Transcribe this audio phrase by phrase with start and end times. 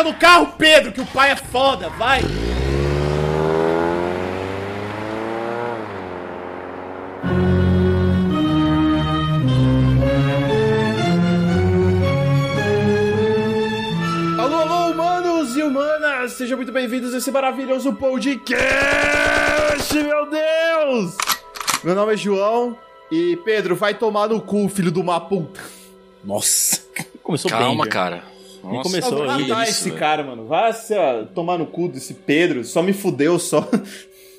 [0.00, 2.22] Entra no carro, Pedro, que o pai é foda, vai!
[14.38, 16.32] Alô, alô, humanos e humanas!
[16.32, 18.64] Sejam muito bem-vindos a esse maravilhoso podcast,
[19.92, 21.14] meu Deus!
[21.84, 22.74] Meu nome é João
[23.12, 25.60] e Pedro, vai tomar no cu, filho de uma puta.
[26.24, 26.82] Nossa,
[27.22, 27.60] começou bem.
[27.60, 27.90] Calma, já.
[27.90, 28.16] cara.
[28.16, 29.48] Nem Nossa, começou Vai aí.
[29.48, 29.98] matar isso, esse velho.
[29.98, 30.46] cara, mano.
[30.46, 33.68] Vai se, ó, tomar no cu desse Pedro, só me fudeu só.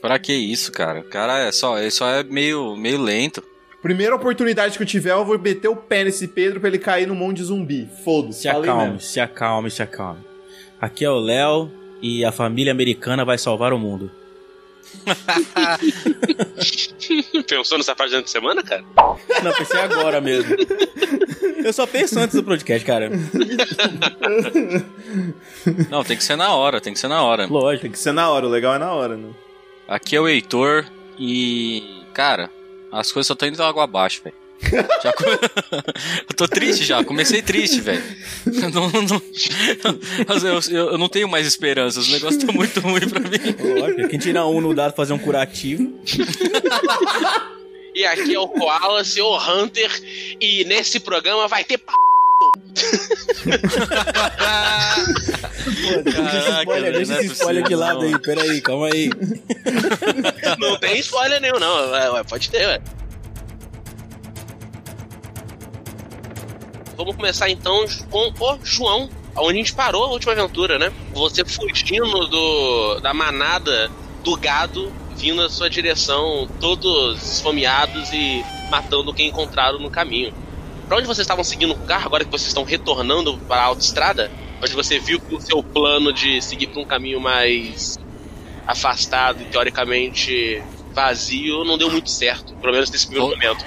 [0.01, 0.99] Pra que isso, cara?
[0.99, 3.43] O cara é só, ele só é meio, meio lento.
[3.81, 7.07] Primeira oportunidade que eu tiver, eu vou meter o pé nesse Pedro pra ele cair
[7.07, 7.89] no monte de zumbi.
[8.03, 8.99] Foda-se, Se acalme, mesmo.
[9.01, 10.19] se acalme, se acalme.
[10.79, 14.11] Aqui é o Léo e a família americana vai salvar o mundo.
[17.47, 18.83] Pensou nessa parte durante a semana, cara?
[19.43, 20.55] Não, pensei agora mesmo.
[21.63, 23.09] Eu só penso antes do podcast, cara.
[25.89, 27.45] Não, tem que ser na hora, tem que ser na hora.
[27.47, 27.83] Lógico.
[27.83, 29.29] Tem que ser na hora, o legal é na hora, né?
[29.87, 30.85] Aqui é o Heitor
[31.19, 31.83] e.
[32.13, 32.49] Cara,
[32.91, 34.35] as coisas só estão indo água abaixo, velho.
[35.03, 35.31] Já come-
[36.29, 38.03] eu tô triste já, comecei triste, velho.
[38.45, 39.21] Eu não, não-
[40.43, 43.79] eu, eu- eu não tenho mais esperanças, o negócio tá muito ruim pra mim.
[43.79, 44.07] Lógico.
[44.09, 45.91] Quem tira um no dado fazer um curativo.
[47.93, 49.91] E aqui é o Koala, seu Hunter,
[50.39, 51.91] e nesse programa vai ter p...
[52.39, 52.51] Pô,
[56.03, 58.07] deixa esse Caraca, spoiler, deixa não é esse spoiler de lado não.
[58.07, 58.19] aí.
[58.19, 59.09] Pera aí, calma aí.
[60.57, 62.25] Não tem spoiler nenhum, não.
[62.25, 62.81] Pode ter, ué.
[66.97, 70.91] Vamos começar então com o João, onde a gente parou a última aventura, né?
[71.13, 73.91] Você fugindo do, da manada
[74.23, 74.91] do gado
[75.21, 80.33] vindo na sua direção, todos esfomeados e matando quem encontraram no caminho.
[80.87, 83.65] Pra onde vocês estavam seguindo com o carro, agora que vocês estão retornando para a
[83.65, 84.31] autoestrada?
[84.61, 87.97] Onde você viu que o seu plano de seguir para um caminho mais
[88.67, 90.61] afastado e teoricamente
[90.93, 93.65] vazio não deu muito certo, pelo menos nesse primeiro momento.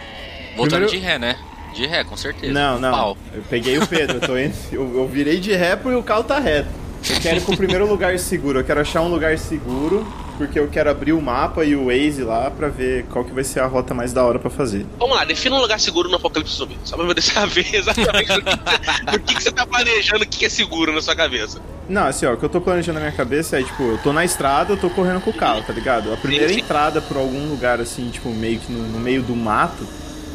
[0.57, 1.39] Voltando Primeiro- de ré, né?
[1.75, 2.53] De ré, com certeza.
[2.53, 2.91] Não, não.
[2.93, 3.17] Pau.
[3.33, 6.23] Eu peguei o Pedro, eu, tô indo, eu, eu virei de ré porque o carro
[6.23, 6.69] tá reto.
[7.09, 10.07] Eu quero ir pro primeiro lugar seguro, eu quero achar um lugar seguro,
[10.39, 13.45] porque eu quero abrir o mapa e o Waze lá pra ver qual que vai
[13.45, 14.87] ser a rota mais da hora pra fazer.
[14.99, 16.79] Vamos lá, defina um lugar seguro no Apocalipse Zumbi.
[16.83, 20.39] Só pra eu saber exatamente o que, o que, que você tá planejando, o que
[20.39, 21.61] que é seguro na sua cabeça.
[21.89, 24.11] Não, assim, ó, o que eu tô planejando na minha cabeça é, tipo, eu tô
[24.13, 26.11] na estrada, eu tô correndo com o carro, tá ligado?
[26.11, 26.61] A primeira Sim, sim.
[26.61, 29.87] entrada por algum lugar, assim, tipo, meio que no, no meio do mato,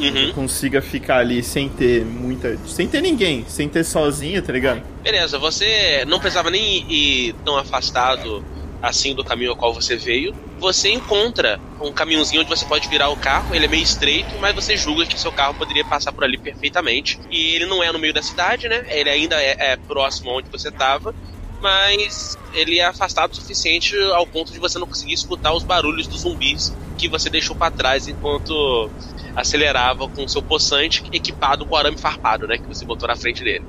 [0.08, 0.34] Uhum.
[0.34, 2.58] consiga ficar ali sem ter muita.
[2.66, 4.82] sem ter ninguém, sem ter sozinho, tá ligado?
[5.04, 8.44] Beleza, você não precisava nem ir tão afastado
[8.82, 10.34] assim do caminho ao qual você veio.
[10.60, 14.54] Você encontra um caminhozinho onde você pode virar o carro, ele é meio estreito, mas
[14.54, 17.20] você julga que seu carro poderia passar por ali perfeitamente.
[17.30, 18.86] E ele não é no meio da cidade, né?
[18.90, 21.14] Ele ainda é, é próximo onde você estava,
[21.62, 26.08] mas ele é afastado o suficiente ao ponto de você não conseguir escutar os barulhos
[26.08, 28.90] dos zumbis que você deixou pra trás enquanto
[29.36, 32.58] acelerava com seu poçante equipado com arame farpado, né?
[32.58, 33.66] Que você botou na frente dele.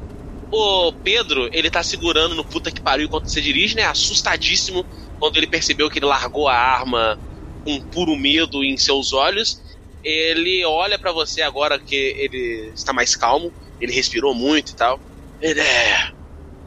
[0.50, 3.84] O Pedro, ele tá segurando no puta que pariu enquanto você dirige, né?
[3.84, 4.84] Assustadíssimo
[5.18, 7.18] quando ele percebeu que ele largou a arma
[7.64, 9.62] com puro medo em seus olhos.
[10.02, 15.00] Ele olha pra você agora que ele está mais calmo, ele respirou muito e tal.
[15.40, 16.10] Ele é.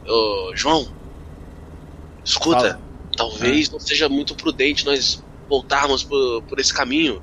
[0.06, 0.86] Ô, João,
[2.24, 2.82] escuta, Fala.
[3.16, 7.22] talvez não seja muito prudente nós voltarmos por, por esse caminho.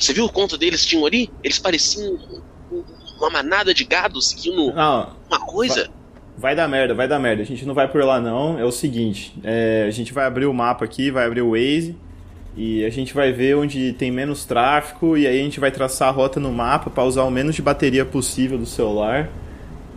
[0.00, 1.30] Você viu o conto deles tinham ali?
[1.44, 2.84] Eles pareciam um- um-
[3.18, 5.88] uma manada de gado seguindo Não, uma coisa.
[6.38, 7.42] Vai dar merda, vai dar merda.
[7.42, 8.58] A gente não vai por lá não.
[8.58, 11.94] É o seguinte, é, a gente vai abrir o mapa aqui, vai abrir o Waze
[12.56, 16.08] e a gente vai ver onde tem menos tráfego e aí a gente vai traçar
[16.08, 19.28] a rota no mapa para usar o menos de bateria possível do celular.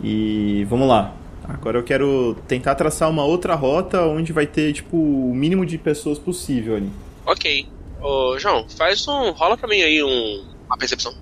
[0.02, 1.14] E vamos lá.
[1.48, 5.78] Agora eu quero tentar traçar uma outra rota onde vai ter tipo o mínimo de
[5.78, 6.90] pessoas possível ali.
[7.26, 7.66] Ok.
[8.04, 9.30] Ô, João, faz um.
[9.30, 11.14] rola pra mim aí um, uma percepção.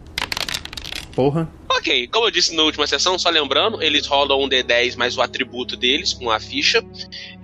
[1.15, 1.49] Porra.
[1.71, 5.23] Ok, como eu disse na última sessão, só lembrando, eles rolam um D10 mais o
[5.23, 6.83] atributo deles, com a ficha.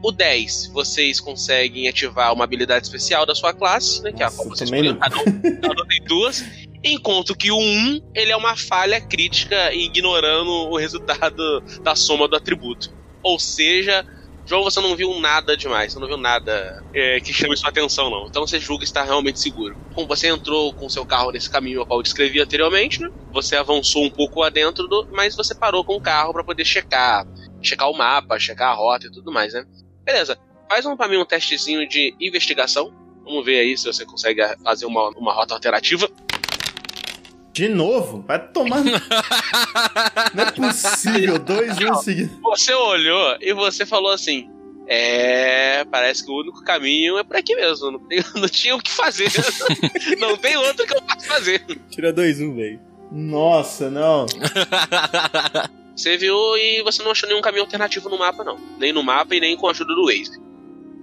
[0.03, 4.11] O 10, vocês conseguem ativar uma habilidade especial da sua classe, né?
[4.11, 4.97] Que é a Nossa, qual vocês podem.
[4.97, 6.45] Cada um, cada um tem duas.
[6.83, 12.35] Enquanto que o 1, ele é uma falha crítica ignorando o resultado da soma do
[12.35, 12.93] atributo.
[13.23, 14.05] Ou seja,
[14.49, 18.09] João, você não viu nada demais, você não viu nada é, que chame sua atenção,
[18.09, 18.27] não.
[18.27, 19.77] Então você julga estar realmente seguro.
[19.95, 23.11] Como você entrou com seu carro nesse caminho ao qual eu descrevi anteriormente, né?
[23.31, 27.27] Você avançou um pouco adentro, do, mas você parou com o carro para poder checar,
[27.61, 29.67] checar o mapa, checar a rota e tudo mais, né?
[30.03, 30.39] Beleza.
[30.67, 32.91] Faz um, pra mim um testezinho de investigação.
[33.25, 36.09] Vamos ver aí se você consegue fazer uma, uma rota alternativa.
[37.59, 38.23] De novo?
[38.25, 38.85] Vai tomar.
[40.33, 42.39] Não é possível, dois anos seguidos.
[42.41, 44.49] Você olhou e você falou assim:
[44.87, 47.91] É, parece que o único caminho é por aqui mesmo.
[47.91, 49.33] Não, tem, não tinha o que fazer.
[50.21, 51.65] não tem outro que eu possa fazer.
[51.91, 52.79] Tira dois, um, velho.
[53.11, 54.27] Nossa, não.
[55.97, 58.57] Você viu e você não achou nenhum caminho alternativo no mapa, não.
[58.79, 60.41] Nem no mapa e nem com a ajuda do Waze.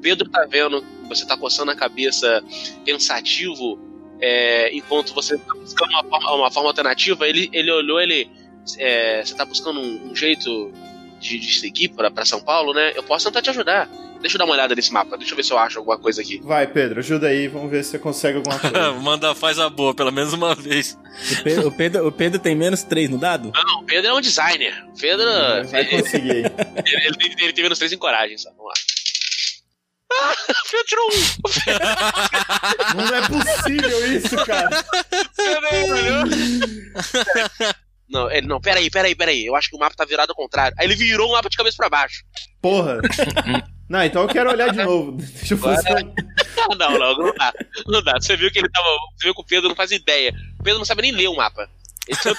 [0.02, 2.42] Pedro tá vendo, você tá coçando a cabeça
[2.86, 3.78] pensativo,
[4.22, 8.30] é, enquanto você tá buscando uma forma, uma forma alternativa, ele, ele olhou, ele.
[8.78, 10.72] É, você tá buscando um, um jeito
[11.20, 12.94] de, de seguir pra, pra São Paulo, né?
[12.96, 13.90] Eu posso tentar te ajudar.
[14.22, 16.20] Deixa eu dar uma olhada nesse mapa, deixa eu ver se eu acho alguma coisa
[16.20, 16.40] aqui.
[16.42, 18.92] Vai, Pedro, ajuda aí, vamos ver se você consegue alguma coisa.
[18.94, 20.98] Manda, faz a boa, pelo menos uma vez.
[21.40, 23.52] O Pedro, o Pedro, o Pedro tem menos três no dado?
[23.54, 24.84] Não, o Pedro é um designer.
[24.96, 25.28] O Pedro.
[25.70, 26.30] Vai ele, conseguir.
[26.86, 28.50] ele, ele- ele tem menos três em coragem, só.
[28.52, 28.74] Vamos lá.
[30.22, 30.36] Ah, o
[30.72, 31.12] Pedro tirou um.
[32.96, 34.70] Não é possível isso, cara.
[38.08, 39.46] Não, ele, não, peraí, peraí, peraí.
[39.46, 40.76] Eu acho que o mapa tá virado ao contrário.
[40.80, 42.24] Aí ele virou o mapa de cabeça pra baixo.
[42.62, 43.00] Porra.
[43.90, 45.14] Não, então eu quero olhar de novo.
[45.14, 46.04] Deixa eu fazer.
[46.56, 47.54] Não, não, não, não dá.
[47.88, 48.14] Não dá.
[48.20, 48.88] Você viu que ele tava.
[49.16, 50.34] Você viu que o Pedro não faz ideia.
[50.60, 51.70] O Pedro não sabe nem ler o mapa.
[52.08, 52.38] Ele sabe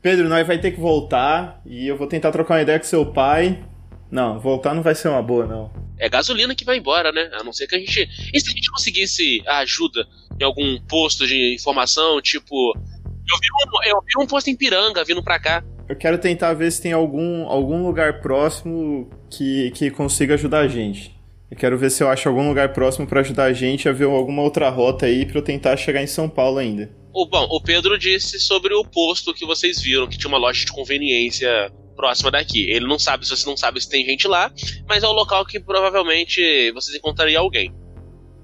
[0.00, 3.04] Pedro, nós vai ter que voltar e eu vou tentar trocar uma ideia com seu
[3.04, 3.64] pai.
[4.10, 5.70] Não, voltar não vai ser uma boa, não.
[5.98, 7.30] É gasolina que vai embora, né?
[7.34, 8.08] A não ser que a gente.
[8.32, 10.06] E se a gente conseguisse a ajuda
[10.40, 12.72] em algum posto de informação, tipo.
[12.76, 15.62] Eu vi um, eu vi um posto em Piranga vindo pra cá.
[15.88, 20.68] Eu quero tentar ver se tem algum, algum lugar próximo que, que consiga ajudar a
[20.68, 21.18] gente.
[21.50, 24.04] Eu quero ver se eu acho algum lugar próximo pra ajudar a gente a ver
[24.04, 26.90] alguma outra rota aí pra eu tentar chegar em São Paulo ainda.
[27.12, 30.64] O, bom, o Pedro disse sobre o posto que vocês viram, que tinha uma loja
[30.64, 32.70] de conveniência próxima daqui.
[32.70, 34.52] Ele não sabe se você não sabe se tem gente lá,
[34.88, 37.74] mas é o local que provavelmente vocês encontrariam alguém.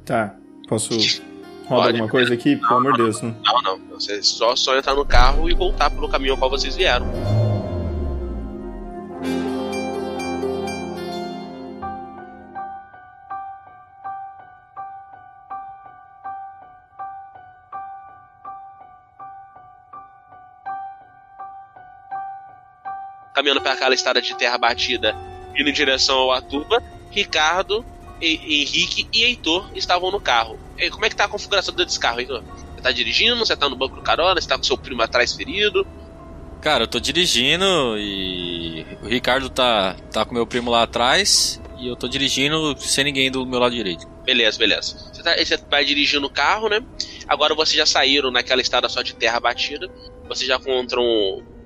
[0.04, 0.34] Tá,
[0.68, 0.90] posso
[1.64, 2.56] rodar alguma coisa aqui?
[2.56, 3.36] Pelo amor de Deus, não.
[3.44, 3.80] Não, não.
[3.92, 7.06] Você só, só entrar no carro e voltar pelo caminho ao qual vocês vieram.
[23.44, 25.14] Caminhando para aquela estrada de terra batida,
[25.54, 27.84] indo em direção ao Atuba, Ricardo,
[28.22, 30.58] E- Henrique e Heitor estavam no carro.
[30.78, 32.42] E como é que tá a configuração desse carro, Heitor?
[32.74, 33.36] Você tá dirigindo?
[33.44, 34.40] Você tá no banco do carona?
[34.40, 35.86] Você tá com seu primo atrás ferido?
[36.62, 37.66] Cara, eu tô dirigindo
[37.98, 43.04] e o Ricardo tá, tá com meu primo lá atrás e eu tô dirigindo sem
[43.04, 44.06] ninguém do meu lado direito.
[44.24, 44.96] Beleza, beleza.
[45.12, 46.80] Você, tá- você vai dirigindo o carro, né?
[47.28, 49.90] Agora vocês já saíram naquela estrada só de terra batida.
[50.28, 51.02] Vocês já encontram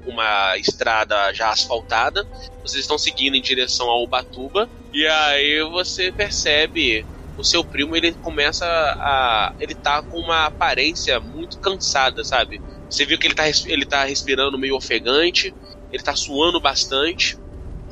[0.07, 2.27] uma estrada já asfaltada.
[2.63, 4.69] Vocês estão seguindo em direção ao Ubatuba.
[4.93, 7.05] E aí você percebe
[7.37, 9.55] o seu primo, ele começa a.
[9.61, 12.61] Ele tá com uma aparência muito cansada, sabe?
[12.91, 15.55] Você viu que ele tá, ele tá respirando meio ofegante,
[15.93, 17.39] ele tá suando bastante.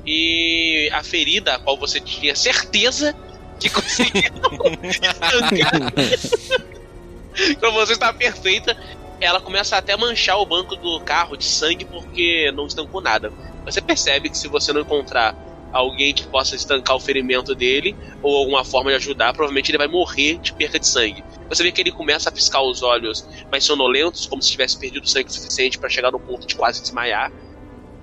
[0.04, 3.14] E a ferida, a qual você tinha certeza
[3.59, 4.33] que conseguiu.
[7.61, 8.76] Pra você está perfeita.
[9.20, 13.32] Ela começa até a manchar o banco do carro de sangue porque não estancou nada.
[13.64, 15.35] Você percebe que se você não encontrar
[15.73, 19.88] alguém que possa estancar o ferimento dele ou alguma forma de ajudar, provavelmente ele vai
[19.88, 21.25] morrer de perca de sangue.
[21.49, 25.08] Você vê que ele começa a piscar os olhos mais sonolentos, como se tivesse perdido
[25.08, 27.32] sangue suficiente para chegar no ponto de quase desmaiar.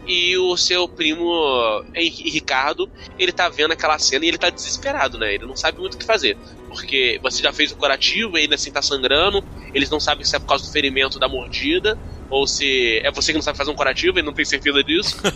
[0.06, 5.34] E o seu primo Ricardo, ele tá vendo aquela cena e ele tá desesperado, né?
[5.34, 6.38] Ele não sabe muito o que fazer.
[6.74, 9.44] Porque você já fez o curativo e ainda assim tá sangrando.
[9.74, 11.98] Eles não sabem se é por causa do ferimento da mordida
[12.30, 15.16] ou se é você que não sabe fazer um curativo, ele não tem certeza disso.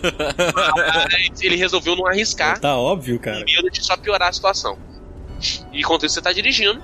[0.76, 3.38] Mas ele resolveu não arriscar Tá óbvio, cara.
[3.40, 4.78] com medo de só piorar a situação.
[5.72, 6.82] E enquanto isso você tá dirigindo,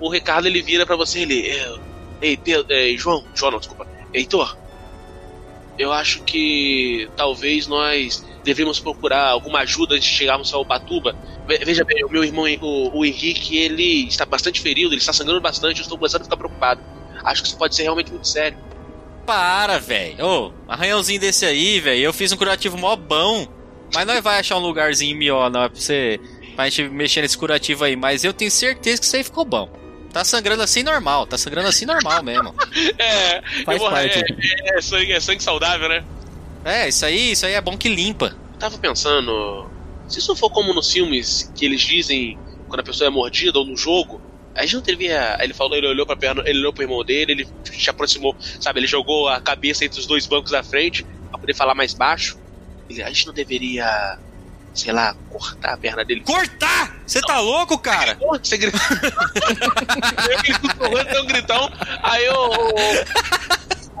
[0.00, 1.48] o Ricardo ele vira pra você ele.
[1.48, 1.74] "É,
[2.22, 3.86] Ei, Pedro, ei, João, João não, desculpa.
[4.12, 4.56] Heitor,
[5.78, 11.16] eu acho que talvez nós devemos procurar alguma ajuda antes de chegarmos ao Batuba.
[11.48, 15.12] Ve- Veja bem, o meu irmão, o, o Henrique, ele está bastante ferido, ele está
[15.12, 16.80] sangrando bastante, eu estou começando a ficar preocupado.
[17.24, 18.56] Acho que isso pode ser realmente muito sério.
[19.26, 20.24] Para, velho.
[20.24, 22.00] Ô, arranhãozinho desse aí, velho.
[22.02, 23.46] Eu fiz um curativo mó bom.
[23.94, 26.20] Mas nós vai achar um lugarzinho melhor, não é pra você.
[26.54, 27.96] Pra gente mexer nesse curativo aí.
[27.96, 29.68] Mas eu tenho certeza que isso aí ficou bom.
[30.12, 32.54] Tá sangrando assim normal, tá sangrando assim normal mesmo.
[32.98, 34.18] É, Faz eu vou- parte.
[34.18, 36.04] é, é sangue, é sangue saudável, né?
[36.64, 38.36] É, isso aí, isso aí é bom que limpa.
[38.52, 39.68] Eu tava pensando,
[40.08, 43.66] se isso for como nos filmes que eles dizem quando a pessoa é mordida ou
[43.66, 44.20] no jogo,
[44.54, 45.36] a gente não devia.
[45.40, 48.80] Ele falou, ele olhou pra perna, ele olhou pro irmão dele, ele se aproximou, sabe?
[48.80, 52.38] Ele jogou a cabeça entre os dois bancos da frente pra poder falar mais baixo.
[52.88, 54.18] Ele, a gente não deveria
[54.74, 56.20] sei lá, cortar a perna dele.
[56.22, 56.96] Cortar?
[57.06, 58.18] Você tá louco, cara?
[58.42, 58.72] Você ele
[60.60, 61.70] sussurrando, deu um gritão.
[62.02, 62.48] Aí o,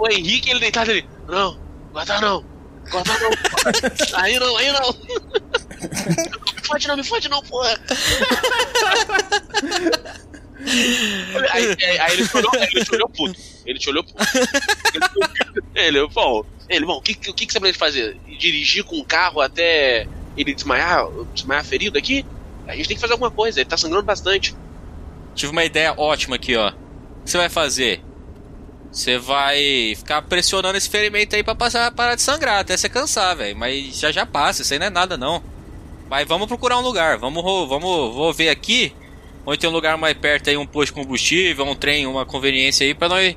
[0.00, 1.08] o, o Henrique, ele deitado ali.
[1.28, 1.56] Não,
[1.92, 2.53] cortar não.
[2.90, 3.30] Cortar não.
[3.30, 3.72] porra.
[4.22, 4.92] Aí não, aí não.
[6.54, 7.78] Me fode não, me fode não, porra.
[11.52, 13.40] Aí, aí- aí ele te olhou, ele te olhou puto.
[13.66, 14.24] Ele te olhou puto.
[15.74, 18.16] Ele, ele bom, ele, bom, o que, o que que você planeja fazer?
[18.38, 22.24] Dirigir com o carro até ele desmaiar, desmaiar ferido aqui?
[22.66, 24.54] A gente tem que fazer alguma coisa, ele tá sangrando bastante.
[25.34, 26.68] Tive uma ideia ótima aqui, ó.
[26.70, 28.02] O que você vai fazer?
[28.94, 33.36] Você vai ficar pressionando esse ferimento aí pra passar, parar de sangrar, até você cansar,
[33.36, 33.56] velho.
[33.56, 35.42] Mas já já passa, isso aí não é nada, não.
[36.08, 37.18] Mas vamos procurar um lugar.
[37.18, 38.94] Vamos, ro- vamos vou ver aqui.
[39.44, 42.86] Onde tem um lugar mais perto aí, um posto de combustível, um trem, uma conveniência
[42.86, 43.36] aí, pra nós,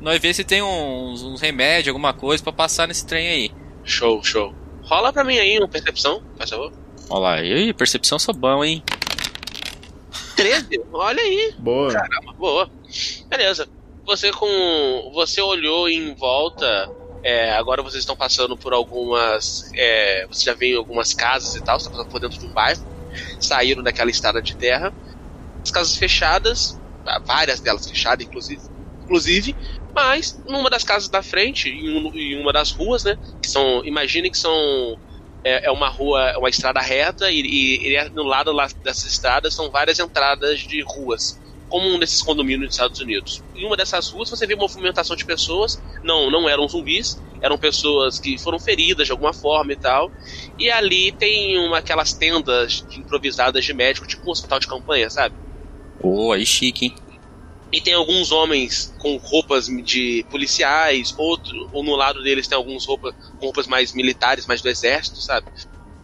[0.00, 3.50] nós ver se tem uns, uns remédios, alguma coisa pra passar nesse trem aí.
[3.84, 4.54] Show, show.
[4.82, 6.70] Rola pra mim aí uma percepção, faz favor.
[7.10, 8.82] Olha lá, e aí, percepção sou bom, hein?
[10.36, 10.80] 13?
[10.92, 11.54] Olha aí.
[11.58, 11.92] Boa.
[11.92, 12.70] Caramba, boa.
[13.28, 13.66] Beleza.
[14.08, 15.12] Você com.
[15.14, 16.90] Você olhou em volta.
[17.24, 19.60] é, agora vocês estão passando por algumas.
[19.76, 22.52] É, você já vê algumas casas e tal, você está passando por dentro de um
[22.54, 22.80] bairro.
[23.40, 24.94] Saíram daquela estrada de terra.
[25.64, 26.80] As casas fechadas,
[27.26, 28.62] várias delas fechadas, inclusive.
[29.04, 29.56] Inclusive,
[29.94, 33.16] mas numa das casas da frente, em, um- em uma das ruas, né?
[33.42, 33.84] Que são.
[33.84, 34.52] Imagine que são.
[35.44, 39.04] É, é uma rua, é uma estrada reta, e, e, e no lado lá dessas
[39.12, 43.42] estradas são várias entradas de ruas como um desses condomínios dos Estados Unidos.
[43.54, 48.18] Em uma dessas ruas você vê movimentação de pessoas, não, não eram zumbis, eram pessoas
[48.18, 50.10] que foram feridas de alguma forma e tal.
[50.58, 55.34] E ali tem uma, aquelas tendas improvisadas de médico, tipo um hospital de campanha, sabe?
[56.00, 56.94] Pô, aí chique, hein?
[57.70, 62.86] E tem alguns homens com roupas de policiais, outro, ou no lado deles tem alguns
[62.86, 65.46] roupa, com roupas mais militares, mais do exército, sabe?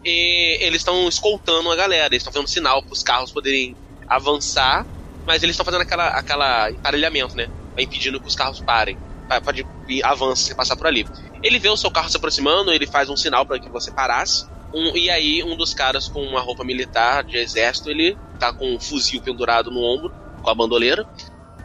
[0.03, 3.75] E eles estão escoltando a galera, eles estão fazendo sinal para os carros poderem
[4.07, 4.85] avançar,
[5.25, 7.47] mas eles estão fazendo aquela, aquela emparelhamento, né?
[7.77, 8.97] Impedindo que os carros parem.
[9.27, 11.05] Pa- Pode ir, avance se passar por ali.
[11.43, 14.45] Ele vê o seu carro se aproximando, ele faz um sinal para que você parasse.
[14.73, 18.75] Um- e aí, um dos caras com uma roupa militar de exército, ele tá com
[18.75, 21.05] um fuzil pendurado no ombro, com a bandoleira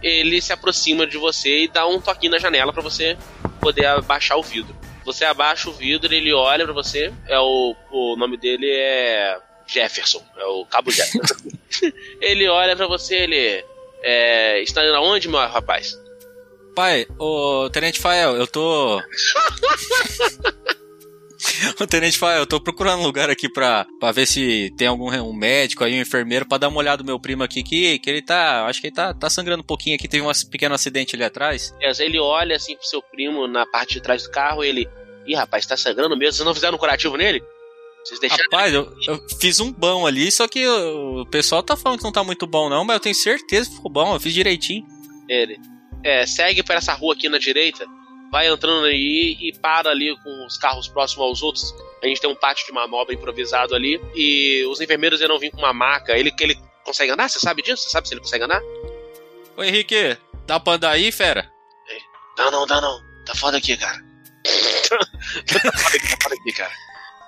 [0.03, 3.19] ele se aproxima de você e dá um toquinho na janela pra você
[3.61, 4.75] poder abaixar o vidro.
[5.05, 7.13] Você abaixa o vidro, ele olha pra você.
[7.29, 9.37] É o, o nome dele é
[9.71, 11.35] Jefferson, é o Cabo Jefferson.
[12.21, 13.65] ele olha pra você, ele
[14.03, 15.99] é, está indo aonde, meu rapaz?
[16.75, 19.01] Pai, ô Tenente Fael, eu tô.
[21.81, 25.11] Ô Tenente Fael, eu tô procurando um lugar aqui pra, pra ver se tem algum
[25.11, 28.11] um médico aí, um enfermeiro, pra dar uma olhada no meu primo aqui, que, que
[28.11, 28.67] ele tá.
[28.67, 31.75] Acho que ele tá, tá sangrando um pouquinho aqui, teve um pequeno acidente ali atrás.
[31.81, 34.89] É, Ele olha assim pro seu primo na parte de trás do carro, ele.
[35.27, 36.35] Ih, rapaz, tá sangrando mesmo?
[36.35, 37.43] Vocês não fizeram um curativo nele?
[38.29, 42.13] Rapaz, eu, eu fiz um bom ali, só que o, pessoal tá falando que não
[42.13, 44.87] tá muito bom, não, mas eu tenho certeza que ficou bom, eu fiz direitinho.
[45.29, 45.61] Ele.
[46.03, 47.87] É, segue por essa rua aqui na direita,
[48.33, 51.75] vai entrando aí e para ali com os carros próximos aos outros.
[52.03, 55.59] A gente tem um pátio de manobra improvisado ali e os enfermeiros irão vir com
[55.59, 56.17] uma maca.
[56.17, 57.29] Ele ele consegue andar?
[57.29, 57.83] Você sabe disso?
[57.85, 58.63] Você sabe se ele consegue andar?
[59.57, 60.17] Ô Henrique,
[60.47, 61.53] dá pra andar aí, fera?
[62.37, 62.99] Dá não, dá não.
[63.27, 63.99] Tá foda aqui, cara.
[65.47, 66.73] tá foda aqui, tá foda aqui, cara.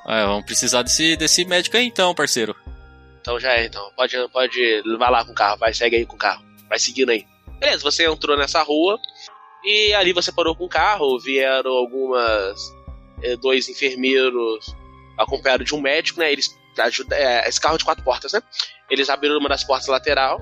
[0.06, 2.54] Ah, vamos precisar desse, desse médico aí então, parceiro.
[3.21, 3.90] Então já é, então.
[3.97, 4.82] Pode, pode.
[4.99, 6.44] Vai lá com o carro, vai, segue aí com o carro.
[6.68, 7.25] Vai seguindo aí.
[7.61, 8.99] Beleza, você entrou nessa rua
[9.64, 12.59] e ali você parou com o carro, vieram algumas.
[13.23, 14.75] eh, dois enfermeiros
[15.16, 16.32] acompanhados de um médico, né?
[16.32, 17.16] Eles ajudam.
[17.16, 18.42] É, esse carro de quatro portas, né?
[18.90, 20.40] Eles abriram uma das portas lateral,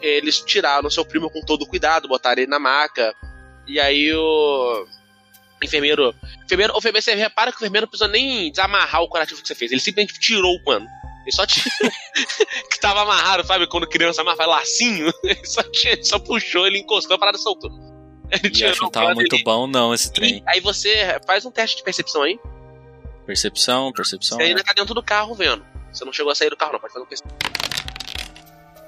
[0.00, 3.14] eles tiraram seu primo com todo cuidado, botaram ele na maca.
[3.66, 4.86] E aí o.
[5.62, 6.14] Enfermeiro.
[6.44, 9.48] Enfermeiro, o enfermeiro, você repara que o enfermeiro não precisa nem desamarrar o curativo que
[9.48, 9.72] você fez.
[9.72, 10.86] Ele simplesmente tirou o pano.
[11.22, 11.70] Ele só tirou.
[12.70, 13.66] que tava amarrado, sabe?
[13.66, 15.12] Quando criança amarra faz lacinho.
[15.24, 17.70] Ele só, tinha- só puxou, ele encostou, a parada soltou.
[18.30, 19.42] Ele E acho que não tava muito ali.
[19.44, 20.42] bom não esse E trem.
[20.46, 22.38] aí você faz um teste de percepção aí.
[23.24, 24.36] Percepção, percepção.
[24.38, 24.46] Você é.
[24.48, 25.64] ainda tá dentro do carro vendo.
[25.92, 26.80] Você não chegou a sair do carro, não.
[26.80, 27.36] Pode fazer um percepção.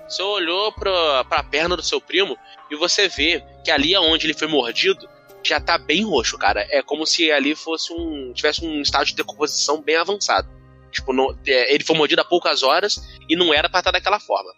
[0.09, 2.37] Você olhou pra, pra perna do seu primo
[2.71, 5.09] e você vê que ali aonde ele foi mordido
[5.43, 6.67] já tá bem roxo, cara.
[6.71, 8.33] É como se ali fosse um.
[8.33, 10.49] tivesse um estágio de decomposição bem avançado.
[10.91, 14.19] Tipo, não- é, ele foi mordido há poucas horas e não era pra estar daquela
[14.19, 14.51] forma.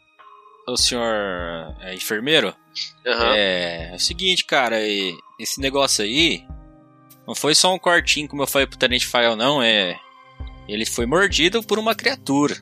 [0.69, 2.55] O senhor é enfermeiro?
[3.07, 3.35] Aham.
[3.35, 4.77] É, é o seguinte, cara,
[5.39, 6.45] esse negócio aí
[7.27, 9.99] não foi só um cortinho, como eu falei pro Tenente Fael, não, é.
[10.69, 12.57] Ele foi mordido por uma criatura.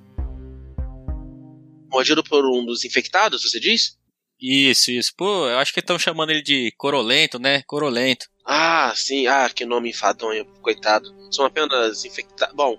[1.91, 3.98] Mordido por um dos infectados, você diz?
[4.41, 5.13] Isso, isso.
[5.17, 7.63] Pô, eu acho que estão chamando ele de Corolento, né?
[7.67, 8.27] Corolento.
[8.45, 9.27] Ah, sim.
[9.27, 11.13] Ah, que nome enfadonho, coitado.
[11.31, 12.55] São apenas infectados.
[12.55, 12.79] Bom,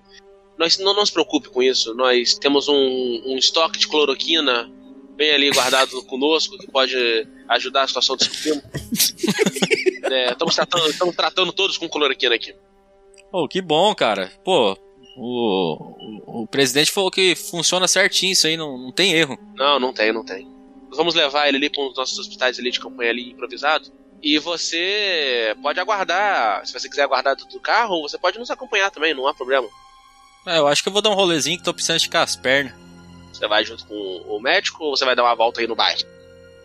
[0.58, 1.94] Nós não, não se preocupe com isso.
[1.94, 4.72] Nós temos um, um estoque de cloroquina
[5.16, 6.96] bem ali guardado conosco que pode
[7.50, 8.62] ajudar a situação desse filme.
[10.04, 12.56] é, estamos, tratando, estamos tratando todos com cloroquina aqui.
[13.30, 14.32] Pô, que bom, cara.
[14.44, 14.78] Pô,
[15.18, 19.38] o, o, o, presidente falou que funciona certinho isso aí, não, não tem erro.
[19.56, 20.59] Não, não tem, não tem.
[20.92, 23.92] Vamos levar ele ali para os nossos hospitais ali de campanha ali improvisado.
[24.22, 29.14] E você pode aguardar, se você quiser aguardar do carro, você pode nos acompanhar também,
[29.14, 29.68] não há problema.
[30.46, 32.74] É, eu acho que eu vou dar um rolezinho que tô precisando esticar as pernas.
[33.32, 36.02] Você vai junto com o médico ou você vai dar uma volta aí no bairro?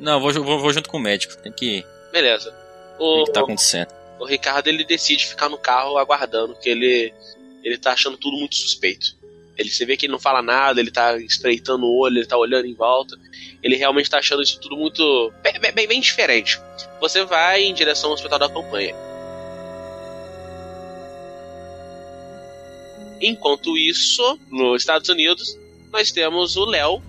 [0.01, 1.37] Não, vou, vou, vou junto com o médico.
[1.37, 1.85] Tem que.
[2.13, 2.53] Beleza.
[2.99, 3.89] O, o que tá acontecendo?
[4.19, 7.13] O Ricardo ele decide ficar no carro aguardando, que ele
[7.63, 9.17] ele tá achando tudo muito suspeito.
[9.57, 12.37] Ele você vê que ele não fala nada, ele tá espreitando o olho, ele tá
[12.37, 13.17] olhando em volta.
[13.63, 16.61] Ele realmente tá achando isso tudo muito bem, bem, bem diferente.
[17.01, 18.95] Você vai em direção ao hospital da campanha.
[23.21, 25.57] Enquanto isso, nos Estados Unidos,
[25.93, 27.03] nós temos o Léo,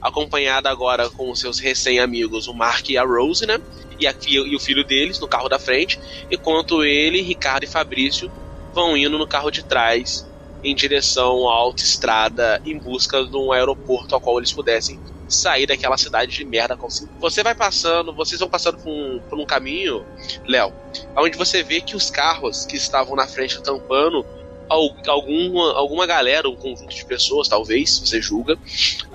[0.00, 3.58] acompanhado agora com seus recém-amigos, o Mark e a Rose, né?
[3.98, 5.98] E, a, e o filho deles no carro da frente,
[6.30, 8.30] enquanto ele, Ricardo e Fabrício
[8.74, 10.26] vão indo no carro de trás
[10.62, 14.98] em direção à autoestrada em busca de um aeroporto ao qual eles pudessem
[15.28, 16.78] sair daquela cidade de merda.
[17.20, 20.04] Você vai passando, vocês vão passando por um, por um caminho,
[20.46, 20.72] Léo,
[21.16, 24.24] onde você vê que os carros que estavam na frente tampando
[24.68, 28.58] alguma, alguma galera, um conjunto de pessoas, talvez, você julga,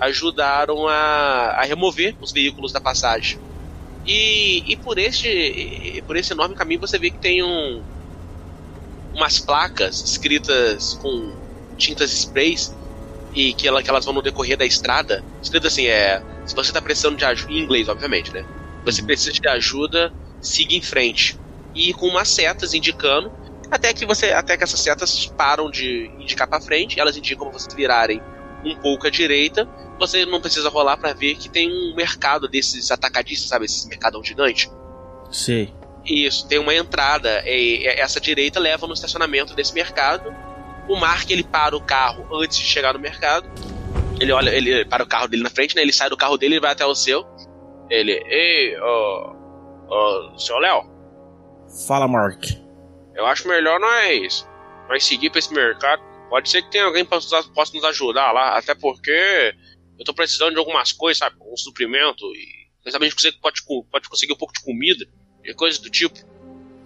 [0.00, 3.38] ajudaram a, a remover os veículos da passagem.
[4.04, 7.82] E, e por, este, por esse enorme caminho você vê que tem um,
[9.14, 11.41] umas placas escritas com
[11.76, 12.74] tintas sprays
[13.34, 15.24] e que, ela, que elas vão no decorrer da estrada.
[15.42, 16.22] Escrito assim, é.
[16.44, 17.52] Se você está precisando de ajuda.
[17.52, 18.44] Em inglês, obviamente, né?
[18.84, 19.06] Você uhum.
[19.06, 21.38] precisa de ajuda, siga em frente.
[21.74, 23.32] E com umas setas indicando.
[23.70, 24.32] Até que você.
[24.32, 28.20] Até que essas setas param de indicar para frente, elas indicam para vocês virarem
[28.64, 29.68] um pouco à direita.
[29.98, 33.64] Você não precisa rolar para ver que tem um mercado desses atacadistas, sabe?
[33.64, 34.70] Esse mercadão gigante.
[35.30, 35.72] Sei.
[36.04, 37.42] Isso, tem uma entrada.
[37.46, 40.34] E essa direita leva no estacionamento desse mercado.
[40.88, 43.48] O Mark ele para o carro antes de chegar no mercado.
[44.20, 45.82] Ele olha, ele para o carro dele na frente, né?
[45.82, 47.24] Ele sai do carro dele e vai até o seu.
[47.90, 49.34] Ele, ei, oh,
[49.88, 50.90] oh, seu Léo.
[51.86, 52.44] Fala, Mark.
[53.14, 54.48] Eu acho melhor nós,
[54.88, 56.02] nós seguir para esse mercado.
[56.30, 57.42] Pode ser que tenha alguém que possa,
[57.74, 59.54] nos ajudar lá, até porque
[59.98, 61.36] eu tô precisando de algumas coisas, sabe?
[61.40, 65.04] Um suprimento e quem sabe a gente pode, pode conseguir um pouco de comida
[65.44, 66.18] e coisas do tipo.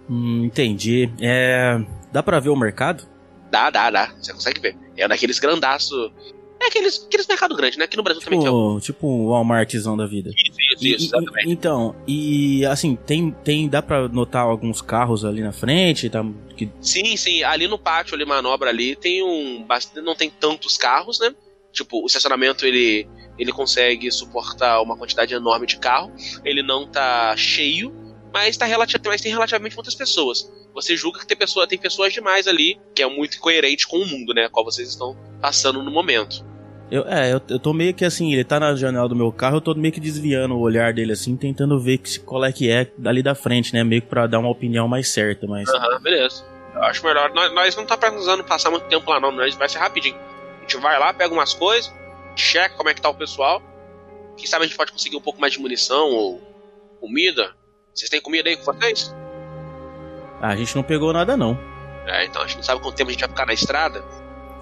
[0.09, 1.09] Hum, entendi.
[1.19, 1.79] É.
[2.11, 3.07] Dá pra ver o mercado?
[3.51, 4.13] Dá, dá, dá.
[4.19, 4.77] Você consegue ver.
[4.95, 6.11] É daqueles grandaços.
[6.59, 7.85] É aqueles, aqueles mercado grande, né?
[7.85, 8.79] Aqui no Brasil tipo, também tem um.
[8.79, 10.31] Tipo um Walmartzão da vida.
[10.31, 11.47] Isso, isso, isso, exatamente.
[11.47, 13.69] E, então, e assim, tem, tem.
[13.69, 16.09] Dá pra notar alguns carros ali na frente?
[16.09, 16.69] Tá, que...
[16.81, 17.43] Sim, sim.
[17.43, 19.65] Ali no pátio, ali, manobra ali, tem um.
[20.03, 21.33] Não tem tantos carros, né?
[21.71, 23.07] Tipo, o estacionamento ele,
[23.37, 26.11] ele consegue suportar uma quantidade enorme de carro.
[26.43, 28.07] Ele não tá cheio
[28.37, 30.51] mas, tá relativ mas tem relativamente muitas pessoas.
[30.77, 34.05] Você julga que tem, pessoa, tem pessoas demais ali, que é muito incoerente com o
[34.05, 34.47] mundo, né?
[34.47, 36.45] Qual vocês estão passando no momento.
[36.91, 39.57] Eu, é, eu, eu tô meio que assim, ele tá na janela do meu carro,
[39.57, 42.69] eu tô meio que desviando o olhar dele assim, tentando ver que, qual é que
[42.69, 43.83] é dali da frente, né?
[43.83, 45.67] Meio que pra dar uma opinião mais certa, mas.
[45.67, 46.45] Aham, uhum, beleza.
[46.75, 47.33] Eu acho melhor.
[47.33, 49.31] Nós, nós não tá precisando passar muito tempo lá, não.
[49.31, 50.15] Nós vai ser rapidinho.
[50.59, 51.91] A gente vai lá, pega umas coisas,
[52.35, 53.63] checa como é que tá o pessoal.
[54.37, 56.39] Quem sabe a gente pode conseguir um pouco mais de munição ou
[57.01, 57.55] comida.
[57.95, 59.11] Vocês têm comida aí com vocês?
[60.41, 61.57] Ah, a gente não pegou nada, não.
[62.05, 64.03] É, então a gente não sabe quanto tempo a gente vai ficar na estrada.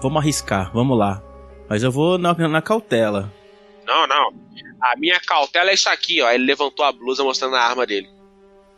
[0.02, 1.22] Vamos arriscar, vamos lá.
[1.68, 3.32] Mas eu vou na, na cautela.
[3.86, 4.32] Não, não.
[4.80, 6.30] A minha cautela é isso aqui, ó.
[6.30, 8.08] Ele levantou a blusa mostrando a arma dele.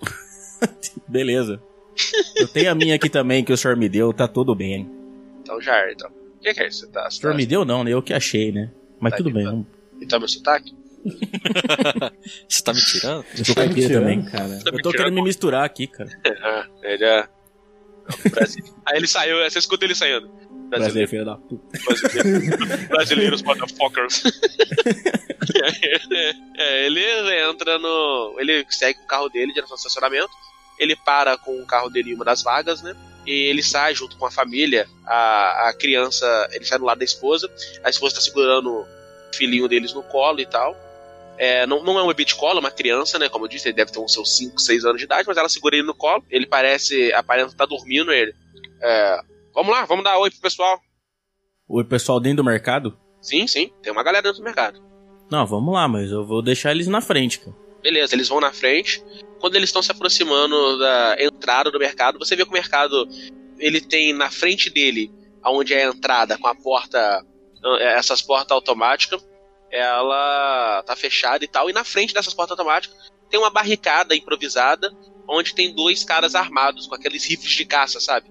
[1.09, 1.63] Beleza.
[2.37, 4.89] Eu tenho a minha aqui também que o senhor me deu, tá tudo bem.
[5.41, 6.11] Então já é, então.
[6.11, 6.89] O que, que, é isso?
[6.91, 7.37] Tá, o senhor tá...
[7.37, 7.93] me deu não, né?
[7.93, 8.71] Eu que achei, né?
[9.01, 9.45] Mas tá tudo bem.
[9.45, 9.67] Vamos...
[10.01, 10.77] Então meu sotaque?
[12.49, 13.25] Você tá me tirando?
[13.37, 14.59] Eu tô caipira tá também, cara.
[14.65, 16.11] Tá eu tô querendo me misturar aqui, cara.
[16.43, 17.29] Ah, ele é.
[18.87, 20.31] Aí ele saiu, você escuta ele saindo.
[20.69, 21.79] Brasileiro, filho da puta.
[22.89, 24.23] Brasileiros, motherfuckers.
[26.59, 27.01] é, ele
[27.49, 28.37] entra no.
[28.39, 30.31] Ele segue o carro dele direção ao estacionamento.
[30.79, 32.95] Ele para com o carro dele em uma das vagas, né?
[33.27, 34.87] E ele sai junto com a família.
[35.07, 36.49] A, a criança.
[36.53, 37.51] Ele sai do lado da esposa.
[37.83, 38.87] A esposa tá segurando o
[39.35, 40.77] filhinho deles no colo e tal.
[41.38, 43.29] É, não, não é um bebê de colo, é uma criança, né?
[43.29, 45.48] Como eu disse, ele deve ter uns seus 5, 6 anos de idade, mas ela
[45.48, 46.24] segura ele no colo.
[46.29, 47.12] Ele parece.
[47.12, 48.35] Aparenta estar tá dormindo ele.
[48.83, 49.20] É,
[49.55, 50.81] vamos lá, vamos dar oi pro pessoal.
[51.68, 52.98] Oi, pessoal dentro do mercado?
[53.20, 53.70] Sim, sim.
[53.83, 54.83] Tem uma galera dentro do mercado.
[55.31, 57.55] Não, vamos lá, mas eu vou deixar eles na frente, cara.
[57.83, 59.05] Beleza, eles vão na frente.
[59.38, 63.07] Quando eles estão se aproximando da entrada do mercado, você vê que o mercado
[63.59, 67.24] ele tem na frente dele aonde é a entrada com a porta,
[67.64, 69.24] eh, essas portas automáticas,
[69.70, 71.68] ela tá fechada e tal.
[71.68, 72.96] E na frente dessas portas automáticas
[73.31, 74.90] tem uma barricada improvisada,
[75.28, 78.28] onde tem dois caras armados com aqueles rifles de caça, sabe?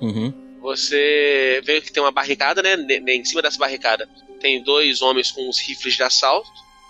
[0.00, 0.58] Uhum.
[0.60, 2.74] Você vê que tem uma barricada, né?
[3.08, 4.08] Em cima dessa barricada
[4.40, 6.48] tem dois homens com os rifles de assalto.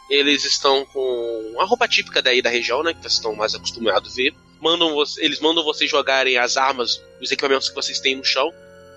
[0.09, 2.93] Eles estão com uma roupa típica daí da região, né?
[2.93, 4.35] Que vocês estão mais acostumados a ver.
[4.61, 8.53] Mandam eles mandam vocês jogarem as armas, os equipamentos que vocês têm no chão,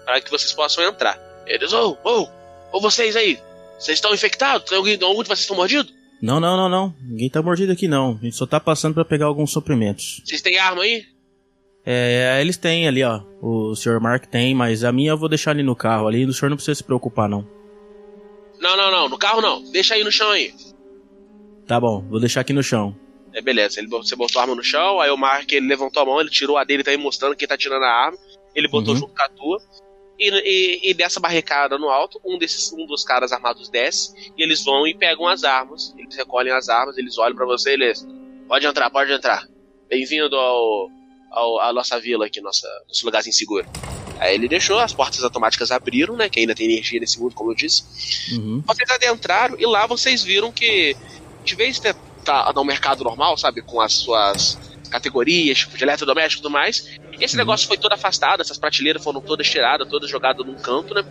[0.06, 1.20] para que vocês possam entrar.
[1.46, 2.30] Eles, ô, oh, ô,
[2.72, 3.40] oh, ô vocês aí,
[3.80, 4.70] vocês estão infectados?
[4.70, 5.90] Tem alguém, algum de vocês estão mordido?
[6.22, 6.94] Não, não, não, não.
[7.02, 8.18] Ninguém tá mordido aqui não.
[8.20, 10.22] A gente só tá passando para pegar alguns suprimentos.
[10.26, 11.06] Vocês têm arma aí?
[11.86, 13.22] É, eles têm ali, ó.
[13.42, 14.02] O Sr.
[14.02, 16.26] Mark tem, mas a minha eu vou deixar ali no carro ali.
[16.26, 17.48] O senhor não precisa se preocupar, não.
[18.60, 19.08] Não, não, não.
[19.08, 19.64] No carro não.
[19.72, 20.54] Deixa aí no chão aí.
[21.66, 22.96] Tá bom, vou deixar aqui no chão.
[23.34, 23.80] É, beleza.
[23.80, 26.30] Ele, você botou a arma no chão, aí o Mark ele levantou a mão, ele
[26.30, 28.18] tirou a dele, tá aí mostrando quem tá tirando a arma.
[28.54, 29.00] Ele botou uhum.
[29.00, 29.62] junto com a tua.
[30.20, 34.44] E, e, e, dessa barricada no alto, um desses um dos caras armados desce e
[34.44, 35.94] eles vão e pegam as armas.
[35.98, 38.06] Eles recolhem as armas, eles olham para você e eles.
[38.48, 39.48] Pode entrar, pode entrar.
[39.88, 40.90] Bem-vindo ao,
[41.32, 43.66] ao, à nossa vila aqui, nossa, nosso lugarzinho seguro.
[44.20, 46.28] Aí ele deixou, as portas automáticas abriram, né?
[46.28, 48.36] Que ainda tem energia nesse mundo, como eu disse.
[48.36, 48.62] Uhum.
[48.68, 50.96] Vocês adentraram e lá vocês viram que,
[51.46, 53.62] de vez de estar no mercado normal, sabe?
[53.62, 57.40] Com as suas categorias, tipo de eletrodoméstico e tudo mais, esse uhum.
[57.40, 61.04] negócio foi todo afastado, essas prateleiras foram todas tiradas, todas jogadas num canto, né?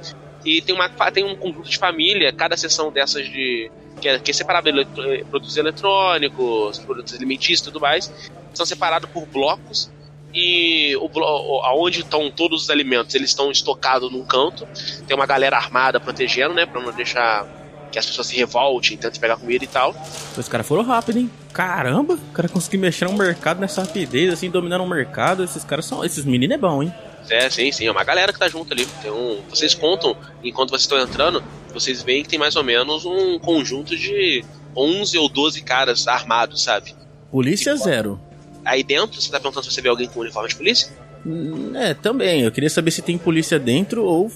[0.44, 3.70] E tem, uma, tem um conjunto de família, cada seção dessas de.
[4.00, 8.12] que é, que é separado eletro, produtos eletrônicos, produtos alimentícios e tudo mais,
[8.54, 9.90] são separados por blocos
[10.34, 14.66] e o, aonde estão todos os alimentos, eles estão estocados num canto.
[15.06, 17.46] Tem uma galera armada protegendo, né, para não deixar
[17.90, 19.94] que as pessoas se revoltem, tentem pegar comida e tal.
[20.36, 21.30] Os caras foram rápido, hein?
[21.52, 25.42] Caramba, o cara conseguiu mexer no mercado nessa rapidez, assim, dominando o mercado.
[25.42, 26.04] Esses caras são.
[26.04, 26.92] Esses meninos é bom, hein?
[27.30, 27.86] É, sim, sim.
[27.86, 28.86] É uma galera que tá junto ali.
[29.02, 33.04] Tem um, vocês contam, enquanto vocês estão entrando, vocês veem que tem mais ou menos
[33.04, 34.44] um conjunto de
[34.76, 36.94] 11 ou 12 caras armados, sabe?
[37.30, 38.20] Polícia zero.
[38.64, 40.90] Aí dentro, você tá perguntando se você vê alguém com uniforme de polícia?
[41.26, 42.42] Hum, é, também.
[42.42, 44.30] Eu queria saber se tem polícia dentro ou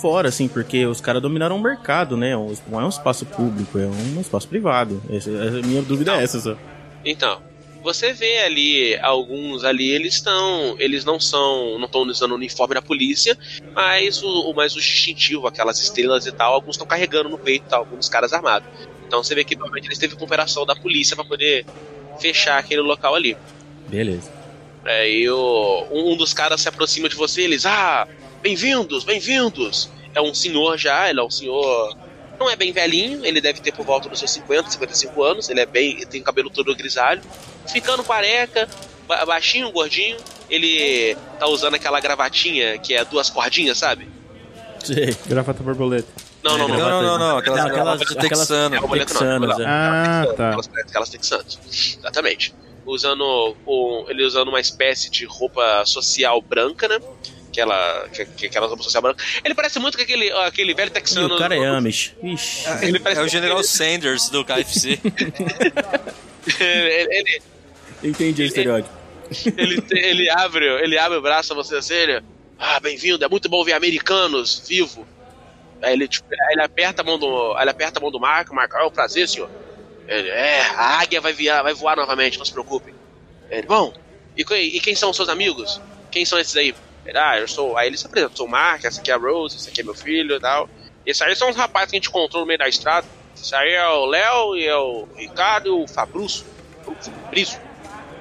[0.00, 2.32] fora, assim, porque os caras dominaram o mercado, né?
[2.68, 5.02] Não é um espaço público, é um espaço privado.
[5.10, 6.56] Essa, a minha dúvida é essa só.
[7.04, 7.40] Então,
[7.82, 12.74] você vê ali alguns ali, eles estão, eles não são, não estão usando o uniforme
[12.74, 13.36] da polícia,
[13.74, 17.80] mas o, mais o distintivo, aquelas estrelas e tal, alguns estão carregando no peito, tal,
[17.80, 18.68] alguns caras armados.
[19.06, 21.64] Então você vê que provavelmente eles teve cooperação da polícia para poder
[22.20, 23.36] fechar aquele local ali.
[23.88, 24.37] Beleza.
[24.88, 28.08] É, e o, um dos caras se aproxima de você, eles, ah,
[28.40, 29.90] bem-vindos, bem-vindos.
[30.14, 31.94] É um senhor já, ele é um senhor.
[32.40, 35.50] Não é bem velhinho, ele deve ter por volta dos seus 50, 55 anos.
[35.50, 36.06] Ele é bem.
[36.06, 37.20] tem cabelo todo grisalho.
[37.70, 38.66] Ficando careca,
[39.26, 40.16] baixinho, gordinho.
[40.48, 44.08] Ele tá usando aquela gravatinha que é duas cordinhas, sabe?
[44.82, 46.08] Sim, gravata borboleta.
[46.42, 46.78] Não, não, não.
[46.78, 47.36] Não, não, não, não.
[47.36, 48.90] Aquelas, aquelas, aquelas texanas.
[48.90, 49.64] texanas, é.
[49.66, 50.48] Ah, tá.
[50.48, 51.58] Aquelas, aquelas texanas.
[51.98, 52.54] Exatamente.
[52.90, 56.98] Usando um, ele usando uma espécie de roupa social branca, né?
[57.48, 59.22] aquela, que, aquela roupa social branca.
[59.44, 61.28] Ele parece muito com aquele, aquele velho texano.
[61.28, 62.14] E o cara é Amish.
[62.22, 62.64] Ixi.
[62.82, 64.98] Ele é o General Sanders do KFC.
[66.60, 67.42] ele, ele,
[68.02, 68.96] Entendi o estereótipo.
[69.56, 72.22] Ele, ele, abre, ele abre o braço a você assim, ele,
[72.58, 75.06] ah, bem-vindo, é muito bom ver americanos vivo.
[75.82, 78.76] Aí ele, tipo, ele aperta a mão do, ele aperta a mão do Marco, Marco,
[78.76, 79.50] é um prazer, senhor.
[80.08, 82.94] Ele, é, a águia vai, via, vai voar novamente, não se preocupe.
[83.50, 83.92] Ele, bom,
[84.36, 85.80] e, e quem são os seus amigos?
[86.10, 86.74] Quem são esses aí?
[87.14, 87.76] ah, eu sou.
[87.76, 89.84] Aí ele se apresenta, sou o Mark, essa aqui é a Rose, esse aqui é
[89.84, 90.68] meu filho e tal.
[91.06, 93.06] Esses aí são os rapazes que a gente encontrou no meio da estrada.
[93.34, 96.44] Esse aí é o Léo e é o Ricardo e o Fabrício.
[97.24, 97.60] Fabrício.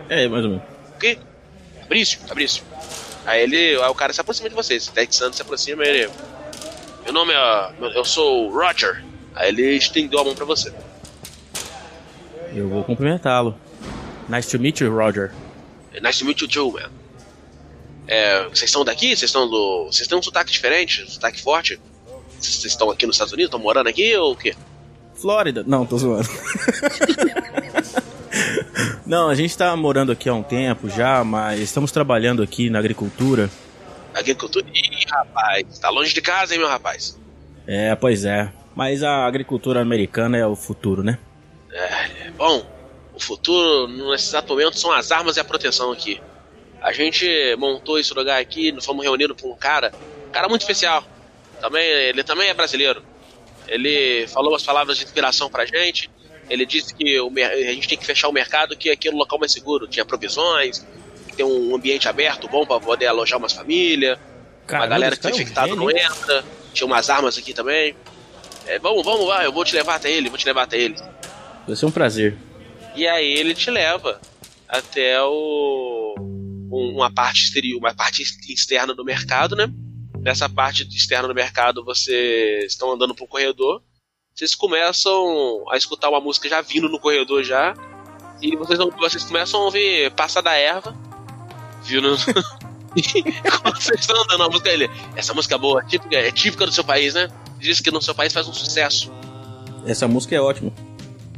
[0.09, 0.65] É, mais ou menos.
[0.95, 1.17] O quê?
[1.81, 2.63] Fabrício, Fabrício.
[3.25, 3.81] Aí ele.
[3.81, 4.87] Aí o cara se aproxima de vocês.
[4.87, 6.09] Ted Santos se aproxima ele.
[7.03, 7.73] Meu nome é.
[7.95, 9.03] Eu sou o Roger.
[9.35, 10.73] Aí ele estendeu a mão pra você.
[12.57, 13.55] Eu vou cumprimentá-lo.
[14.27, 15.31] Nice to meet you, Roger.
[16.01, 16.89] Nice to meet you too, man.
[18.07, 19.15] É, vocês estão daqui?
[19.15, 19.85] Vocês estão do.
[19.85, 21.79] Vocês têm um sotaque diferente, um sotaque forte?
[22.39, 23.49] Vocês estão aqui nos Estados Unidos?
[23.49, 24.55] Estão morando aqui ou o quê?
[25.15, 25.63] Flórida.
[25.67, 26.29] Não, tô zoando.
[29.05, 32.79] Não, a gente tá morando aqui há um tempo já, mas estamos trabalhando aqui na
[32.79, 33.49] agricultura.
[34.13, 34.65] Agricultura?
[34.73, 37.17] Ih, rapaz, tá longe de casa, hein, meu rapaz?
[37.65, 38.51] É, pois é.
[38.75, 41.17] Mas a agricultura americana é o futuro, né?
[41.71, 42.65] É, bom,
[43.13, 46.21] o futuro, nesse exato momento, são as armas e a proteção aqui.
[46.81, 47.27] A gente
[47.57, 49.91] montou esse lugar aqui, nos fomos reunidos com um cara,
[50.27, 51.03] um cara muito especial.
[51.59, 53.03] Também, ele também é brasileiro.
[53.67, 56.09] Ele falou umas palavras de inspiração pra gente.
[56.49, 59.15] Ele disse que o, a gente tem que fechar o mercado, que aqui é o
[59.15, 59.87] local mais seguro.
[59.87, 60.85] Tinha provisões,
[61.35, 64.17] tem um ambiente aberto bom para poder alojar umas famílias.
[64.67, 66.43] A galera que é um infectada não entra.
[66.73, 67.95] Tinha umas armas aqui também.
[68.65, 70.95] É, vamos, vamos lá, eu vou te levar até ele, vou te levar até ele.
[71.67, 72.35] Vai ser um prazer.
[72.95, 74.19] E aí ele te leva
[74.67, 76.15] até o
[76.71, 79.69] um- uma parte exterior, uma parte externa do mercado, né?
[80.19, 83.81] Nessa parte externa do mercado, vocês estão andando pro corredor.
[84.35, 87.73] Vocês começam a escutar uma música já vindo no corredor já.
[88.41, 90.95] E vocês, não- vocês começam a ouvir Passa da Erva.
[91.83, 92.15] Vindo.
[93.61, 94.89] Quando vocês estão andando a música ele.
[95.15, 97.29] Essa música é boa, típica, é típica do seu país, né?
[97.59, 99.11] Diz que no seu país faz um sucesso
[99.85, 100.71] Essa música é ótima.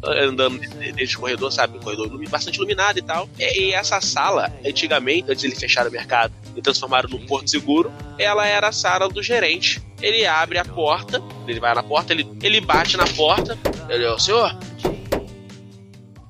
[0.05, 1.77] Andando nesse- corredor, sabe?
[1.77, 3.29] Um corredor bastante iluminado e tal.
[3.37, 7.91] E, essa sala, antigamente, antes de ele fechar o mercado e transformaram num porto seguro,
[8.17, 9.81] ela era a sala do gerente.
[10.01, 13.57] Ele abre a porta, ele vai na porta, ele, ele bate na porta.
[13.89, 14.57] Ele, ô senhor,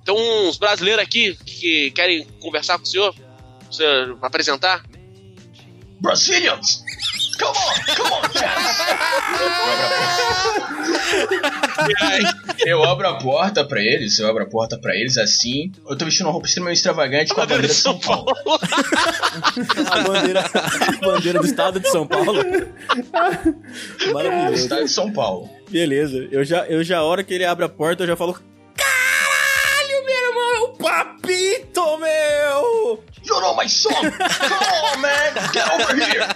[0.04, 3.14] tem uns brasileiros aqui que querem conversar com o senhor.
[3.70, 3.84] Você
[4.22, 4.84] apresentar?
[6.02, 6.84] Brazilians!
[7.40, 8.80] Come on, come on, chaps!
[12.66, 15.72] Eu abro a porta pra eles, eu abro a porta pra eles assim.
[15.88, 18.26] Eu tô vestindo uma roupa extremamente extravagante com a bandeira de São Paulo.
[19.90, 22.44] A bandeira, a bandeira do estado de São Paulo.
[24.14, 24.64] Maravilhoso.
[24.64, 25.50] Estado de São Paulo.
[25.70, 26.28] Beleza.
[26.32, 28.38] Eu já, eu já, a hora que ele abre a porta, eu já falo.
[28.76, 33.04] Caralho, meu irmão, é o papito, meu!
[33.24, 33.94] You know my song!
[33.94, 35.34] Come on, man!
[35.54, 36.28] Get over here!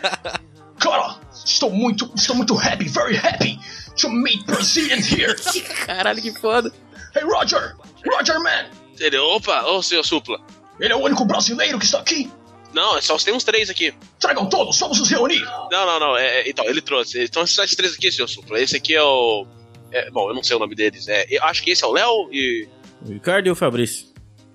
[0.84, 1.16] Cara,
[1.46, 3.58] estou muito, estou muito happy, very happy
[4.02, 5.34] to meet Brazilians here!
[5.88, 6.72] Caralho, que foda.
[7.16, 7.76] Hey, Roger!
[8.06, 8.70] Roger, man!
[9.00, 10.40] Ele, opa, ô senhor Supla.
[10.80, 12.30] Ele é o único brasileiro que está aqui!
[12.74, 13.94] Não, só tem uns três aqui.
[14.20, 15.42] Tragam todos, vamos nos reunir!
[15.72, 16.18] Não, não, não.
[16.18, 17.24] é- é- então, ele trouxe.
[17.24, 18.60] Então, esses três aqui, senhor Supla.
[18.60, 19.46] Esse aqui é o.
[19.92, 21.08] é, bom, eu não sei o nome deles.
[21.08, 22.68] É, eu acho que esse é o Léo e
[23.06, 24.08] O Ricardo e o Fabrício.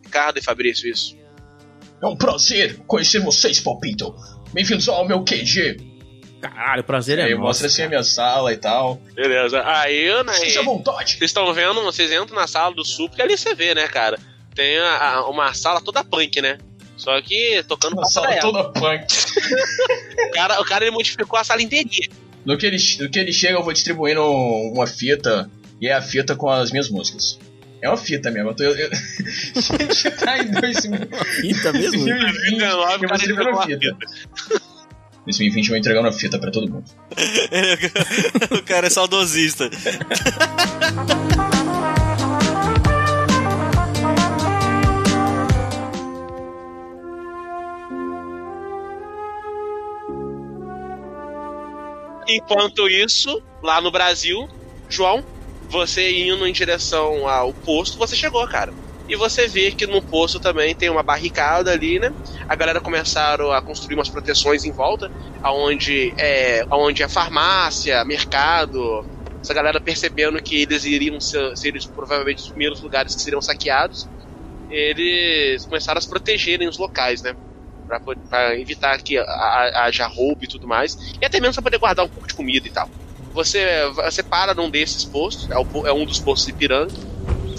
[0.05, 1.17] Ricardo e Fabrício, isso.
[2.03, 4.15] É um prazer conhecer vocês, Palpito!
[4.53, 5.88] Bem-vindos ao meu QG!
[6.41, 7.47] Caralho, o prazer é Aí eu nosso.
[7.49, 9.01] mostro assim a minha sala e tal.
[9.15, 9.61] Beleza.
[9.67, 10.33] Aí, né?
[10.35, 11.13] Seja vontade!
[11.19, 14.19] Vocês estão vendo, vocês entram na sala do Supla e ali você vê, né, cara?
[14.55, 16.59] Tem a- a- uma sala toda punk, né?
[16.97, 18.41] Só que tocando Uma sala ela.
[18.41, 19.05] toda punk.
[20.29, 22.09] O cara, o cara ele modificou a sala inteirinha.
[22.45, 26.03] No que, ele, no que ele chega, eu vou distribuindo uma fita, e é a
[26.03, 27.39] fita com as minhas músicas.
[27.83, 28.65] É uma fita mesmo, eu tô.
[28.65, 28.91] Eu, eu...
[28.91, 28.93] a
[29.93, 31.01] gente tá em 2000
[31.41, 32.05] Fita mesmo?
[32.05, 32.77] 2020, eu
[33.09, 33.97] vou distribuindo uma fita.
[35.29, 36.85] 2020 eu vou entregando a fita pra todo mundo.
[38.51, 39.69] o cara é saudosista.
[52.27, 54.49] Enquanto isso, lá no Brasil,
[54.89, 55.25] João,
[55.69, 58.73] você indo em direção ao posto, você chegou, cara.
[59.09, 62.11] E você vê que no posto também tem uma barricada ali, né?
[62.47, 65.11] A galera começaram a construir umas proteções em volta,
[65.43, 68.79] aonde é, aonde é farmácia, mercado.
[69.43, 74.11] Essa galera percebendo que eles iriam ser, ser provavelmente os primeiros lugares que seriam saqueados,
[74.69, 77.35] eles começaram a se protegerem os locais, né?
[77.87, 80.97] Pra, pra evitar que ha- ha- haja roubo e tudo mais.
[81.21, 82.91] E até mesmo pra poder guardar um pouco de comida e tal.
[83.33, 86.93] Você, você para num desses postos, é, o é um dos postos de Ipiranga.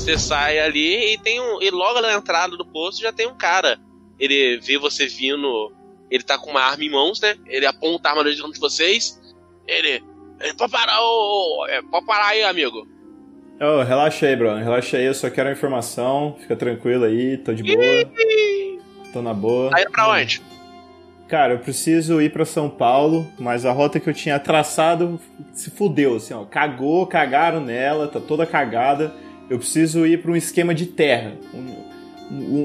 [0.09, 1.61] Você sai ali e tem um.
[1.61, 3.77] E logo na entrada do posto já tem um cara.
[4.19, 5.71] Ele vê você vindo.
[6.09, 7.35] Ele tá com uma arma em mãos, né?
[7.45, 9.21] Ele aponta a arma diante de vocês.
[9.67, 10.03] Ele.
[10.39, 12.87] ele pode parar, ô, é, pode parar aí, amigo.
[13.61, 14.57] Ô, relaxa aí, Bruno.
[14.57, 16.35] Relaxa aí, eu só quero a informação.
[16.39, 18.11] Fica tranquilo aí, tô de boa.
[19.13, 19.69] Tô na boa.
[19.75, 20.41] Aí pra onde?
[21.27, 25.19] Cara, eu preciso ir pra São Paulo, mas a rota que eu tinha traçado
[25.53, 26.45] se fudeu, assim, ó.
[26.45, 29.13] Cagou, cagaram nela, tá toda cagada.
[29.49, 31.33] Eu preciso ir pra um esquema de terra.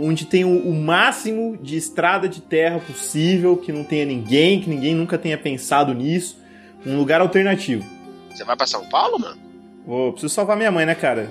[0.02, 4.94] Onde tem o, máximo de estrada de terra possível, que não tenha ninguém, que ninguém
[4.94, 6.38] nunca tenha pensado nisso.
[6.84, 7.82] Um lugar alternativo.
[8.30, 9.38] Você vai pra São Paulo, mano?
[9.86, 11.30] Vou, preciso salvar minha mãe, né, cara?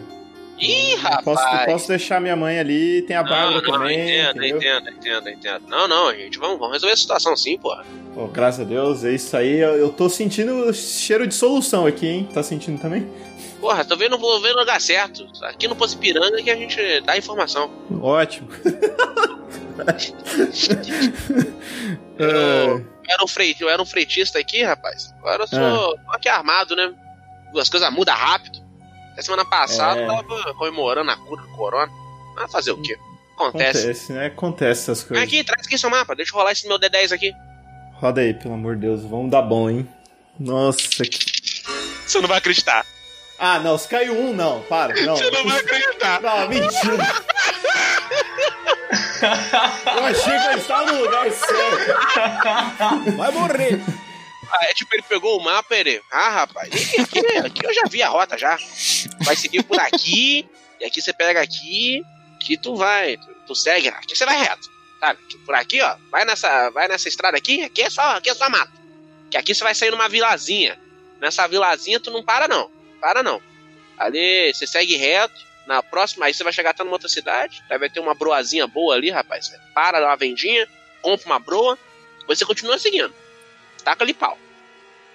[0.59, 1.23] Ih, rapaz.
[1.23, 3.99] Posso, posso deixar minha mãe ali, tem a Bárbara também.
[3.99, 5.63] entendo, entendo, entendo, entendo.
[5.67, 7.83] Não, não, gente, vamos, vamos resolver a situação sim, porra.
[8.13, 9.59] Pô, graças a Deus, é isso aí.
[9.59, 12.29] Eu, eu tô sentindo cheiro de solução aqui, hein?
[12.33, 13.07] Tá sentindo também?
[13.63, 15.25] Porra, tô vendo, tô vendo o lugar certo.
[15.43, 17.71] Aqui no Poço Ipiranga que a gente dá informação.
[18.01, 18.49] Ótimo.
[22.19, 25.13] Eu, É, eu era um freit, eu era um freitista aqui, rapaz.
[25.17, 26.93] Agora eu sou tô aqui armado, né?
[27.57, 28.59] As coisas mudam rápido.
[29.13, 30.03] Até semana passada É.
[30.03, 31.91] eu tava comemorando a cura do corona.
[32.35, 32.97] Mas fazer o quê?
[33.35, 33.79] Acontece.
[33.79, 34.25] acontece, né?
[34.27, 35.23] Acontece essas coisas.
[35.25, 36.15] aqui, traz aqui seu mapa.
[36.15, 37.31] Deixa eu rolar esse meu D10 aqui.
[37.93, 39.03] Roda aí, pelo amor de Deus.
[39.05, 39.87] Vamos dar bom, hein?
[40.39, 40.81] Nossa.
[41.03, 41.63] que-
[42.05, 42.85] Você não vai acreditar.
[43.37, 43.77] Ah, não.
[43.77, 44.61] Se caiu um, não.
[44.63, 44.93] Para.
[45.01, 45.15] Não.
[45.15, 46.21] Você não vai acreditar.
[46.21, 47.23] Não, mentira.
[49.23, 53.15] Eu achei que eu estava no lugar certo.
[53.15, 53.79] Vai morrer!
[54.51, 56.01] Ah, é tipo, ele pegou o mapa e ele.
[56.11, 58.57] Ah, rapaz, aqui, aqui eu já vi a rota já.
[59.23, 60.47] Vai seguir por aqui,
[60.79, 62.03] e aqui você pega aqui,
[62.39, 64.69] que tu vai, tu, tu segue, aqui você vai reto.
[64.99, 65.19] Sabe?
[65.45, 68.49] Por aqui, ó, vai nessa, vai nessa estrada aqui, aqui é só, aqui é só
[68.49, 68.71] mato.
[69.31, 70.79] Que aqui você vai sair numa vilazinha.
[71.19, 72.69] Nessa vilazinha tu não para não.
[73.03, 73.41] Para não.
[73.97, 75.35] Ali você segue reto,
[75.67, 78.65] na próxima, aí você vai chegar até numa outra cidade, aí vai ter uma broazinha
[78.65, 79.47] boa ali, rapaz.
[79.47, 80.65] Você para na vendinha,
[81.01, 81.77] compra uma broa,
[82.25, 83.13] você continua seguindo.
[83.83, 84.37] Taca ali pau.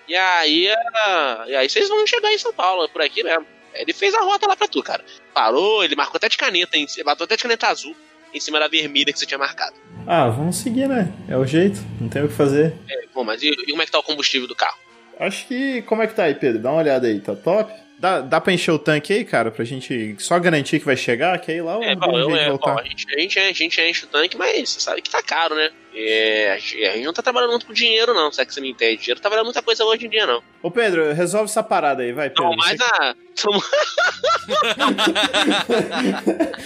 [0.07, 3.47] E aí, ah, e aí vocês vão chegar em São Paulo, por aqui mesmo.
[3.73, 5.03] Ele fez a rota lá pra tu, cara.
[5.33, 6.87] Parou, ele marcou até de caneta, hein?
[7.07, 7.97] Bateu até de caneta azul
[8.35, 9.77] em cima da vermelha que você tinha marcado.
[10.07, 11.11] Ah, vamos seguir, né?
[11.27, 12.75] É o jeito, não tem o que fazer.
[12.87, 14.79] É, bom, mas e, e como é que tá o combustível do carro?
[15.19, 15.83] Acho que.
[15.83, 16.61] Como é que tá aí, Pedro?
[16.63, 17.73] Dá uma olhada aí, tá top?
[17.99, 21.37] Dá, dá pra encher o tanque aí, cara, pra gente só garantir que vai chegar,
[21.41, 22.75] que aí lá É, dá bom, um eu, é, voltar.
[22.75, 25.21] bom, a, gente, a, gente, a gente enche o tanque, mas você sabe que tá
[25.21, 25.69] caro, né?
[25.93, 28.55] É, a gente a gente não tá trabalhando muito com dinheiro, não, se é que
[28.55, 28.99] você me entende.
[29.01, 30.41] Dinheiro tá valendo muita coisa hoje em dia, não.
[30.63, 32.45] Ô Pedro, resolve essa parada aí, vai, Pedro.
[32.45, 33.17] Não, mas a.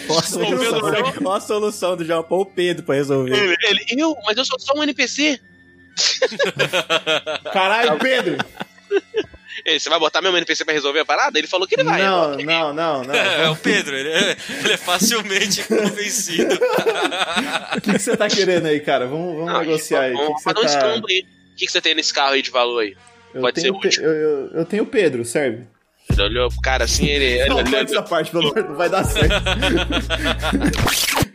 [0.08, 2.22] Ó a solução, Pedro, ó a solução do João.
[2.22, 3.34] Pô, o Pedro pra resolver.
[3.34, 5.40] Ele, ele, eu, mas eu sou só um NPC.
[7.52, 8.36] Caralho, Pedro!
[9.64, 11.38] Ele, você vai botar meu NPC pra resolver a parada?
[11.38, 12.02] Ele falou que ele vai.
[12.02, 13.14] Não, não, não, não.
[13.14, 16.54] É, o Pedro, ele é, ele é facilmente convencido.
[17.76, 19.06] O que, que você tá querendo aí, cara?
[19.06, 20.14] Vamos, vamos Não, negociar aí.
[20.14, 20.66] O que, Vamos fazer um tá.
[20.68, 21.20] escambo aí.
[21.52, 22.96] O que, que você tem nesse carro aí de valor aí?
[23.34, 24.02] Eu pode tenho, ser útil.
[24.02, 25.64] eu, eu, eu tenho o Pedro, serve.
[26.10, 27.24] Ele olhou pro cara assim, ele.
[27.24, 29.32] ele Não, olhou- corta essa parte, pelo amor, não vai dar certo.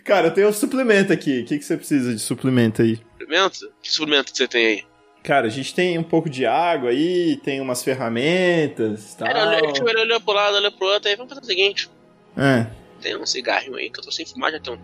[0.07, 1.41] Cara, eu tenho um suplemento aqui.
[1.41, 2.99] O que, que você precisa de suplemento aí?
[3.19, 3.59] suplemento?
[3.81, 4.83] Que suplemento que você tem aí?
[5.23, 9.27] Cara, a gente tem um pouco de água aí, tem umas ferramentas e tal.
[9.27, 11.89] Ele olhou, ele olhou pro lado, olhou pro outro, aí vamos fazer o seguinte:
[12.37, 12.65] É.
[13.01, 14.79] tem um cigarrinho aí que eu tô sem fumar, já tem um.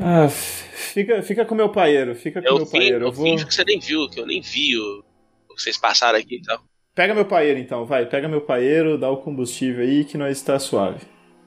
[0.00, 3.04] Ah, fica, fica com o meu paieiro, fica com Eu, meu fingo, paieiro.
[3.04, 3.24] eu Eu vou...
[3.26, 5.04] finjo que você nem viu, que eu nem vi o,
[5.50, 6.60] o que vocês passaram aqui e tal.
[6.94, 8.06] Pega meu paieiro então, vai.
[8.06, 11.00] Pega meu paieiro, dá o combustível aí que nós está suave.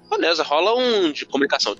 [0.09, 1.75] Beleza, rola um de comunicação.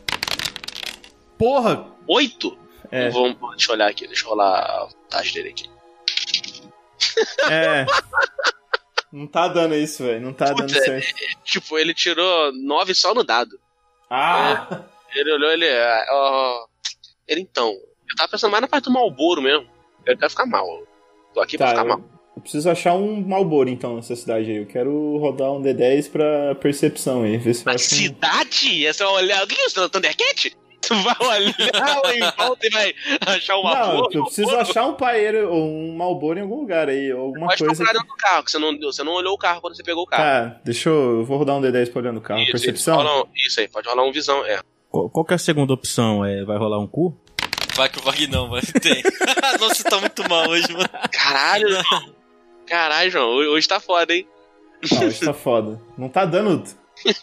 [1.38, 1.88] Porra!
[2.08, 2.58] Oito?
[2.92, 5.70] É, Vamos, deixa eu olhar aqui, deixa eu rolar a vantagem dele aqui.
[7.52, 7.86] é.
[9.12, 10.22] Não tá dando isso, velho.
[10.22, 11.16] Não tá dando Puta, certo.
[11.44, 13.60] Tipo, ele tirou nove só no dado.
[14.10, 14.84] Ah!
[15.16, 15.68] Ele olhou, ele.
[15.68, 16.66] ah, ó,
[17.28, 17.70] ele então.
[17.70, 19.68] Eu tava pensando mais na parte do Malboro mesmo.
[20.06, 20.68] Eu quero ficar mal.
[21.34, 22.10] Tô aqui pra Tá, ficar eu, mal.
[22.36, 24.58] eu preciso achar um Malboro então nessa cidade aí.
[24.58, 27.38] Eu quero rodar um D10 pra percepção aí.
[27.38, 27.98] Ver se Na acho um...
[27.98, 28.86] cidade?
[28.86, 29.44] É só olhar.
[29.44, 29.90] O que é isso?
[29.90, 30.56] Thundercat?
[30.88, 32.96] Tu vai olhar em volta e vai
[33.28, 34.10] achar uma Não, flor?
[34.14, 37.12] eu preciso achar um paeiro ou um Malboro em algum lugar aí.
[37.12, 37.76] Alguma Pode coisa.
[37.84, 39.84] procurar que- dentro do carro, que você não, você não olhou o carro quando você
[39.84, 40.24] pegou o carro.
[40.52, 41.20] Tá, deixa eu.
[41.20, 42.42] Eu vou rodar um D10 pra olhar no carro.
[42.42, 42.96] Isso, percepção?
[43.00, 44.46] Isso, rola isso aí, pode rolar um visão.
[44.46, 44.60] É.
[44.90, 46.24] Qual, qual que é a segunda opção?
[46.24, 47.16] É, vai rolar um cu?
[47.76, 48.62] Vai que o Vagnão vai.
[48.62, 49.02] Tem.
[49.60, 50.88] Nossa, você tá muito mal hoje, mano.
[51.12, 52.16] Caralho, João.
[52.66, 53.30] Caralho, João.
[53.32, 54.28] Hoje, hoje tá foda, hein?
[54.92, 55.82] Não, isso tá foda.
[55.98, 56.64] Não tá dando.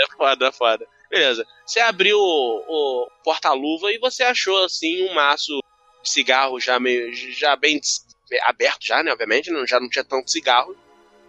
[0.00, 0.86] É foda, é foda.
[1.10, 1.44] Beleza.
[1.66, 5.58] Você abriu o, o porta-luva e você achou, assim, um maço
[6.02, 7.12] de cigarro já meio.
[7.14, 7.80] já bem
[8.42, 9.10] aberto, já, né?
[9.12, 10.76] Obviamente, não, já não tinha tanto cigarro.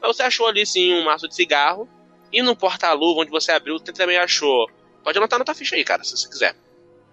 [0.01, 1.87] Mas você achou ali, sim, um maço de cigarro.
[2.31, 4.69] E no porta-luva onde você abriu, você também achou.
[5.03, 6.55] Pode anotar na tua ficha aí, cara, se você quiser.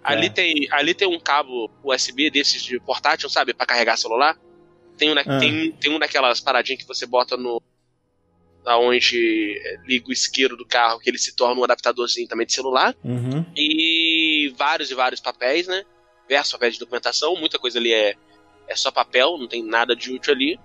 [0.03, 0.31] Ali, É.
[0.31, 3.55] tem, ali tem um cabo USB desses de portátil, sabe?
[3.55, 4.39] Pra carregar celular.
[4.97, 5.39] Tem um, na- Ah.
[5.39, 7.61] tem, tem um daquelas paradinhas que você bota no.
[8.67, 12.95] Aonde liga o isqueiro do carro, que ele se torna um adaptadorzinho também de celular.
[13.05, 13.45] Uhum.
[13.57, 15.85] E vários e vários papéis, né?
[16.29, 17.37] Diversos papéis de documentação.
[17.37, 18.15] Muita coisa ali é,
[18.67, 20.59] é só papel, não tem nada de útil ali.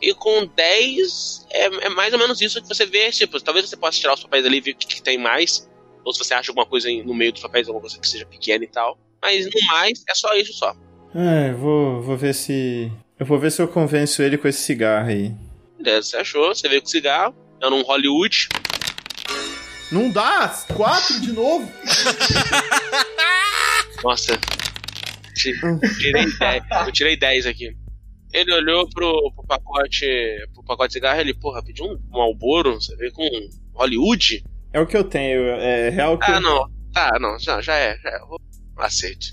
[0.00, 3.10] E com 10 é, é mais ou menos isso que você vê.
[3.10, 5.68] Tipo, talvez você possa tirar os papéis ali e ver o que, que tem mais.
[6.04, 8.64] Ou se você acha alguma coisa no meio dos papéis, alguma coisa que seja pequena
[8.64, 8.98] e tal.
[9.22, 10.74] Mas no mais, é só isso só.
[11.14, 12.90] É, vou, vou ver se.
[13.18, 15.32] Eu vou ver se eu convenço ele com esse cigarro aí.
[15.84, 17.34] Beleza, você achou, você veio com cigarro.
[17.60, 18.48] Eu num Hollywood.
[19.92, 20.48] Não dá!
[20.74, 21.70] Quatro de novo!
[24.02, 24.38] Nossa.
[25.36, 25.52] Ti-
[25.98, 26.64] Tirei 10.
[26.86, 27.76] Eu tirei 10 aqui.
[28.32, 30.06] Ele olhou pro, pro pacote.
[30.54, 34.42] pro pacote de cigarro ele, porra, pediu um Malboro, você veio com um Hollywood?
[34.72, 36.30] É o que eu tenho, é real que.
[36.30, 36.40] Ah, eu...
[36.40, 36.68] não.
[36.92, 38.18] Tá, não, já, já é, já é.
[38.78, 39.26] Aceito.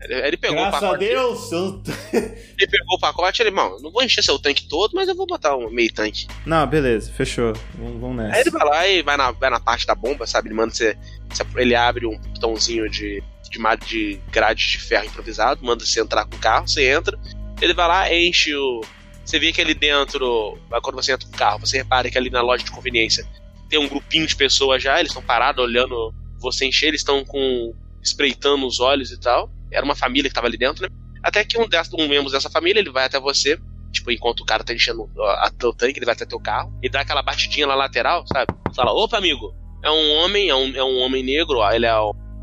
[0.00, 1.04] Ele, ele pegou o Graças a pacote.
[1.08, 1.52] Deus!
[1.52, 1.82] eu-
[2.12, 5.26] Ele pegou o pacote, ele, mano, não vou encher seu tanque todo, mas eu vou
[5.26, 6.26] botar um meio tanque.
[6.46, 7.52] Não, beleza, fechou.
[7.74, 8.40] Vamos, vamos Aí nessa.
[8.40, 10.48] ele vai lá e vai na, vai na parte da bomba, sabe?
[10.48, 10.96] Ele manda você.
[11.28, 16.24] você- Ele abre um botãozinho de, de, de grade de ferro improvisado, manda você entrar
[16.26, 17.18] com o carro, você entra,
[17.60, 18.80] ele vai lá, enche o.
[19.24, 22.30] Você vê que ali dentro, quando você entra com o carro, você repara que ali
[22.30, 23.26] na loja de conveniência
[23.68, 27.74] tem um grupinho de pessoas já, eles estão parados olhando você encher, eles estão com.
[28.02, 29.50] espreitando os olhos e tal.
[29.70, 30.88] Era uma família que tava ali dentro, né?
[31.22, 33.58] Até que um, dessa, um membro dessa família, ele vai até você,
[33.90, 36.72] Tipo, enquanto o cara tá enchendo o tanque, ele vai até teu carro.
[36.82, 38.52] E dá aquela batidinha na lateral, sabe?
[38.74, 39.54] Fala, opa, amigo.
[39.82, 41.92] É um homem, é um, é um homem negro, ó, ele é.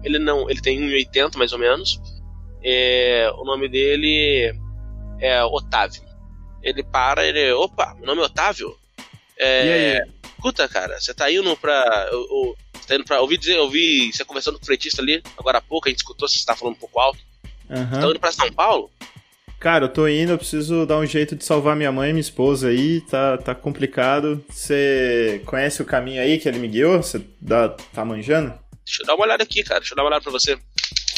[0.04, 0.50] Ele não.
[0.50, 2.00] Ele tem 1,80 mais ou menos.
[2.64, 4.54] É, o nome dele
[5.20, 6.04] é Otávio.
[6.64, 7.52] Ele para, ele.
[7.54, 8.76] Opa, meu nome é Otávio.
[9.38, 10.16] É, E?
[10.36, 12.08] Escuta, cara, você tá indo pra.
[12.12, 12.58] Eu, eu,
[12.88, 13.22] tá indo pra.
[13.22, 16.28] Ouvi dizer, ouvi você conversando com o fretista ali, agora há pouco, a gente escutou,
[16.28, 17.20] você tá falando um pouco alto.
[17.70, 18.02] Aham.
[18.02, 18.92] Tá indo pra São Paulo?
[19.60, 22.22] Cara, eu tô indo, eu preciso dar um jeito de salvar minha mãe e minha
[22.22, 24.44] esposa aí, tá, tá complicado.
[24.50, 27.02] Você conhece o caminho aí que ele me guiou?
[27.02, 28.54] Você dá, tá manjando?
[28.86, 29.80] Deixa eu dar uma olhada aqui, cara.
[29.80, 30.56] Deixa eu dar uma olhada pra você.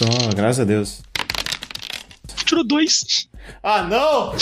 [0.01, 1.01] Oh, graças a Deus.
[2.45, 3.27] Tirou dois.
[3.61, 4.33] Ah, não!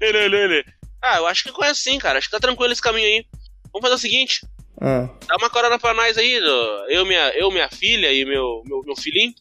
[0.00, 0.64] Ele olhou, ele.
[1.02, 2.18] Ah, eu acho que conhece sim, cara.
[2.18, 3.26] Acho que tá tranquilo esse caminho aí.
[3.72, 4.40] Vamos fazer o seguinte:
[4.80, 6.40] Ah, dá uma corona pra nós aí,
[6.88, 9.34] eu, minha, eu, minha filha e meu, meu, meu filhinho.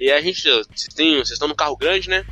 [0.00, 0.42] E a gente.
[0.42, 2.24] Vocês estão no carro grande, né?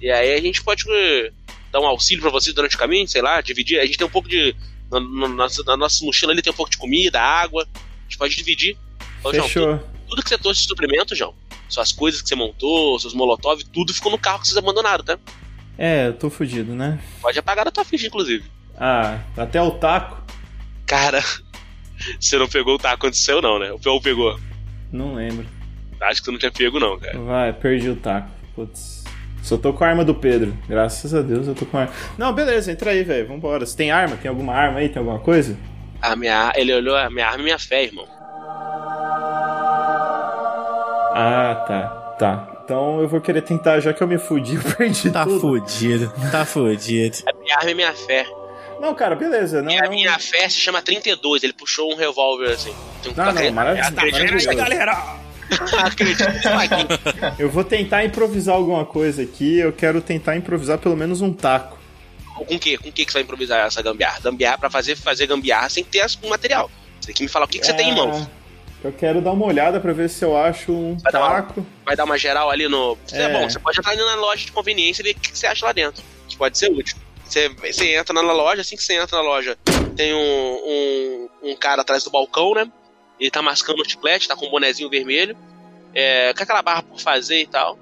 [0.00, 1.32] E aí a gente pode eh,
[1.70, 3.78] dar um auxílio pra vocês durante o caminho, sei lá, dividir.
[3.78, 4.54] A gente tem um pouco de.
[4.90, 7.66] Na, na nossa, na nossa mochila ali tem um pouco de comida, água.
[7.74, 8.76] A gente pode dividir.
[9.22, 9.80] Ô, João, fechou.
[10.08, 11.34] tudo que você trouxe de suprimento, João,
[11.68, 15.18] suas coisas que você montou, seus molotov, tudo ficou no carro que vocês abandonaram, tá?
[15.78, 17.02] É, eu tô fudido, né?
[17.20, 18.44] Pode apagar da tua ficha, inclusive.
[18.76, 20.22] Ah, até o taco?
[20.86, 21.24] Cara,
[22.20, 23.72] você não pegou o taco aconteceu, não, né?
[23.72, 24.38] O Pel pegou.
[24.92, 25.46] Não lembro.
[26.00, 27.18] Acho que você não tinha pego, não, cara.
[27.18, 28.28] Vai, perdi o taco.
[28.54, 29.02] Putz.
[29.42, 30.56] Só tô com a arma do Pedro.
[30.68, 31.92] Graças a Deus eu tô com a arma.
[32.18, 33.28] Não, beleza, entra aí, velho.
[33.28, 33.64] Vambora.
[33.66, 34.16] Você tem arma?
[34.16, 34.88] Tem alguma arma aí?
[34.88, 35.56] Tem alguma coisa?
[36.00, 38.06] A minha, ele olhou a minha arma e minha fé, irmão.
[41.16, 41.88] Ah, tá.
[42.18, 42.50] Tá.
[42.64, 45.40] Então eu vou querer tentar, já que eu me fudi, eu perdi Tá tudo.
[45.40, 47.18] fudido, tá fudido.
[47.26, 48.26] A minha arma e minha fé.
[48.80, 49.62] Não, cara, beleza.
[49.62, 49.90] Não, E a não...
[49.90, 51.42] minha fé se chama 32.
[51.42, 52.74] Ele puxou um revólver assim.
[53.02, 54.54] Tem um Não, não, acredita- maravilhoso.
[54.56, 55.24] galera!
[55.84, 56.86] Acredita nisso aqui.
[57.38, 59.58] Eu vou tentar improvisar alguma coisa aqui.
[59.58, 61.78] Eu quero tentar improvisar pelo menos um taco.
[62.34, 62.76] Com o quê?
[62.78, 64.18] Com o que você vai improvisar essa gambiarra?
[64.20, 66.70] Gambiarra pra fazer, fazer gambiarra sem ter o material.
[67.00, 68.22] Você tem que me falar o que, que você tem em mãos.
[68.82, 71.30] É, Eu quero dar uma olhada pra ver se eu acho um Vai dar uma-
[71.30, 71.66] taco.
[71.84, 72.98] Vai dar uma geral ali no.
[73.12, 73.28] É, É.
[73.32, 75.46] bom, você pode entrar ali na loja de conveniência e ver o que que você
[75.46, 76.02] acha lá dentro.
[76.26, 76.96] Que pode ser útil.
[77.24, 79.58] Você, você entra na loja, assim que você entra na loja,
[79.96, 82.70] tem um, um, um cara atrás do balcão, né?
[83.18, 85.36] Ele tá mascando o chiclete, tá com um bonezinho vermelho.
[85.94, 87.78] É, com aquela barra por fazer e tal.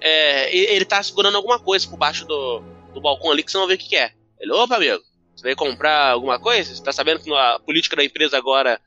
[0.00, 2.62] É, ele tá segurando alguma coisa por baixo do,
[2.92, 4.12] do balcão ali que você não vê o que, que é.
[4.38, 5.02] Ele, opa, amigo,
[5.34, 6.74] você veio comprar alguma coisa?
[6.74, 8.80] Você tá sabendo que a política da empresa agora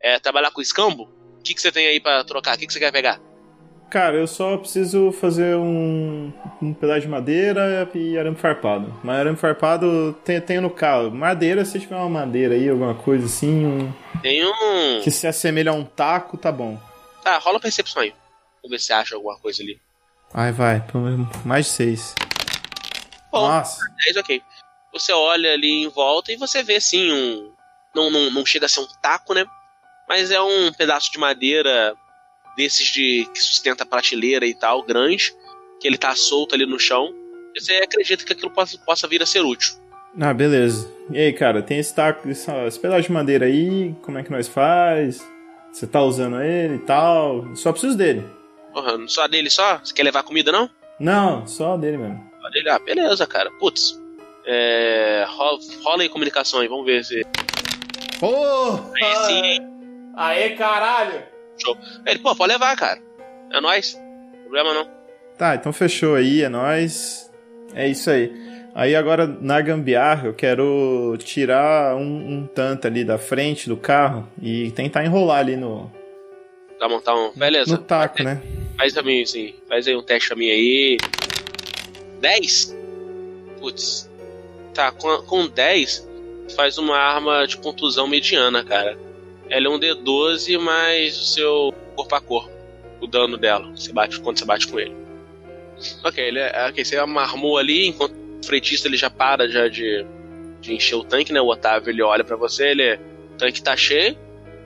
[0.00, 1.04] é trabalhar com escambo?
[1.38, 2.56] O que, que você tem aí pra trocar?
[2.56, 3.20] O que, que você quer pegar?
[3.92, 6.32] Cara, eu só preciso fazer um,
[6.62, 8.90] um pedaço de madeira e arame farpado.
[9.04, 11.10] Mas arame farpado tem, tem no carro.
[11.10, 15.02] Madeira, se tiver uma madeira aí, alguma coisa assim, um- Tem um.
[15.02, 16.80] que se assemelha a um taco, tá bom.
[17.22, 18.14] Tá, rola percepção aí.
[18.62, 19.78] Vamos ver se acha alguma coisa ali.
[20.32, 22.14] Ai, vai, pelo menos mais de seis.
[23.30, 24.40] Bom, Nossa, 10, ok.
[24.94, 27.52] Você olha ali em volta e você vê assim um.
[27.94, 29.44] Não, não, não chega a ser um taco, né?
[30.08, 31.94] Mas é um pedaço de madeira
[32.56, 35.34] desses de que sustenta a prateleira e tal, grande,
[35.80, 37.12] que ele tá solto ali no chão.
[37.54, 39.74] E você acredita que aquilo possa, possa vir a ser útil.
[40.20, 40.90] ah, beleza.
[41.10, 44.30] E aí, cara, tem esse taco, esse, esse pedaço de madeira aí, como é que
[44.30, 45.20] nós faz?
[45.72, 47.54] Você tá usando ele e tal?
[47.56, 48.24] Só preciso dele.
[48.72, 49.78] Porra, só dele só?
[49.78, 50.68] Você quer levar comida não?
[50.98, 52.30] Não, só dele mesmo.
[52.40, 52.70] Só dele?
[52.70, 53.50] Ah, beleza, cara.
[53.58, 54.00] Putz.
[54.46, 55.24] É.
[55.28, 57.22] Rola, rola aí comunicação aí, vamos ver se.
[58.18, 58.90] Porra!
[58.96, 59.60] Aí sim, hein?
[60.16, 61.22] Aê, caralho!
[62.06, 63.00] Ele, pô, pode levar, cara.
[63.52, 63.98] É nóis.
[64.42, 64.88] Problema não.
[65.38, 67.30] Tá, então fechou aí, é nóis.
[67.74, 68.32] É isso aí.
[68.74, 74.26] Aí agora na gambiarra eu quero tirar um, um tanto ali da frente do carro
[74.40, 75.90] e tentar enrolar ali no,
[76.82, 77.30] Pra montar um.
[77.36, 77.70] Beleza.
[77.70, 78.42] no taco, né?
[78.76, 79.54] Faz pra mim, sim.
[79.68, 80.98] Faz aí um teste pra mim aí.
[82.20, 82.76] 10?
[83.60, 84.10] Putz.
[84.74, 86.08] Tá, com, com 10,
[86.56, 88.98] faz uma arma de contusão mediana, cara.
[89.54, 92.50] Ela é um D12 mais o seu corpo a corpo.
[93.00, 93.70] O dano dela.
[93.76, 94.94] Você bate, quando você bate com ele.
[96.04, 100.06] Ok, ele é, ok, você amarmou ali, enquanto o fretista ele já para já de,
[100.60, 101.40] de encher o tanque, né?
[101.40, 102.94] O Otávio ele olha pra você, ele.
[102.94, 104.16] O tanque tá cheio.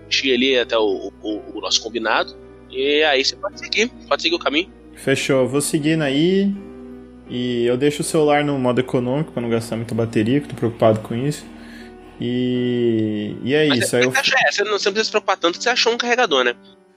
[0.08, 2.36] Enchi ali até o, o- o nosso combinado.
[2.70, 4.70] E aí você pode seguir, pode seguir o caminho.
[4.94, 6.52] Fechou, vou seguindo aí.
[7.28, 10.50] E eu deixo o celular no modo econômico pra não gastar muita bateria, que eu
[10.50, 11.44] tô preocupado com isso.
[12.20, 13.96] E, e é Mas isso.
[13.96, 16.54] Aí eu é, você não, precisa se preocupar tanto que você achou um carregador, né?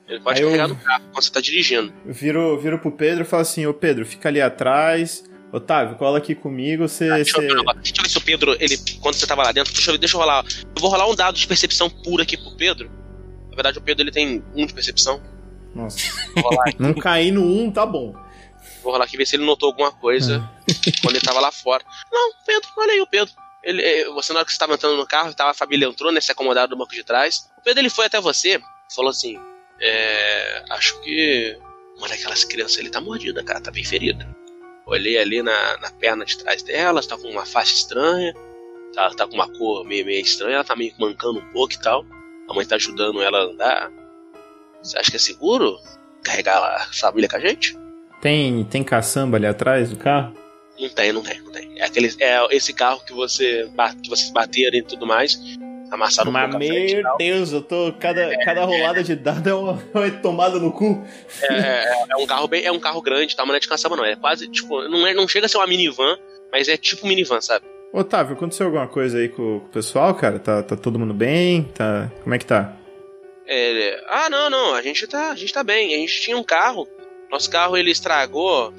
[0.07, 1.93] Ele pode Aí eu- carregar no carro quando você tá dirigindo.
[2.05, 5.23] viro, viro pro Pedro e falo assim: Ô Pedro, fica ali atrás.
[5.51, 6.87] Otávio, cola aqui comigo.
[6.87, 7.09] Você.
[7.09, 9.73] Deixa eu, um deixa eu ver se o Pedro, ele, quando você tava lá dentro,
[9.73, 10.45] deixa eu, deixa eu rolar.
[10.47, 12.89] Eu vou rolar um dado de percepção pura aqui pro Pedro.
[13.49, 15.21] Na verdade, o Pedro ele tem um de percepção.
[15.73, 15.97] Nossa.
[16.77, 18.15] Não cair no 1, tá bom.
[18.83, 20.47] Vou rolar aqui ver se ele notou alguma coisa
[21.01, 21.83] quando ele tava lá fora.
[22.11, 23.33] Não, Pedro, olha aí o Pedro.
[23.69, 26.11] Ele, eh, você, na hora que você estava entrando no carro, tava, a família entrou,
[26.11, 26.19] né?
[26.19, 27.47] Se acomodaram no banco de trás.
[27.55, 28.59] O Pedro ele foi até você
[28.95, 29.39] falou assim:
[29.79, 30.63] É.
[30.71, 31.55] Acho que
[31.95, 34.27] uma daquelas crianças ali tá mordida, cara, tá bem ferida.
[34.87, 38.33] Olhei ali na, na perna de trás dela, tá com uma faixa estranha,
[38.95, 41.79] tá, tá com uma cor meio, meio estranha, ela tá meio mancando um pouco e
[41.79, 42.03] tal.
[42.49, 43.91] A mãe tá ajudando ela a andar.
[44.81, 45.77] Você acha que é seguro
[46.23, 47.77] carregar a família com a gente?
[48.19, 50.33] Tem, tem caçamba ali atrás do carro?
[50.79, 51.71] Não tem, não tem, não tem.
[51.77, 53.69] É, aquele, é esse carro que, você,
[54.01, 55.39] que vocês bateram e tudo mais.
[55.91, 57.17] Amassaram um Mas pouco frente e meu tal.
[57.17, 57.91] Deus, eu tô.
[57.99, 61.03] Cada, cada rolada de dado é uma, uma tomada no cu.
[61.41, 62.63] É, é- é um carro bem.
[62.63, 63.41] É um carro grande, tá?
[63.43, 64.05] Mas não é de caçamba, não.
[64.05, 66.15] É quase, tipo, não, é, não chega a ser uma minivan,
[66.51, 67.65] mas é tipo minivan, sabe?
[67.91, 70.37] Otávio, aconteceu alguma coisa aí com, com o pessoal, cara?
[70.37, 71.63] Tá, tá todo mundo bem?
[71.73, 72.11] Tá.
[72.21, 72.75] Como é que tá?
[73.47, 75.95] É, ah, não, não, a gente tá, a gente tá bem.
[75.95, 76.87] A gente tinha um carro,
[77.31, 78.71] nosso carro ele estragou,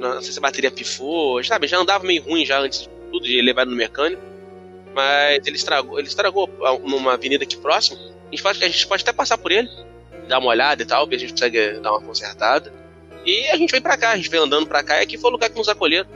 [0.00, 1.66] não sei se a bateria pifou, sabe?
[1.66, 4.22] Já andava meio ruim já antes de tudo, de levar no mecânico.
[4.94, 6.48] Mas ele estragou, ele estragou
[6.84, 7.98] numa avenida aqui próxima.
[7.98, 9.68] A gente, pode, a gente pode até passar por ele,
[10.26, 12.72] dar uma olhada e tal, ver se a gente consegue dar uma consertada.
[13.24, 15.30] E a gente veio pra cá, a gente veio andando pra cá e aqui foi
[15.30, 16.08] o lugar que nos acolheram.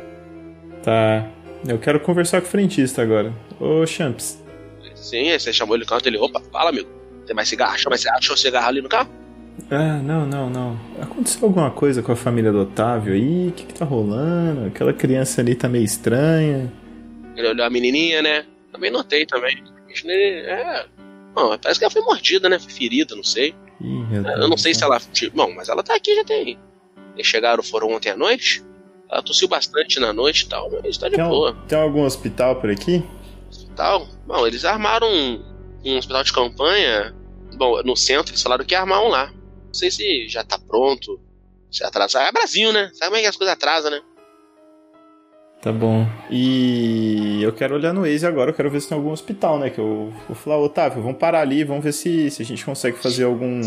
[0.82, 1.28] Tá.
[1.66, 3.34] Eu quero conversar com o frentista agora.
[3.60, 4.42] Ô, Champs.
[4.94, 6.88] Sim, você chamou ele no canto, ele, opa, fala amigo,
[7.26, 7.74] tem mais cigarro?
[7.74, 9.10] Achou, mais, achou cigarro ali no carro?
[9.70, 10.80] Ah, não, não, não.
[11.00, 13.48] Aconteceu alguma coisa com a família do Otávio aí?
[13.48, 14.66] O que, que tá rolando?
[14.66, 16.72] Aquela criança ali tá meio estranha.
[17.36, 18.44] Ele olhou a menininha, né?
[18.72, 19.62] Também notei também.
[20.06, 20.86] É.
[21.34, 22.58] Bom, parece que ela foi mordida, né?
[22.58, 23.54] Foi ferida, não sei.
[23.80, 25.00] Ih, Eu Deus não sei se ela.
[25.12, 26.58] tipo, Bom, mas ela tá aqui já tem.
[27.14, 28.62] Eles chegaram, foram ontem à noite.
[29.10, 31.48] Ela tossiu bastante na noite e tal, mas tá de Tem, boa.
[31.50, 33.02] al- tem algum hospital por aqui?
[33.74, 34.06] Tal.
[34.26, 35.42] Bom, eles armaram um,
[35.84, 37.14] um hospital de campanha.
[37.56, 39.32] Bom, no centro, eles falaram que ia armar um lá.
[39.70, 41.20] Não sei se já tá pronto.
[41.70, 42.26] Se atrasar.
[42.26, 42.90] É Brasil, né?
[42.94, 44.00] Sabe como é que as coisas atrasam, né?
[45.62, 46.04] Tá bom.
[46.28, 49.70] E eu quero olhar no Waze agora, eu quero ver se tem algum hospital, né?
[49.70, 52.96] Que eu vou falar, Otávio, vamos parar ali, vamos ver se, se a gente consegue
[52.98, 53.60] fazer algum.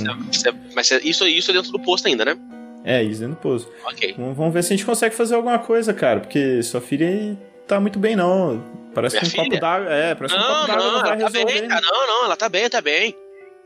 [0.75, 2.35] Mas isso, isso é dentro do posto ainda, né?
[2.83, 3.69] É, isso dentro do pouso.
[3.85, 4.15] Ok.
[4.17, 7.37] Vamos, ver se a gente consegue fazer alguma coisa, cara, porque sua filha
[7.67, 8.61] tá muito bem, não.
[8.93, 9.61] Parece Minha que um copo filha?
[9.61, 9.93] d'água.
[9.93, 11.81] É, parece que um Não, copo d'água não, não vai ela tá bem, cara.
[11.81, 13.15] Não, não, ela tá bem, tá bem.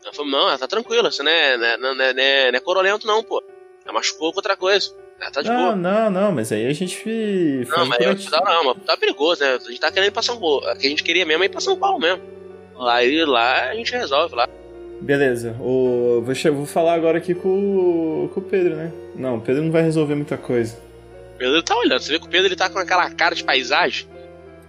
[0.07, 2.51] Ela falou, não, ela tá tranquila, você não é, não, é, não, é, não é-
[2.51, 3.43] não é corolento, não, pô.
[3.83, 4.91] Ela machucou com outra coisa.
[5.19, 5.75] Ela tá de Não, boa.
[5.75, 7.03] não, não, mas aí a gente
[7.69, 8.27] Não, mas eu aqui.
[8.31, 9.55] não, mas tá perigoso, né?
[9.55, 10.57] A gente tá querendo ir pra São Paulo.
[10.59, 12.21] O que a gente queria mesmo é ir pra São Paulo mesmo.
[12.79, 14.47] Aí lá a gente resolve lá.
[15.01, 16.21] Beleza, o...
[16.23, 18.91] vou, vou falar agora aqui com, o- com o Pedro, né?
[19.15, 20.77] Não, o Pedro não vai resolver muita coisa.
[21.35, 21.99] O Pedro tá olhando.
[21.99, 24.07] Você vê que o Pedro ele tá com aquela cara de paisagem.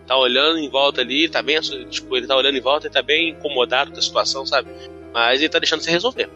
[0.06, 1.60] Tá olhando em volta ali, tá bem.
[1.60, 4.68] Tipo, ele tá olhando em volta e tá bem incomodado com a situação, sabe?
[5.12, 6.28] Mas ele tá deixando você resolver.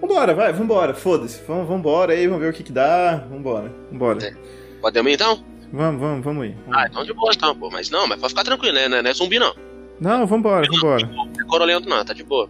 [0.00, 1.42] Vambora, vai, vambora, foda-se.
[1.46, 3.16] Vamos, vambora aí, vamos ver o que que dá.
[3.28, 4.24] Vambora, vambora.
[4.24, 4.34] É.
[4.80, 5.44] Podemos ir então?
[5.72, 6.56] Vamos, vamos, vamos ir.
[6.66, 6.78] Vamos.
[6.78, 7.68] Ah, então de boa então, pô.
[7.70, 8.88] Mas não, mas pode ficar tranquilo, né?
[8.88, 9.54] Não é- não é zumbi não.
[10.00, 11.04] Não, vambora, vambora.
[11.06, 12.48] Não é corolento não, tá de boa.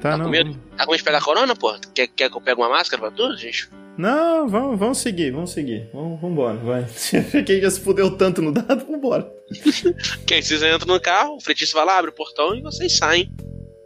[0.00, 0.26] Tá, Tá não.
[0.26, 0.56] com medo?
[0.76, 1.74] Tá com medo de pegar corona, pô?
[1.92, 3.68] Quer, quer que eu pegue uma máscara pra tudo, gente?
[3.98, 5.88] Não, vamos, vamos seguir, vamos seguir.
[5.92, 6.86] Vamos, vambora, vai.
[7.44, 9.28] Quem já se fudeu tanto no dado, vambora.
[10.26, 12.96] Que aí vocês entram no carro, o frentista vai lá, abre o portão e vocês
[12.96, 13.30] saem.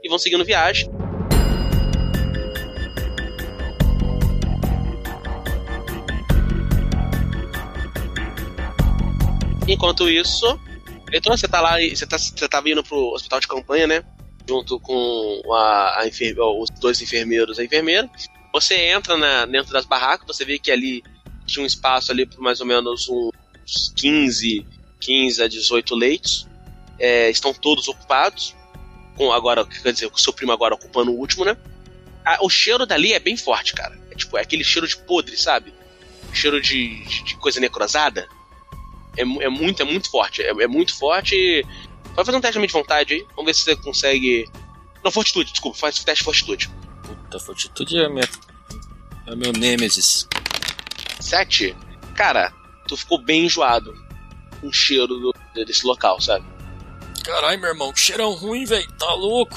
[0.07, 0.89] E vão seguindo viagem.
[9.69, 10.47] Enquanto isso,
[11.13, 14.05] então você tá lá, você tá, você tá vindo pro hospital de campanha, né?
[14.49, 18.09] Junto com a, a enfer- os dois enfermeiros e a enfermeira.
[18.53, 21.03] Você entra na- dentro das barracas, você vê que ali
[21.47, 24.65] tinha um espaço ali por mais ou menos uns 15,
[25.01, 26.47] 15 a 18 leitos.
[26.99, 28.55] É, estão todos ocupados.
[29.17, 31.57] Com agora, quer dizer, com o seu primo agora ocupando o último, né?
[32.25, 33.99] Ah, o cheiro dali é bem forte, cara.
[34.11, 35.73] É tipo, é aquele cheiro de podre, sabe?
[36.33, 38.29] Cheiro de, de, de coisa necrosada.
[39.17, 40.43] É, é muito, é muito forte.
[40.43, 41.65] É, é muito forte.
[42.15, 43.27] Pode fazer um teste de vontade aí.
[43.31, 44.45] Vamos ver se você consegue.
[45.05, 46.71] Não, fortitude, desculpa, faz teste de fortitude.
[47.07, 48.29] Puta, fortitude é, minha...
[49.29, 50.29] é meu nêmesis.
[51.21, 51.75] 7.
[52.15, 52.53] Cara,
[52.89, 53.95] tu ficou bem enjoado
[54.61, 56.45] com o cheiro do- desse local, sabe?
[57.27, 58.89] Caralho, meu irmão, que cheirão ruim, velho.
[58.93, 59.57] Tá louco?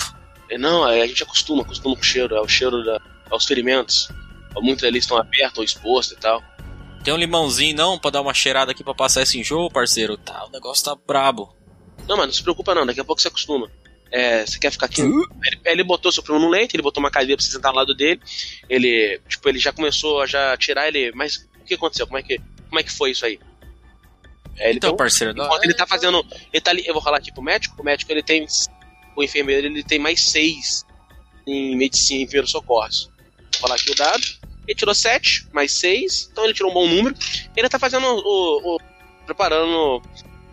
[0.50, 3.00] É, Não, é, a gente acostuma, acostuma com o cheiro, é o cheiro da,
[3.30, 4.10] aos ferimentos.
[4.56, 6.44] Muitos ali estão abertos ou expostos e tal.
[7.04, 10.18] Tem um limãozinho não pra dar uma cheirada aqui pra passar esse enjoo, parceiro?
[10.18, 11.56] Tá, o negócio tá brabo.
[12.08, 13.72] Não, mas não se preocupa não, daqui a pouco você acostuma.
[14.12, 15.02] É, você quer ficar aqui?
[15.02, 17.78] Ele, ele botou seu primo no leite, ele botou uma cadeira pra você sentar ao
[17.78, 18.20] lado dele.
[18.68, 21.12] Ele, tipo, ele já começou a já tirar ele.
[21.14, 22.08] Mas o que aconteceu?
[22.08, 23.40] Como é que, como é que foi isso aí?
[24.60, 26.26] É, ele Então, tem um- parceiro, Enquanto ele tá fazendo.
[26.54, 28.46] Ele tá ali, eu vou falar aqui pro médico, o médico ele tem.
[29.16, 30.86] O enfermeiro ele tem mais seis
[31.48, 33.10] em medicina e primeiros socorros.
[33.54, 34.22] Vou falar aqui o dado.
[34.68, 37.16] Ele tirou 7, mais 6, então ele tirou um bom número.
[37.56, 38.76] Ele tá fazendo o.
[38.76, 38.80] o
[39.26, 40.02] preparando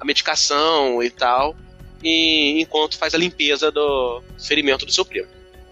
[0.01, 1.55] a medicação e tal.
[2.03, 5.29] E enquanto faz a limpeza do ferimento do seu primo.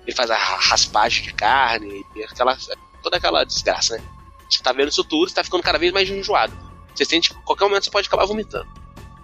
[0.07, 2.57] Ele faz a raspagem de carne aquela,
[3.03, 4.05] toda aquela desgraça, né?
[4.51, 6.53] Você tá vendo isso tudo, você tá ficando cada vez mais enjoado.
[6.95, 8.67] Você sente que qualquer momento você pode acabar vomitando.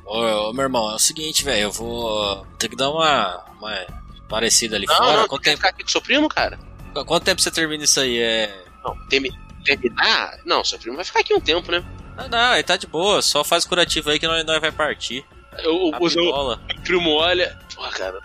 [0.05, 3.87] Ô, ô meu irmão, é o seguinte, velho, eu vou ter que dar uma, uma
[4.29, 5.17] parecida ali não, fora.
[5.19, 6.59] Não, Quanto tempo, ficar aqui com seu primo, cara?
[7.07, 8.19] quanto tempo você termina isso aí?
[8.19, 8.65] É.
[8.85, 9.33] Não, termi-
[9.65, 10.39] terminar?
[10.45, 11.85] Não, seu primo vai ficar aqui um tempo, né?
[12.17, 15.25] Ah, não, ele tá de boa, só faz curativo aí que nós, nós vai partir.
[15.59, 16.61] Eu, o, seu pistola.
[16.85, 17.59] primo olha.
[17.75, 18.21] Porra, cara.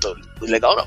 [0.00, 0.86] Tô, legal não.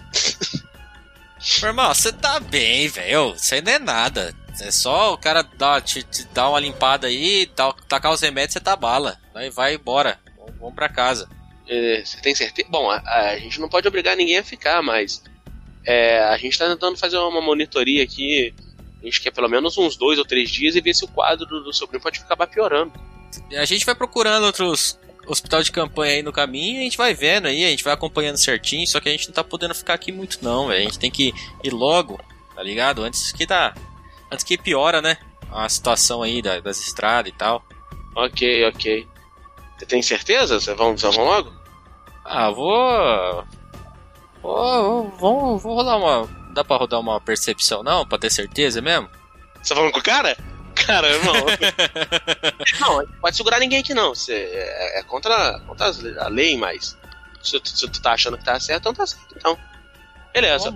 [1.62, 3.34] Meu irmão, você tá bem, velho.
[3.36, 4.36] Isso aí não é nada.
[4.62, 8.54] É só o cara dar, te, te dar uma limpada aí, tal, tacar os remédios,
[8.54, 9.20] você tá bala.
[9.34, 10.20] Aí vai embora.
[10.60, 11.28] Vamos, pra casa.
[11.68, 12.68] É, Você tem certeza?
[12.70, 15.24] Bom, a, a gente não pode obrigar ninguém a ficar, mas
[15.86, 18.54] é, a gente tá tentando fazer uma monitoria aqui.
[19.02, 21.46] A gente quer pelo menos uns dois ou três dias e ver se o quadro
[21.46, 22.94] do, do primo pode acabar piorando.
[23.58, 27.14] A gente vai procurando outros hospital de campanha aí no caminho e a gente vai
[27.14, 29.94] vendo aí, a gente vai acompanhando certinho, só que a gente não tá podendo ficar
[29.94, 30.82] aqui muito não, velho.
[30.82, 31.34] A gente tem que
[31.64, 32.20] ir logo,
[32.56, 33.04] tá ligado?
[33.04, 33.74] Antes que dá.
[34.34, 35.18] Antes que piora, né?
[35.52, 37.64] A situação aí da- das estradas e tal.
[38.16, 39.08] Ok, ok.
[39.78, 40.60] Você tem certeza?
[40.60, 41.54] Vocês vão, vão logo?
[42.26, 43.46] Ah, vou.
[44.42, 46.28] Vou, vou, vou rolar uma.
[46.54, 48.06] Dá pra rodar uma percepção não?
[48.06, 49.10] Pra ter certeza mesmo?
[49.62, 50.38] Você tá falando com o cara?
[50.76, 51.34] Cara, irmão.
[52.82, 54.14] não, não pode segurar ninguém aqui não.
[54.14, 56.98] Você, é, é contra, contra a lei, mas
[57.42, 59.36] se, tu- se tu tá achando que tá certo, então tá certo.
[59.38, 59.58] Então,
[60.34, 60.70] beleza.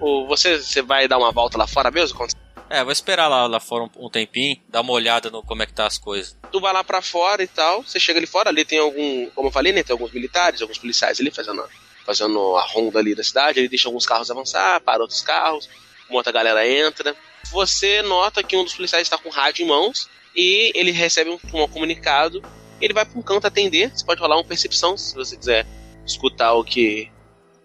[0.00, 2.16] O- você, você vai dar uma volta lá fora mesmo?
[2.16, 2.32] Quando
[2.70, 5.66] É, vou esperar lá, lá fora um, um tempinho, dar uma olhada no como é
[5.66, 6.36] que tá as coisas.
[6.52, 9.48] tu vai lá pra fora e tal, você chega ali fora, ali tem algum, como
[9.48, 11.68] eu falei, né, tem alguns militares, alguns policiais ali fazendo, a-
[12.04, 15.68] fazendo a ronda ali da cidade, ele deixa alguns carros avançar, para outros carros,
[16.10, 17.16] uma outra galera entra.
[17.50, 21.38] Você nota que um dos policiais está com rádio em mãos e ele recebe um,
[21.54, 22.42] um comunicado,
[22.80, 25.66] ele vai pra um canto atender, você pode rolar uma percepção se você quiser
[26.06, 27.10] escutar o que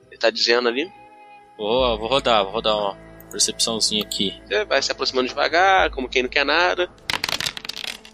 [0.09, 0.89] ele tá dizendo ali.
[1.57, 2.97] Vou, vou rodar, vou rodar uma
[3.33, 4.39] percepçãozinha aqui.
[4.47, 6.89] Você vai se aproximando devagar, como quem não quer nada.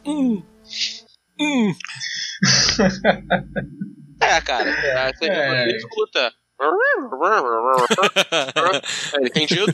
[4.22, 4.70] É, cara.
[4.70, 5.65] É, você, É.
[5.65, 6.34] você escuta.
[9.15, 9.74] É, Entendido?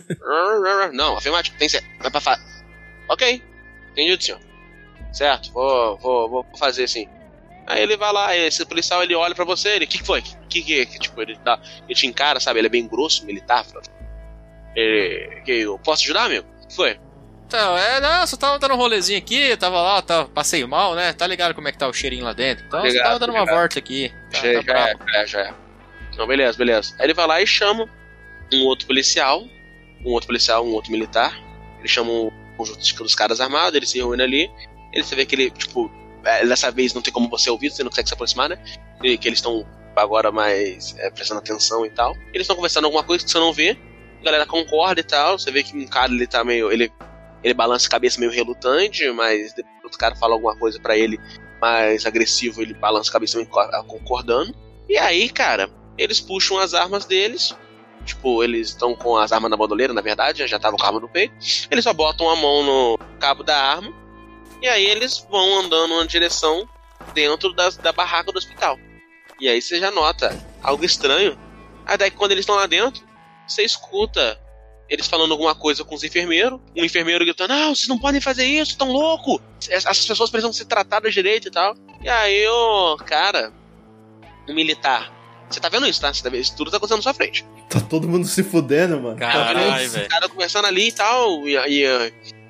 [0.94, 1.58] Não, afirmativo.
[1.58, 1.88] Tem certo.
[2.00, 2.38] Vai pra fa...
[3.10, 3.42] Ok.
[3.92, 4.40] Entendido, senhor.
[5.12, 7.10] Certo, vou, vou, vou fazer assim.
[7.66, 10.22] Aí ele vai lá, esse policial ele olha pra você, ele, o que, que foi?
[10.22, 12.60] Que que, que tipo, ele, dá, ele te encara, sabe?
[12.60, 13.66] Ele é bem grosso, militar.
[14.76, 16.46] Ele, que, eu posso ajudar, amigo?
[16.64, 17.00] O que foi?
[17.48, 21.14] Então, é, não, só tava dando um rolezinho aqui, tava lá, tava, passei mal, né?
[21.14, 22.66] Tá ligado como é que tá o cheirinho lá dentro?
[22.66, 23.56] Então, só Ligado, tava dando uma ligado.
[23.56, 24.12] volta aqui.
[24.32, 25.54] Tá, já, tá já é, é, já é.
[26.18, 26.96] Não, beleza, beleza.
[27.00, 27.88] Aí ele vai lá e chama
[28.52, 29.44] um outro policial,
[30.04, 31.38] um outro policial, um outro militar.
[31.80, 34.52] Ele chama um conjunto de- dos caras armados, eles se reúnem ali.
[34.92, 35.92] Ele você vê que ele, tipo,
[36.24, 38.58] é, dessa vez não tem como você ouvir, você não consegue se aproximar, né?
[39.04, 39.66] E que eles estão
[39.96, 42.14] agora mais é, prestando atenção e tal.
[42.34, 43.78] Eles estão conversando alguma coisa que você não vê.
[44.26, 45.38] Galera concorda e tal.
[45.40, 46.72] Você vê que um cara ele tá meio.
[46.72, 46.92] Ele,
[47.44, 51.20] ele balança a cabeça meio relutante, mas depois outro cara fala alguma coisa pra ele
[51.62, 54.54] mais agressivo, ele balança a cabeça meio co- concordando.
[54.90, 57.56] E aí, cara, eles puxam as armas deles.
[58.04, 61.00] Tipo, eles estão com as armas na bandoleira, na verdade, já estavam com a arma
[61.00, 61.34] no peito.
[61.72, 63.92] Eles só botam a mão no cabo da arma.
[64.62, 66.68] E aí eles vão andando numa direção
[67.14, 68.78] dentro das, da barraca do hospital.
[69.40, 71.38] E aí você já nota algo estranho.
[71.86, 73.04] Aí daí quando eles estão lá dentro,
[73.48, 74.40] você escuta
[74.90, 76.60] eles falando alguma coisa com os enfermeiros.
[76.76, 79.42] Um enfermeiro gritando: Não, vocês não podem fazer isso, tão louco!
[79.70, 81.76] Essas pessoas precisam ser tratadas direito e tal.
[82.02, 83.52] E aí o cara,
[84.48, 85.14] um militar.
[85.50, 86.14] Você tá vendo isso, tá?
[86.14, 86.42] Você tá vendo?
[86.42, 87.46] Isso tudo tá acontecendo na sua frente.
[87.70, 89.18] Tá todo mundo se fudendo, mano.
[89.18, 90.10] Tá Caralho, Os velho.
[90.10, 91.86] caras conversando ali e tal, e, e,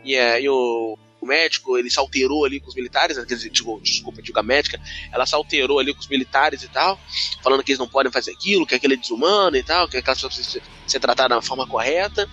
[0.06, 3.80] e, e, e o, médico, ele se alterou ali com os militares, quer dizer, digo,
[3.84, 4.80] desculpa, digo a médica,
[5.12, 7.00] ela se alterou ali com os militares e tal,
[7.44, 10.18] falando que eles não podem fazer aquilo, que aquilo é desumano e tal, que aquelas
[10.20, 12.30] pessoas precisam ser, tratadas da forma correta.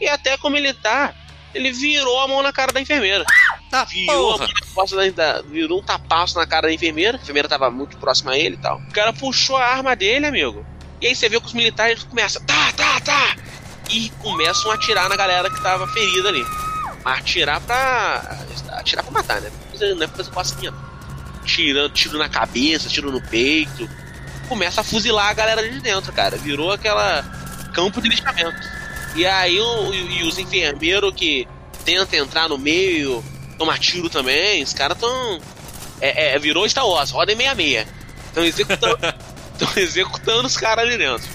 [0.00, 1.14] E até com o militar,
[1.54, 3.24] ele virou a mão na cara da enfermeira.
[3.70, 4.38] Tá, Virou, a
[4.74, 5.10] porra.
[5.12, 7.16] da- virou um tapaço na cara da enfermeira.
[7.16, 8.78] A enfermeira tava muito próxima a ele e tal.
[8.78, 10.64] O cara puxou a arma dele, amigo.
[11.00, 13.36] E aí você vê que os militares começam, tá, tá, tá.
[13.90, 16.44] E começam a atirar na galera que tava ferida ali.
[17.06, 18.36] Atirar pra.
[18.72, 19.48] Atirar pra matar, né?
[19.80, 20.72] Não é pra fazer cosquinha.
[20.72, 21.44] não.
[21.44, 23.88] Tirando, tiro na cabeça, tiro no peito.
[24.48, 26.36] Começa a fuzilar a galera ali de dentro, cara.
[26.36, 27.22] Virou aquela
[27.72, 28.56] campo de lixamento.
[29.14, 31.46] E aí o, e, os enfermeiros que
[31.84, 33.24] tentam entrar no meio,
[33.56, 35.40] tomar tiro também, os caras tão.
[36.00, 37.86] É, é, virou Star Wars, roda em 66.
[38.26, 38.98] Estão executando,
[39.56, 41.28] tão executando os caras ali dentro.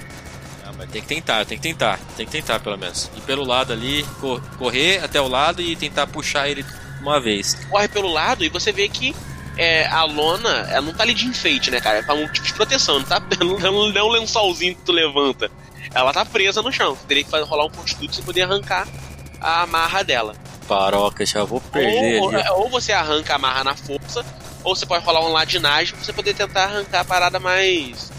[0.82, 2.00] Vai ter que tentar, tem que tentar.
[2.18, 3.12] Tem que tentar, pelo menos.
[3.16, 6.66] Ir pelo lado ali, cor- correr até o lado e tentar puxar ele
[7.02, 7.54] uma vez.
[7.70, 9.16] Corre pelo lado e você vê que
[9.58, 12.00] é, a lona, ela não tá ali de enfeite, né, cara?
[12.00, 13.58] É pra um tipo de proteção, não tá não
[13.92, 15.52] não é um lençolzinho que tu levanta.
[15.94, 16.96] Ela tá presa no chão.
[16.96, 18.88] Você teria que rolar um constituto pra você poder arrancar
[19.40, 20.34] a amarra dela.
[20.68, 22.50] Paroca, já vou perder Ou, ali.
[22.56, 24.26] ou você arranca a amarra na força,
[24.64, 28.12] ou você pode rolar um ladinagem pra você poder tentar arrancar a parada mais.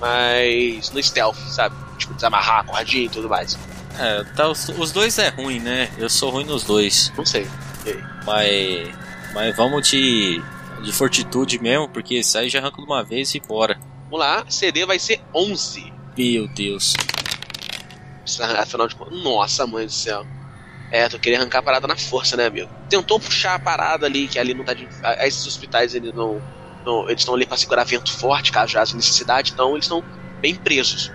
[0.00, 1.74] mais no stealth, sabe?
[2.18, 3.56] Desamarrar a cordinha e tudo mais.
[3.96, 5.88] É, tá, os, os dois é ruim, né?
[5.96, 7.12] Eu sou ruim nos dois.
[7.16, 7.48] Não sei.
[8.26, 8.90] Mas.
[9.32, 10.42] Mas vamos de.
[10.82, 13.78] de fortitude mesmo, porque esse aí já arranca de uma vez e bora.
[14.10, 15.92] Vamos lá, CD vai ser 11.
[16.16, 16.94] Meu Deus.
[18.58, 19.22] Afinal de contas.
[19.22, 20.26] Nossa, mãe do céu.
[20.90, 22.68] É, tu queria arrancar a parada na força, né, amigo?
[22.88, 24.88] Tentou puxar a parada ali, que ali não tá de.
[25.20, 26.40] Esses hospitais eles não.
[26.84, 30.02] não- eles estão ali pra segurar vento forte, caso haja necessidade, então eles estão
[30.40, 31.10] bem presos.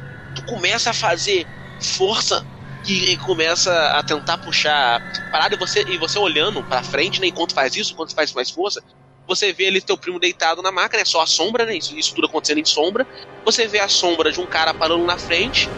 [0.47, 1.47] Começa a fazer
[1.79, 2.45] força
[2.85, 7.27] e, começa a tentar puxar a parada e você, e você olhando pra frente, né?
[7.27, 8.83] Enquanto faz isso, enquanto faz mais força,
[9.27, 11.05] você vê ali teu primo deitado na maca, né?
[11.05, 11.77] Só a sombra, né?
[11.77, 13.07] Isso, isso tudo acontecendo em sombra.
[13.45, 15.69] Você vê a sombra de um cara parando na frente.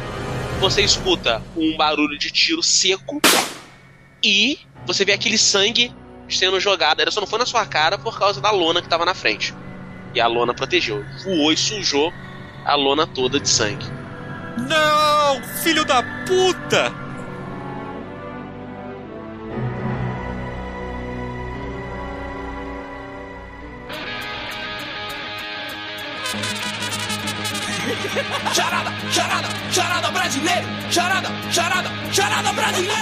[0.60, 3.22] Você escuta um barulho de tiro seco.
[4.24, 5.94] E você vê aquele sangue
[6.28, 7.02] sendo jogado.
[7.02, 9.54] Ele só não foi na sua cara por causa da lona que tava na frente.
[10.16, 11.06] E a lona protegeu.
[11.24, 12.12] Voou e sujou
[12.66, 13.86] a lona toda de sangue.
[14.58, 15.42] Não!
[15.62, 16.92] Filho da puta!
[28.54, 30.68] Charada, charada, charada brasileiro!
[30.90, 32.96] Charada, charada, charada brasileiro!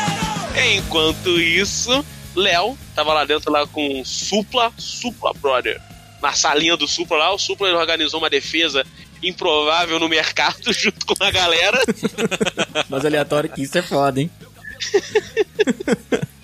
[0.75, 2.03] Enquanto isso,
[2.35, 5.79] Léo tava lá dentro lá com o Supla, Supla Brother.
[6.21, 8.85] Na salinha do Supla lá, o Supla organizou uma defesa
[9.23, 11.79] improvável no mercado junto com a galera.
[12.89, 14.29] Mas aleatório que isso é foda, hein?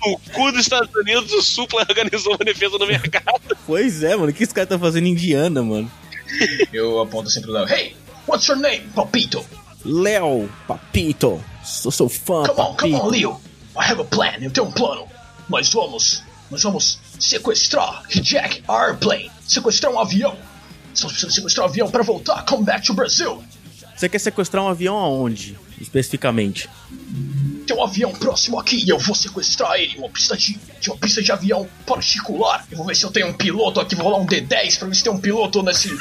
[0.05, 3.57] No cu dos Estados Unidos, o Supla organizou uma defesa no mercado.
[3.65, 4.29] Pois é, mano.
[4.29, 5.91] O que esse cara tá fazendo em Indiana, mano?
[6.71, 7.67] Eu aponto sempre Léo.
[7.67, 7.95] Hey,
[8.27, 9.45] what's your name, Papito?
[9.83, 11.43] Léo, Papito.
[11.63, 13.09] Sou seu fã, Come on, come on, Papito.
[13.09, 13.41] Leo.
[13.77, 14.37] I have a plan.
[14.41, 15.07] Eu tenho um plano.
[15.49, 20.37] Nós vamos, nós vamos sequestrar, hijack airplane, sequestrar um avião.
[20.93, 22.43] Só precisamos sequestrar um avião para voltar.
[22.45, 23.43] Come back to Brazil.
[23.95, 26.69] Você quer sequestrar um avião aonde, especificamente?
[27.67, 29.97] Tem um avião próximo aqui e eu vou sequestrar ele.
[29.97, 32.65] Uma pista de, de uma pista de avião particular.
[32.71, 33.95] Eu vou ver se eu tenho um piloto aqui.
[33.95, 35.89] Vou rolar um D10 pra ver se tem um piloto nesse.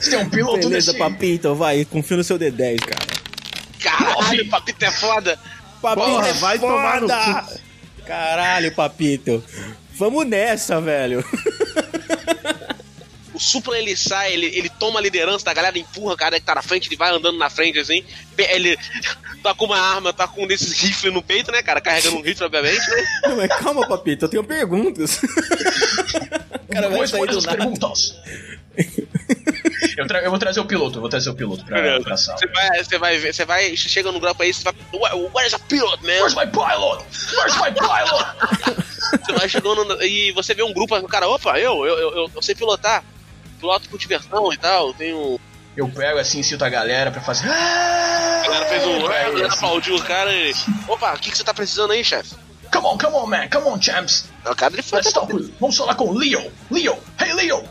[0.00, 0.98] se tem um piloto Beleza, nesse.
[0.98, 1.84] Papito, vai.
[1.84, 3.20] Confio no seu D10, cara.
[3.80, 5.38] Caralho, o papito é foda.
[5.82, 7.60] Papito Porra, é vai tomar no foda!
[8.06, 9.42] Caralho, Papito.
[9.94, 11.24] Vamos nessa, velho.
[13.40, 16.44] O Supla ele sai, ele, ele toma a liderança da galera, empurra o cara que
[16.44, 18.04] tá na frente, ele vai andando na frente assim.
[18.36, 18.76] Ele
[19.42, 21.80] tá com uma arma, tá com um desses rifles no peito, né, cara?
[21.80, 23.04] Carregando um rifle, obviamente, né?
[23.24, 25.22] Não, mas calma, Papito, eu tenho perguntas.
[25.22, 27.56] O cara vai Vou sair responder do as nada.
[27.58, 28.14] perguntas.
[29.96, 32.04] eu, tra- eu vou trazer o piloto, eu vou trazer o piloto pra, Beleza.
[32.04, 32.38] pra sala.
[32.38, 34.74] Você vai, você vai ver, você vai, chega no grupo aí, você vai.
[34.92, 36.12] "Where- Where's a pilot, man?
[36.12, 37.04] Where's my pilot?
[37.36, 39.24] Where's my pilot?
[39.24, 42.30] Você vai chegando e você vê um grupo, o cara, opa, eu, eu, eu, eu,
[42.34, 43.02] eu sei pilotar.
[43.60, 45.38] Piloto com diversão e tal, tenho.
[45.76, 47.48] Eu pego assim, cito a galera pra fazer.
[47.48, 49.06] "Ah!" A galera fez um.
[49.06, 50.54] A Aí, galera assim, aplaudiu o cara e.
[50.88, 52.34] Opa, o que, que você tá precisando aí, chefe?
[52.72, 54.26] Come on, come on, man, come on, champs.
[54.46, 54.98] O cara ele foi.
[55.00, 55.52] Let's talk with.
[55.60, 56.52] Vamos falar com o Leo.
[56.70, 57.64] Leo, hey Leo,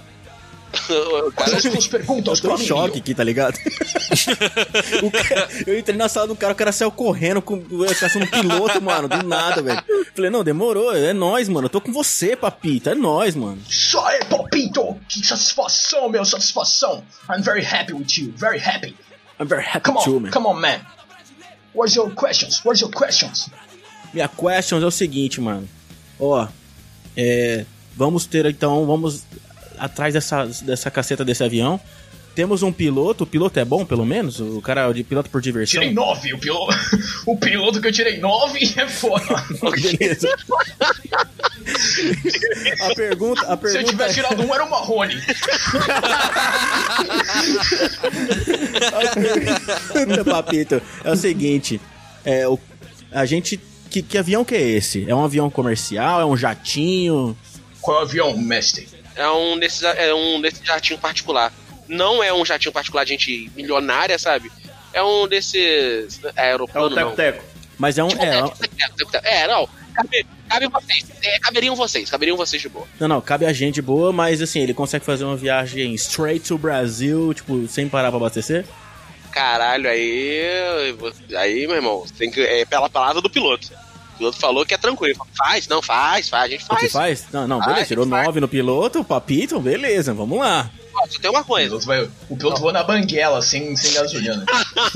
[1.35, 3.57] quais são as perguntas Tô pra em choque aqui, tá ligado?
[5.27, 7.63] Cara- eu entrei na sala do cara, o cara saiu correndo com
[7.99, 9.83] caçando um piloto, mano, do nada, velho.
[10.15, 11.65] Falei, não, demorou, é nóis, mano.
[11.65, 13.59] Eu tô com você, papito, é nóis, mano.
[13.69, 14.97] Só aí, Popito!
[15.07, 17.03] Que satisfação, meu, satisfação.
[17.29, 18.95] I'm very happy with you, very happy.
[19.39, 20.31] I'm very happy Come too, on, man.
[20.31, 20.81] come on, man.
[21.73, 22.61] Where's your questions?
[22.65, 23.49] Where's your questions?
[24.13, 25.67] Minha questions é o seguinte, mano.
[26.19, 26.47] Ó,
[27.15, 27.65] é,
[27.95, 29.23] vamos ter então, vamos
[29.79, 31.79] atrás dessa, dessa caceta desse avião.
[32.35, 34.39] Temos um piloto, o piloto é bom, pelo menos?
[34.39, 35.81] O cara é de piloto por diversão?
[35.81, 36.73] Tirei nove, o piloto,
[37.25, 39.25] o piloto que eu tirei nove é foda.
[39.59, 40.29] Beleza.
[42.81, 45.21] a pergunta, a Se eu pergunta tivesse tirado um, era o Marrone.
[49.93, 51.81] pergunta, papito, é o seguinte,
[52.23, 52.57] é o
[53.11, 53.59] a gente
[53.89, 55.09] que, que avião que é esse?
[55.09, 56.21] É um avião comercial?
[56.21, 57.35] É um jatinho?
[57.81, 58.87] Qual é o avião, mestre?
[59.19, 61.51] É um desses, é um desses jatinho particular.
[61.87, 64.51] Não é um jatinho particular de gente milionária, sabe?
[64.93, 67.11] É um desses É o aeroplano, não.
[67.11, 67.43] teco-teco.
[67.77, 68.39] Mas é um Tipo, é,
[69.23, 69.67] é, é, não.
[69.93, 71.05] Cabe, cabe vocês.
[71.21, 72.09] É, caberiam vocês.
[72.09, 72.87] Caberiam vocês de boa.
[72.99, 76.57] Não, não, cabe a gente boa, mas assim, ele consegue fazer uma viagem straight to
[76.57, 78.65] Brasil, tipo, sem parar pra abastecer?
[79.31, 80.95] Caralho, aí.
[81.37, 82.41] Aí, meu irmão, tem que.
[82.41, 83.69] É pela palavra do piloto.
[84.19, 85.25] O piloto falou que é tranquilo.
[85.37, 86.79] Faz, não, faz, faz, a gente O faz.
[86.81, 87.25] que faz?
[87.31, 87.87] Não, não, Faz, beleza.
[87.87, 88.25] Tirou faz.
[88.25, 90.69] 9 no piloto, o papito, beleza, vamos lá.
[91.09, 91.69] Só tem uma O coisa.
[91.69, 94.45] piloto, vai, o piloto voa na banguela, sem, sem gasolina.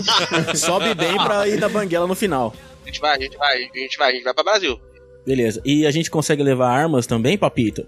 [0.55, 2.53] Sobe bem pra ir da banguela no final.
[2.83, 4.77] A gente vai, a gente vai, a gente vai, a gente vai pra Brasil.
[5.25, 5.61] Beleza.
[5.63, 7.87] E a gente consegue levar armas também, papito?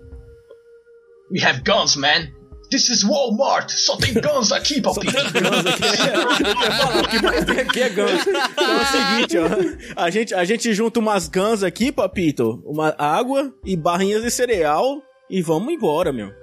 [1.30, 2.30] We have guns, man.
[2.76, 3.72] This is Walmart.
[3.72, 5.14] Só tem guns aqui, palpite.
[5.14, 7.00] Guns aqui.
[7.00, 8.28] o que mais tem aqui é Guns.
[8.28, 10.04] Então é o seguinte, ó.
[10.04, 15.02] A gente, a gente junta umas Guns aqui, papito, uma água e barrinhas de cereal
[15.30, 16.34] e vamos embora, meu.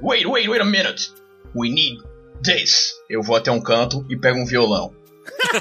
[0.00, 1.12] Wait, wait, wait a minute.
[1.54, 1.98] We need
[2.42, 2.94] this.
[3.10, 4.94] Eu vou até um canto e pego um violão.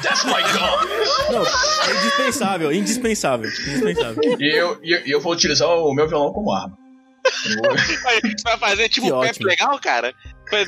[0.01, 1.33] That's my gun.
[1.33, 4.23] Não, é indispensável, indispensável, indispensável.
[4.39, 6.84] E eu, e eu, e eu vou utilizar o meu violão como arma.
[7.25, 7.97] Você
[8.43, 9.47] vai fazer tipo um pé ótimo.
[9.47, 10.13] legal, cara?
[10.51, 10.67] Mas-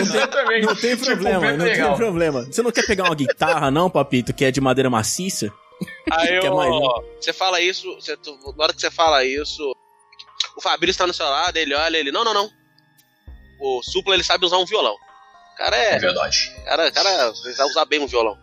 [0.00, 0.66] Exatamente.
[0.66, 1.88] Não tem Tipo, problema, bem não legal.
[1.88, 2.42] tem problema.
[2.44, 5.52] Você não quer pegar uma guitarra, não, papito, que é de madeira maciça?
[6.10, 6.70] Aí Quer eu, mais,
[7.20, 9.62] você fala isso, você- tu- na hora que você fala isso,
[10.56, 12.50] o Fabrício tá no seu lado, ele olha, ele, não, não, não.
[13.60, 14.94] O Supla, ele sabe usar um violão.
[14.94, 16.52] O cara É é, verdade.
[16.64, 18.36] cara, cara, ele sabe usar bem um violão.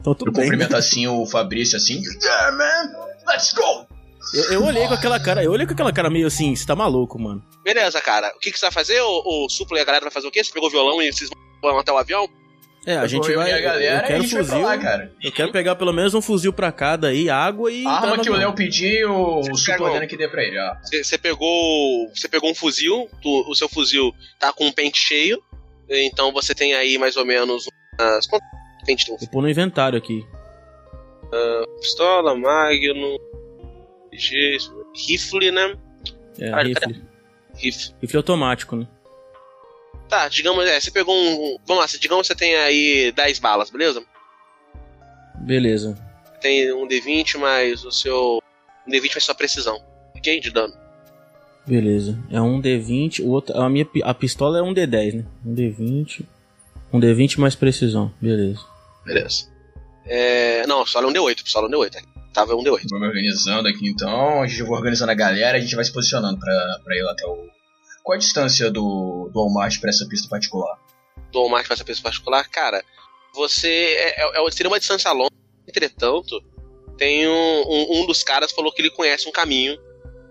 [0.00, 0.44] Então tudo Eu bem.
[0.44, 2.00] cumprimento assim o Fabrício assim.
[2.22, 2.92] Yeah, man.
[3.26, 3.86] Let's go.
[4.34, 6.76] Eu, eu olhei com aquela cara, eu olhei com aquela cara meio assim, você tá
[6.76, 7.42] maluco, mano.
[7.64, 8.28] Beleza, cara.
[8.36, 9.00] O que, que você vai fazer?
[9.00, 10.44] O, o Supla e a galera vai fazer o quê?
[10.44, 11.30] Você pegou o violão e vocês
[11.62, 12.28] vão até o avião?
[12.86, 13.50] É, a Eu gente vai.
[13.50, 14.60] e a galera eu quero vai fuzil.
[14.62, 15.12] lá, cara.
[15.22, 17.86] Eu quero pegar pelo menos um fuzil pra cada aí, água e.
[17.86, 18.34] A arma que o.
[18.36, 20.74] Léo pediu, o Supla que dê pra ele, ó.
[21.02, 25.42] Você pegou, você pegou um fuzil, tu- o seu fuzil tá com um pente cheio,
[25.88, 27.66] então você tem aí mais ou menos
[27.98, 28.26] umas...
[28.26, 28.44] Quanto
[28.86, 29.16] pente tem?
[29.18, 30.24] Vou pôr no inventário aqui.
[31.80, 33.16] Pistola, Magnum,
[35.08, 35.76] Rifle, né?
[36.38, 37.02] É, Cara, rifle.
[37.54, 37.94] Rifle.
[38.00, 38.86] Rifle automático, né?
[40.08, 41.58] Tá, digamos, é, você pegou um...
[41.66, 44.02] Vamos lá, digamos que você tem aí 10 balas, beleza?
[45.34, 45.96] Beleza.
[46.40, 48.42] Tem um D20 mais o seu...
[48.86, 49.82] Um D20 mais sua precisão,
[50.16, 50.40] ok?
[50.40, 50.74] De dano.
[51.66, 52.18] Beleza.
[52.30, 53.54] É um D20, o outro.
[53.60, 55.24] A minha a pistola é um D10, né?
[55.44, 56.24] Um D20.
[56.90, 58.10] Um D20 mais precisão.
[58.18, 58.60] Beleza.
[59.04, 59.48] Beleza.
[60.06, 60.66] É...
[60.66, 62.02] Não, pistola é um D8, pistola é um D8.
[62.38, 62.88] Tava um D8.
[62.90, 65.92] Vou me organizando aqui então, a gente vai organizando a galera a gente vai se
[65.92, 67.48] posicionando pra, pra ir lá até o.
[68.02, 70.78] Qual a distância do, do Walmart pra essa pista particular?
[71.32, 72.82] do Walmart para essa pessoa particular, cara,
[73.34, 75.30] você é, é- é- seria uma distância longa.
[75.68, 76.42] Entretanto,
[76.96, 77.32] tem um,
[77.68, 79.78] um, um dos caras falou que ele conhece um caminho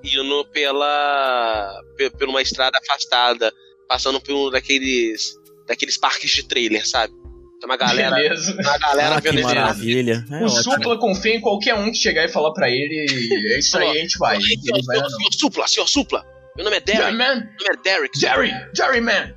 [0.03, 3.53] indo pela pe- por uma estrada afastada,
[3.87, 5.35] passando por um daqueles
[5.67, 7.13] daqueles parques de trailer, sabe?
[7.59, 8.53] Tem uma galera, Beleza.
[8.53, 10.25] uma galera ah, que maravilha.
[10.29, 10.63] É o ótimo.
[10.63, 13.05] Supla confia em qualquer um que chegar e falar pra ele.
[13.53, 14.39] É isso aí, a gente vai.
[14.39, 15.09] Senhor, Ele vai lá não.
[15.09, 16.25] senhor Supla, senhor Supla.
[16.55, 17.15] Meu nome é Derek.
[17.15, 17.35] man!
[17.35, 18.19] Meu nome é Derek.
[18.19, 18.51] Jerry!
[18.75, 19.33] Jerry, man!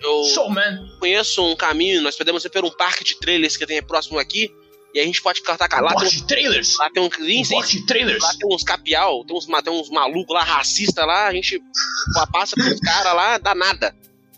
[0.00, 0.88] Eu Soul, man!
[0.98, 4.50] conheço um caminho, nós podemos ir por um parque de trailers que tem próximo aqui.
[4.94, 5.94] E a gente pode cortar lá.
[5.94, 6.76] Tem, Bote trailers!
[6.78, 7.10] lá tem um.
[7.44, 8.22] Sim, sim, trailers!
[8.22, 11.62] Lá tem uns capial, tem uns, tem uns malucos lá, racista lá, a gente
[12.30, 13.94] passa pros caras lá, dá nada.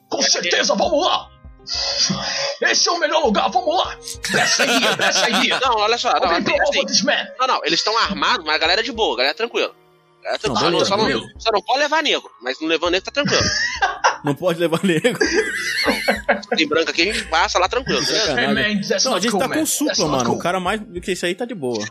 [0.09, 1.34] Com certeza, vamos lá!
[2.61, 3.97] Esse é o melhor lugar, vamos lá!
[4.31, 5.61] Best idea, best idea!
[5.61, 7.07] Não, olha só, não, assim, assim,
[7.39, 9.75] não, não, eles estão armados, mas a galera é de boa, a galera é tranquila.
[10.21, 10.71] A galera é Não, tranquila.
[10.71, 13.43] beleza, só, não, só não pode levar nego, mas não levando nego tá tranquilo.
[14.25, 15.19] Não pode levar nego.
[16.57, 18.01] Tem branco aqui, a gente passa lá tranquilo?
[18.01, 20.25] Hey, man, that's Não, a gente cool, tá com o That's supla, not mano.
[20.31, 20.39] cool.
[20.39, 21.85] O cara mais do que isso aí tá de boa.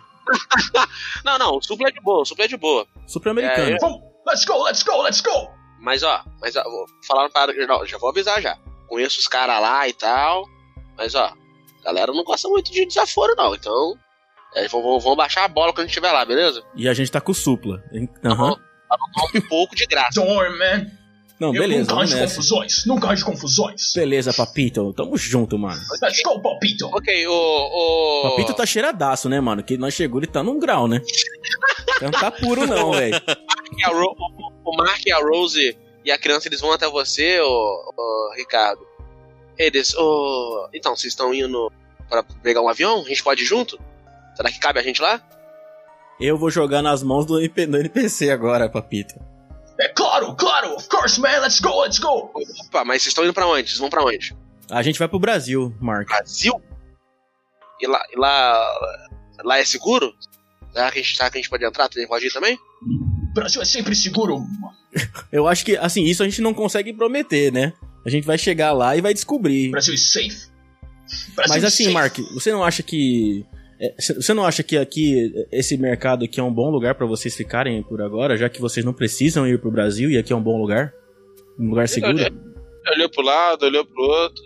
[1.24, 2.88] Não, não, o supla é de boa, o supla é de boa.
[3.05, 3.76] Supra americano.
[3.76, 5.47] É, Vamos, let's go, let's go, let's go!
[5.80, 8.57] Mas ó, mas ó, vou falar para não, já vou avisar já.
[8.94, 10.48] Conheço os caras lá e tal,
[10.96, 13.98] mas ó, a galera não gosta muito de desaforo não, então
[14.56, 16.62] é, vão, baixar a bola quando a gente estiver lá, beleza?
[16.76, 17.84] E a gente tá com o supla.
[18.24, 18.56] Aham.
[19.34, 20.22] Um pouco de graça.
[20.22, 20.91] Don't worry, man.
[21.39, 22.36] Não, Eu beleza, arranjo nessa.
[22.36, 23.94] confusões, nunca arranjo confusões.
[23.96, 24.94] Beleza, Papito.
[24.94, 25.82] Tamo junto, mano.
[26.00, 26.86] Let's go, Palpito!
[26.94, 27.34] Ok, o.
[27.34, 28.30] o...
[28.30, 29.64] Papito tá cheiradaço, né, mano?
[29.64, 31.02] Que nós chegou, ele tá num grau, né?
[31.96, 33.20] Então não tá puro, não, velho.
[34.64, 38.86] o Mark e a Rose e a criança eles vão até você, ô, ô, Ricardo.
[39.58, 40.70] Eles, ô.
[40.74, 41.72] Então, vocês estão indo
[42.10, 43.01] pra pegar um avião?
[43.01, 43.80] A gente pode ir junto?
[44.36, 45.22] Será que cabe a gente lá?
[46.20, 49.16] Eu vou jogar nas mãos do, NP do NPC agora, Papito.
[49.80, 52.32] É claro, claro, of course, man, let's go, let's go!
[52.66, 53.70] Opa, mas vocês estão indo pra onde?
[53.70, 54.36] Vocês vão pra onde?
[54.70, 56.08] A gente vai pro Brasil, Mark.
[56.08, 56.62] Brasil?
[57.82, 58.80] E lá, e lá,
[59.43, 60.14] lá é seguro?
[60.72, 61.89] Será que a gente, será que a gente pode entrar?
[61.89, 62.58] Tem pode ir também?
[63.34, 64.39] Brasil é sempre seguro.
[65.32, 67.74] Eu acho que, assim, isso a gente não consegue prometer, né?
[68.06, 69.72] A gente vai chegar lá e vai descobrir.
[69.72, 70.52] Brasil is safe.
[71.36, 71.94] Brasil Mas assim, safe.
[71.94, 73.46] Mark, você não acha que.
[73.80, 77.36] é, Você não acha que aqui, esse mercado aqui é um bom lugar pra vocês
[77.36, 80.44] ficarem por agora, já que vocês não precisam ir pro Brasil e aqui é um
[80.44, 80.94] bom lugar?
[81.60, 82.18] Um lugar seguro?
[82.94, 84.44] Olhou pro lado, olhou pro outro.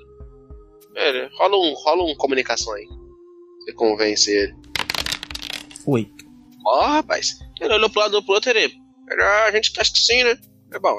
[0.95, 2.86] Ele, rola um, rola um comunicação aí.
[3.60, 4.54] Você convence ele.
[5.86, 6.26] Oito.
[6.66, 7.38] Ó, rapaz.
[7.62, 8.74] Ele olhou pro lado do pro outro ele.
[9.10, 10.38] Ele, "Ah, a gente tá que sim, né?
[10.74, 10.97] É bom.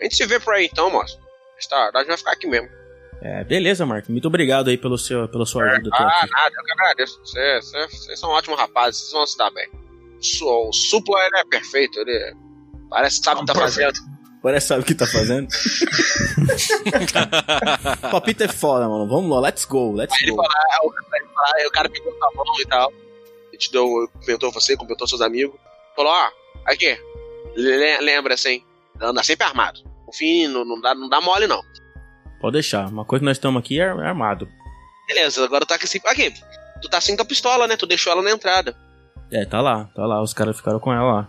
[0.00, 1.18] A gente se vê por aí então, moço.
[1.58, 2.68] Está, a gente vai ficar aqui mesmo.
[3.20, 4.08] É, beleza, Mark.
[4.08, 6.30] Muito obrigado aí pelo seu, pela sua ajuda até Ah, aqui.
[6.30, 7.20] nada, eu que agradeço.
[7.24, 9.68] Vocês são ótimos rapazes, vocês vão se dar bem.
[10.42, 12.36] O, o Supla, ele é perfeito, ele
[12.88, 13.98] parece que sabe o que tá fazendo.
[14.40, 15.48] Parece que sabe o que tá fazendo.
[18.10, 19.08] Papito é foda, mano.
[19.08, 20.36] Vamos lá, let's go, let's Aí ele go.
[20.36, 22.92] fala, ah, o, cara- ele fala, aí o cara pegou sua mão e tal.
[23.48, 25.58] Ele te deu, cumprimentou você, cumprimentou seus amigos.
[25.96, 26.28] Falou, ó,
[26.66, 27.00] aqui, le-
[27.62, 28.62] lembra assim,
[29.00, 29.80] anda sempre armado.
[30.06, 31.62] No fim, não, não dá, não dá mole não.
[32.40, 32.88] Pode deixar.
[32.88, 34.48] Uma coisa que nós estamos aqui é é armado.
[35.06, 36.32] Beleza, agora tá aqui assim, aqui,
[36.82, 37.76] tu tá sem tua pistola, né?
[37.76, 38.76] Tu deixou ela na entrada.
[39.32, 40.22] É, tá lá, tá lá.
[40.22, 41.28] Os caras ficaram com ela lá.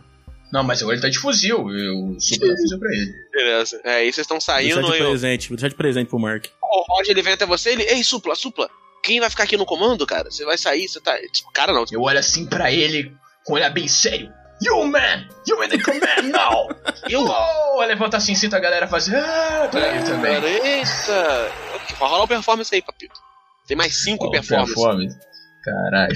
[0.51, 1.69] Não, mas agora ele tá de fuzil.
[1.71, 3.11] Eu super fuzil pra ele.
[3.31, 3.81] Beleza.
[3.83, 6.19] É, aí vocês estão Deixar saindo, de aí o- presente, vou deixar de presente pro
[6.19, 6.45] Mark.
[6.61, 8.69] o Roger ele vem até você, ele, ei, supla, supla,
[9.03, 10.29] quem vai ficar aqui no comando, cara?
[10.31, 11.15] Você vai sair, você tá.
[11.31, 11.85] Tipo, cara, não.
[11.91, 13.13] Eu olho assim pra ele,
[13.45, 14.31] com um olhar bem sério.
[14.61, 15.27] You man!
[15.47, 16.67] You in the command now!
[17.09, 17.25] Eu?
[17.25, 19.15] Oh, levanta assim, sinta a galera fazer.
[19.15, 20.33] Ah, ele também.
[20.43, 21.51] Eita!
[21.75, 23.19] Ok, vai rolar o performance aí, papito.
[23.67, 24.73] Tem mais cinco Oh, performances.
[24.75, 25.17] performance.
[25.63, 26.15] Caralho.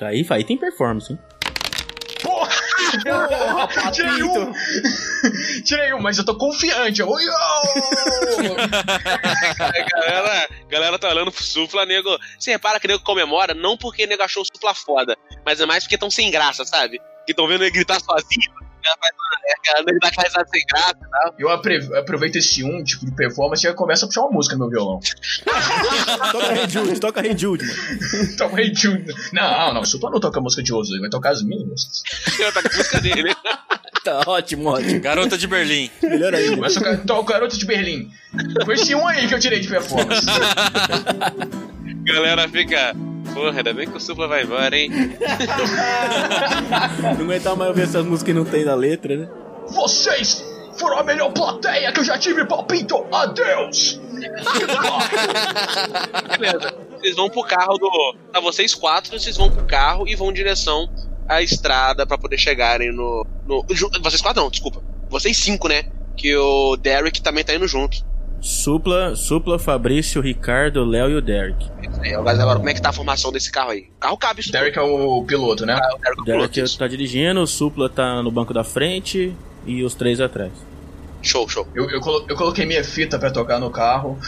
[0.06, 1.18] Aí, aí tem performance, hein?
[3.02, 3.90] Porra!
[3.92, 4.52] Tirei um!
[5.64, 7.00] Tirei um, mas eu tô confiante.
[7.00, 7.08] Eu...
[9.92, 12.10] Galera, galera tá olhando pro supla, nego.
[12.38, 15.60] Você repara que o nego comemora, não porque o nego achou o supla foda, mas
[15.60, 16.98] é mais porque estão sem graça, sabe?
[17.26, 18.67] Que estão vendo ele gritar sozinho.
[18.88, 21.34] Ela dá aquela risada sem graça e tal.
[21.38, 24.60] Eu aproveito esse um tipo de performance e já começo a puxar uma música no
[24.60, 25.00] meu violão.
[26.32, 27.78] toca Hey Jude, toca Hey Jude, mano.
[28.38, 29.12] Toca Hey Jude.
[29.32, 32.02] Não, não, o Supla não toca música de Ozo, ele vai tocar as minhas músicas.
[32.38, 33.34] Eu tá com a música dele?
[34.04, 35.00] Tá ótimo, ótimo.
[35.00, 35.90] Garota de Berlim.
[36.02, 36.56] Melhor ainda.
[36.56, 38.10] Começa a tocar toca Garoto de Berlim.
[38.64, 40.24] Foi esse um aí que eu tirei de performance.
[42.04, 42.94] Galera fica.
[43.38, 44.90] Porra, ainda bem que o Supla vai embora, hein?
[47.16, 49.28] Não aguentar mais ouvir essas músicas que não tem na letra, né?
[49.68, 50.44] Vocês
[50.76, 53.06] foram a melhor plateia que eu já tive, palpito.
[53.12, 54.00] Adeus!
[56.36, 56.74] Beleza.
[56.98, 58.16] Vocês vão pro carro do.
[58.32, 60.90] Tá, vocês quatro, vocês vão pro carro e vão em direção
[61.28, 63.24] à estrada pra poder chegarem no.
[63.46, 63.64] no
[64.02, 64.82] vocês quatro não, desculpa.
[65.08, 65.84] Vocês cinco, né?
[66.16, 68.04] Que o Derek também tá indo junto.
[68.40, 71.68] Supla, Supla, Fabrício, Ricardo, Léo e o Derek.
[72.04, 73.88] É, Agora, agora, como é que tá a formação desse carro aí?
[73.96, 74.52] O carro cabe isso.
[74.52, 75.76] Derek é o piloto, né?
[75.76, 75.92] tudo.
[75.94, 79.34] O Derek é o Derek piloto, tá dirigindo, o Supla tá no banco da frente
[79.66, 80.52] e os três atrás.
[81.28, 81.68] Show, show.
[81.74, 84.18] Eu, eu, colo- eu coloquei minha fita pra tocar no carro.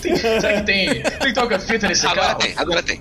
[0.00, 2.38] Tem, será que tem, tem toca-fita nesse Agora carro?
[2.38, 3.00] tem, agora tem.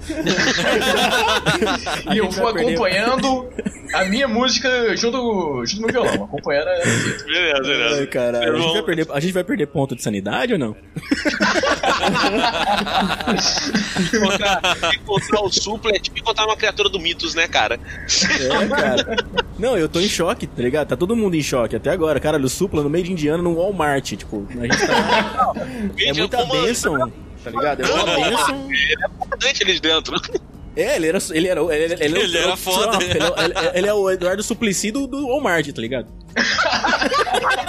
[2.13, 3.49] E eu vou acompanhando
[3.93, 7.23] a minha música junto, junto no violão, acompanhando a fita.
[7.25, 8.55] Beleza, Ai, caralho.
[8.55, 10.75] A gente, vai perder, a gente vai perder ponto de sanidade ou não?
[14.93, 17.79] encontrar, o Supla é tipo encontrar uma criatura do Mitos, né, cara?
[18.39, 19.17] É, cara.
[19.57, 20.87] Não, eu tô em choque, tá ligado?
[20.87, 22.19] Tá todo mundo em choque até agora.
[22.19, 24.05] Cara, o Supla no meio de Indiana no Walmart.
[24.15, 25.53] Tipo, a gente tá.
[25.99, 27.11] É muita bênção,
[27.43, 27.81] tá ligado?
[27.83, 28.69] É uma bênção.
[29.25, 30.15] importante eles dentro.
[30.77, 31.17] É, ele era.
[31.31, 31.61] Ele era.
[31.61, 32.97] Ele, ele, ele, Ele era o foda.
[32.97, 36.07] Trump, Ele, é- ele- ele é o Eduardo Suplicy do, do Walmart, tá ligado?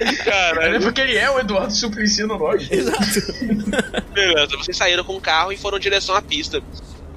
[0.00, 2.66] É porque ele é o Eduardo Suplicy no nome.
[2.70, 3.04] Exato.
[4.12, 6.62] Beleza, vocês saíram com o carro e foram em direção à pista.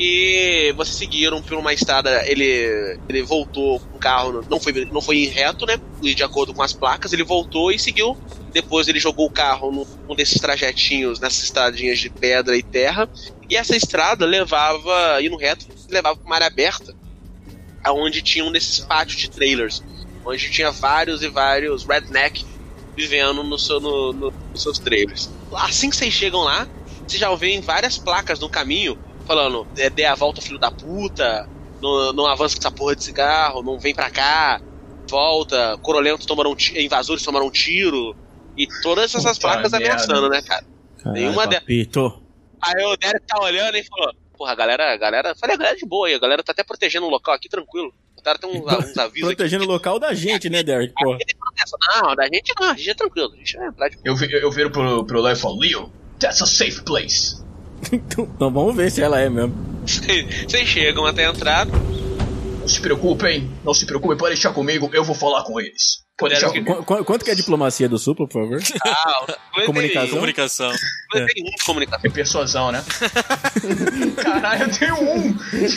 [0.04, 5.00] E vocês seguiram por uma estrada, ele, ele voltou com o carro, não foi, não
[5.00, 5.78] foi em reto, né?
[6.02, 8.18] De acordo com as placas, ele voltou e seguiu.
[8.52, 13.08] Depois ele jogou o carro num um desses trajetinhos, nessas estradinhas de pedra e terra.
[13.48, 16.92] E essa estrada levava, indo reto, levava para uma área aberta,
[17.84, 19.84] aonde tinha um desses pátios de trailers,
[20.26, 22.44] onde tinha vários e vários redneck
[22.98, 25.30] vivendo no seu, no- no- nos seus trailers.
[25.58, 26.68] Assim que vocês chegam lá,
[27.08, 31.48] vocês já veem várias placas no caminho falando: é, dê a volta, filho da puta,
[31.82, 34.62] não, não avança com essa porra de cigarro, não vem pra cá,
[35.10, 38.16] volta, corolentos tomaram um invasores tomaram um tiro.
[38.58, 39.88] E todas essas Puta placas merda.
[39.88, 40.66] ameaçando, né, cara?
[41.14, 41.64] Nenhuma delas.
[42.64, 45.36] Aí o Derek tá olhando e falou: Porra, a galera, a galera.
[45.36, 47.48] Falei, a galera é de boa aí, a galera tá até protegendo o local aqui,
[47.50, 47.94] tranquilo.
[48.18, 49.36] O cara tem uns, uns avisos aqui.
[49.36, 50.94] Protegendo o local da gente, né, Derek?
[50.94, 53.98] Fala dessa, Não, da gente não, a gente é tranquilo, a gente é entrar de
[54.04, 57.42] Eu, vi- eu viro pro, pro Léo e falo, Leo, that's a safe place.
[57.92, 59.54] Então, vamos ver se ela é mesmo.
[59.86, 61.72] Vocês chegam até a entrada.
[62.60, 66.04] Não se preocupem, não se preocupem, pode deixar comigo, eu vou falar com eles.
[66.16, 66.52] Pode deixar.
[66.52, 68.60] Qu- qu- quanto que é a diplomacia do Supla, por favor?
[68.86, 70.10] Ah, Comunicação.
[70.10, 70.72] Comunicação.
[71.16, 72.02] Eu tenho um de comunicação.
[72.04, 72.84] É persuasão, né?
[74.22, 75.36] Caralho, eu tenho um!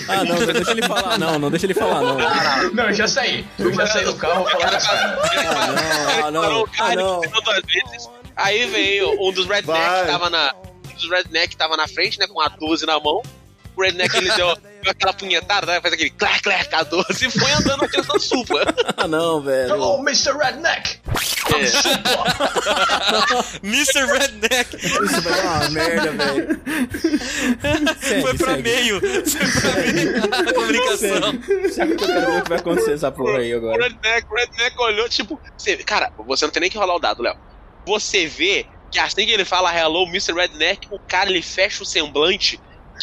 [0.09, 2.71] Ah, não, não deixa ele falar, não, não deixa ele falar, não.
[2.75, 3.47] Não, eu já saí.
[3.59, 4.87] Eu já saí do carro, vou falar caras.
[4.87, 7.21] Ah, não, ah, não.
[7.21, 8.11] duas vezes.
[8.37, 10.55] Aí veio um dos rednecks que tava na,
[11.03, 13.23] o Redneck tava na frente, né, com a 12 na mão.
[13.77, 17.31] O Redneck ele deu, deu aquela punhetada, né, faz aquele clac clac a 12 e
[17.31, 18.63] foi andando tentando supla.
[18.97, 19.71] Ah, não, velho.
[19.75, 20.33] Hello, Mr.
[20.39, 21.01] Redneck!
[21.83, 22.25] Supla!
[23.63, 24.07] Mr.
[24.07, 26.61] Redneck Isso vai dar uma merda, velho.
[28.01, 28.63] Segue, foi pra segue.
[28.63, 29.01] meio.
[29.01, 31.33] Foi pra meio da comunicação.
[31.73, 33.83] Segue que eu quero ver o que vai acontecer essa porra aí O agora.
[33.83, 37.23] Redneck, o Redneck olhou, tipo, você, cara, você não tem nem que rolar o dado,
[37.23, 37.37] Léo.
[37.87, 40.33] Você vê que assim que ele fala hello, Mr.
[40.33, 42.61] Redneck, o cara ele fecha o semblante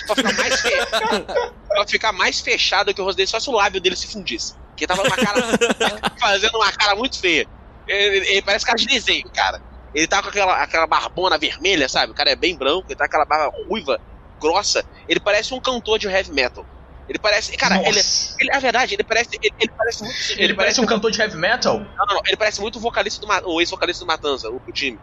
[0.08, 0.70] pra ficar mais fe...
[1.68, 4.56] pra ficar mais fechado que o rosto dele, só se o lábio dele se fundisse.
[4.70, 5.42] Porque tava uma cara
[6.20, 7.46] fazendo uma cara muito feia.
[7.88, 9.62] Ele, ele- ele parece cara de desenho, cara.
[9.94, 12.14] Ele tá com aquela, aquela barbona vermelha, sabe?
[12.14, 14.00] O cara é bem branco, ele tá com aquela barba ruiva,
[14.40, 14.86] grossa.
[15.10, 16.66] Ele parece um cantor de heavy metal.
[17.10, 17.58] Ele parece.
[17.58, 18.36] Cara, ele, Nossa.
[18.40, 18.50] ele.
[18.56, 19.32] A verdade, ele parece.
[19.42, 20.18] Ele, ele parece muito.
[20.42, 21.80] Ele parece um cantor de heavy metal?
[21.80, 22.22] Não, não, não.
[22.26, 24.98] Ele parece muito o vocalista do o ex-vocalista do Matanza, o, o Jimmy.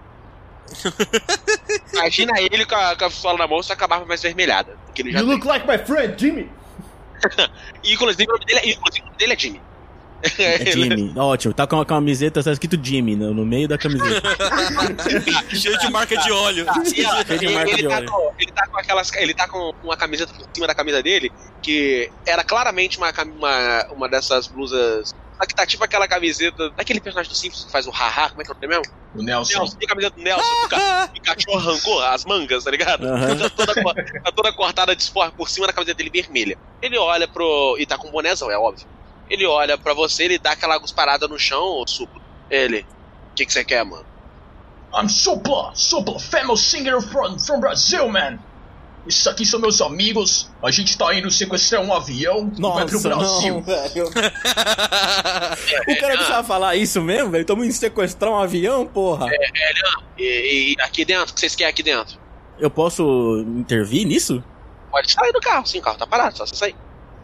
[1.93, 4.77] Imagina ele com a, com a pistola na mão, só com a barba mais vermelhada.
[4.95, 5.35] Que ele já You tem.
[5.37, 6.51] look like my friend, Jimmy!
[7.83, 9.61] E inclusive o nome dele é, inclusive, o nome dele é Jimmy.
[10.39, 11.13] É Jimmy.
[11.17, 14.23] Ótimo, tá com uma camiseta, tá escrito Jimmy no, no meio da camiseta.
[15.55, 16.67] Cheio de marca de óleo.
[16.69, 18.11] Ó, Cheio de ele, marca ele de tá óleo.
[18.11, 19.13] com, ele tá com aquelas.
[19.15, 21.31] Ele tá com uma camiseta por cima da camisa dele,
[21.63, 25.15] que era claramente uma, uma, uma dessas blusas.
[25.47, 28.45] Que tá tipo aquela camiseta daquele personagem do Simpsons que faz o haha, como é
[28.45, 28.95] que é o nome mesmo?
[29.15, 29.59] O Nelson.
[29.59, 32.65] Nelson, tem a camiseta do Nelson, que o ca- que o cachorro arrancou as mangas,
[32.65, 33.05] tá ligado?
[33.07, 33.39] Aham.
[33.39, 36.59] Tá, toda, tá toda cortada de esporte por cima da camiseta dele vermelha.
[36.83, 37.77] Ele olha pro.
[37.79, 38.87] E tá com um bonézão, é óbvio.
[39.29, 42.21] Ele olha pra você, ele dá aquela gusparada no chão, ô suplo.
[42.51, 42.81] Ele.
[42.81, 42.85] O
[43.37, 44.05] que que você quer, mano?
[44.95, 48.39] I'm Supla, Supla, famous singer from, from Brazil, man.
[49.09, 50.51] Isso aqui são meus amigos.
[50.63, 52.51] A gente tá indo sequestrar um avião.
[52.59, 53.55] vai pro Nossa, Brasil.
[53.55, 54.05] não, velho.
[55.89, 57.45] O cara precisava falar isso mesmo, velho?
[57.45, 59.27] Tamo indo sequestrar um avião, porra.
[60.19, 62.19] E, e aqui dentro, o que vocês querem aqui dentro?
[62.59, 64.43] Eu posso intervir nisso?
[64.91, 66.77] Pode sair do carro, sim, o carro tá parado, só você sair.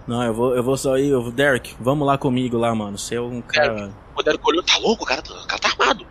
[0.06, 1.08] Não, eu vou, eu vou só ir.
[1.08, 2.98] eu- Derek, vamos lá comigo lá, mano.
[2.98, 3.90] Você é um cara.
[4.16, 6.06] O Derek olhou, tá louco, o cara, tá- o cara tá armado.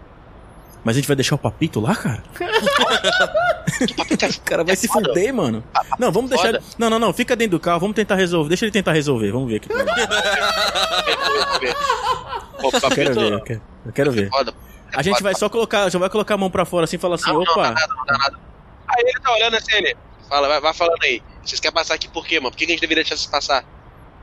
[0.84, 2.24] Mas a gente vai deixar o papito lá, cara?
[4.38, 5.64] o cara vai se fuder, mano.
[5.98, 6.48] Não, vamos deixar.
[6.48, 6.58] Foda.
[6.58, 7.14] ele- Não, não, não.
[7.14, 7.80] Fica dentro do carro.
[7.80, 8.50] Vamos tentar resolver.
[8.50, 9.32] Deixa ele tentar resolver.
[9.32, 9.70] Vamos ver aqui.
[9.72, 9.78] Eu
[12.62, 13.34] Pô, quero papito, ver.
[13.34, 14.30] Eu quero, eu quero ver.
[14.30, 14.54] foda.
[14.96, 15.90] A gente vai só colocar.
[15.90, 17.72] Já vai colocar a mão pra fora assim e falar assim: Não, não, dá opa.
[17.72, 18.40] nada, não dá nada.
[18.88, 19.96] Aí ele tá olhando assim, ele.
[20.30, 21.22] Fala, vai, vai falando aí.
[21.44, 22.52] Vocês querem passar aqui por quê, mano?
[22.52, 23.66] Por que, que a gente deveria deixar vocês passar?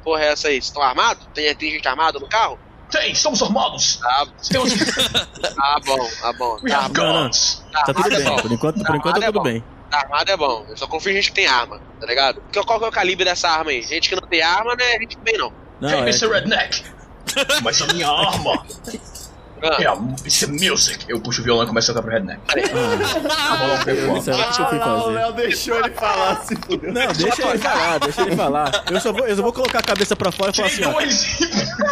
[0.05, 0.55] Porra, é essa aí?
[0.55, 1.27] Vocês estão armados?
[1.35, 2.59] Tem, tem gente armada no carro?
[2.91, 3.97] Tem, estamos armados.
[3.97, 4.73] Tá, Temos.
[5.55, 6.57] tá bom, tá bom.
[6.63, 7.23] We Tá, have Não, não.
[7.25, 7.63] guns.
[7.73, 8.37] tá Tá tudo é bem.
[8.37, 9.65] Por enquanto, por enquanto tá é tudo bem.
[9.91, 10.67] Tá armado é bom.
[10.69, 12.41] Eu só confio em gente que tem arma, tá ligado?
[12.43, 13.83] Porque qual que é o calibre dessa arma aí?
[13.83, 14.85] Gente que não tem arma, né?
[15.01, 15.53] Gente tem não.
[15.81, 16.03] Não, Hey, é.
[16.03, 16.29] Mr.
[16.29, 16.85] Redneck.
[17.63, 18.65] Mas a minha arma
[19.63, 19.93] Ah, é a
[20.25, 21.05] it's a music.
[21.09, 22.41] Eu puxo o violão e começo a tocar pro Redneck.
[22.49, 24.15] A bola Eu pegou.
[24.15, 25.11] não sei o que eu fui Ah, o.
[25.11, 26.93] Léo deixou ele falar, se fudeu.
[26.93, 28.85] Não, deixa ele falar, deixa ele falar.
[28.91, 30.93] Eu só vou, eu só vou colocar a cabeça pra fora e falar assim, ó.
[30.93, 31.39] dois.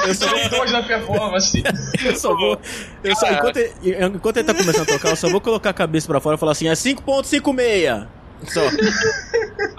[0.06, 1.62] Eu só vou, dois na performance.
[2.04, 2.60] eu só vou.
[3.04, 3.72] Eu só, enquanto, ele,
[4.06, 6.38] enquanto ele tá começando a tocar, eu só vou colocar a cabeça pra fora e
[6.38, 8.06] falar assim, é 5.56.
[8.46, 8.60] Só.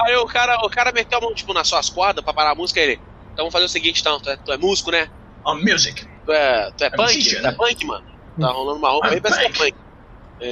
[0.02, 2.56] Aí o cara, o cara meteu a mão tipo nas suas cordas pra parar a
[2.56, 3.00] música ele.
[3.34, 5.08] Então vamos fazer o seguinte, então, tu é, tu é músico, né?
[5.46, 6.06] A music.
[6.30, 7.28] Tu é, tu é É punk?
[7.28, 7.52] Tu é né?
[7.54, 8.06] punk, mano?
[8.40, 9.76] Tá rolando uma roupa I'm aí, parece que é punk.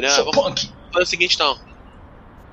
[0.08, 0.74] ah, Sou vamos punk.
[0.92, 1.60] fazer o seguinte, então.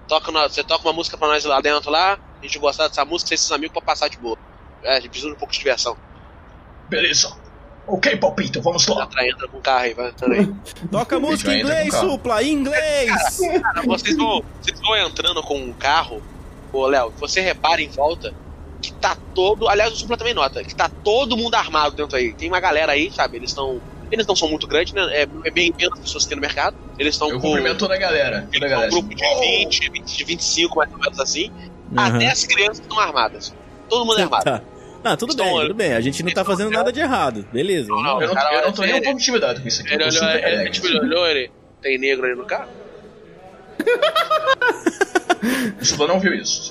[0.06, 3.28] Toca você toca uma música pra nós lá dentro lá, a gente gostar dessa música,
[3.28, 4.36] vocês seus amigos pra passar de boa.
[4.82, 5.96] É, a gente precisa de um pouco de diversão.
[6.90, 7.34] Beleza.
[7.86, 9.04] Ok, palpito, vamos lá.
[9.04, 10.54] Entra, entra com o carro aí, vai entrando aí.
[10.92, 13.38] Toca música em inglês, o supla, em inglês!
[13.62, 16.22] Cara, vocês vão, vocês vão entrando com um carro,
[16.70, 18.34] ô Léo, você repara em volta
[18.86, 19.68] que tá todo.
[19.68, 22.32] Aliás, o Supla também nota, que tá todo mundo armado dentro aí.
[22.32, 23.36] Tem uma galera aí, sabe?
[23.36, 23.80] Eles estão.
[24.10, 25.02] Eles não são muito grandes, né?
[25.12, 26.76] É, é bem menos pessoas que tem no mercado.
[26.98, 27.48] Eles estão Eu com.
[27.48, 28.48] cumprimento toda a galera.
[28.52, 28.88] Toda a galera.
[28.88, 31.50] um grupo de Oh, 20, 20, de 25, mais ou menos assim.
[31.96, 32.16] Aham.
[32.16, 33.54] Até as crianças estão armadas.
[33.88, 34.44] Todo mundo é armado.
[34.44, 34.62] Tá.
[35.02, 35.68] Não, tudo Estão bem, olhando.
[35.68, 35.92] tudo bem.
[35.94, 37.46] A gente não tá fazendo nada de errado.
[37.52, 37.88] Beleza.
[37.88, 38.22] Não, não.
[38.22, 39.92] Eu não, Cara, eu não tô nem um ele- pouco intimidado com isso aqui.
[39.94, 41.50] Ele olhou, ele, tipo, ele olhou, ele.
[41.82, 42.68] Tem negro ali no carro?
[45.80, 46.60] O Supla não viu isso.
[46.60, 46.64] O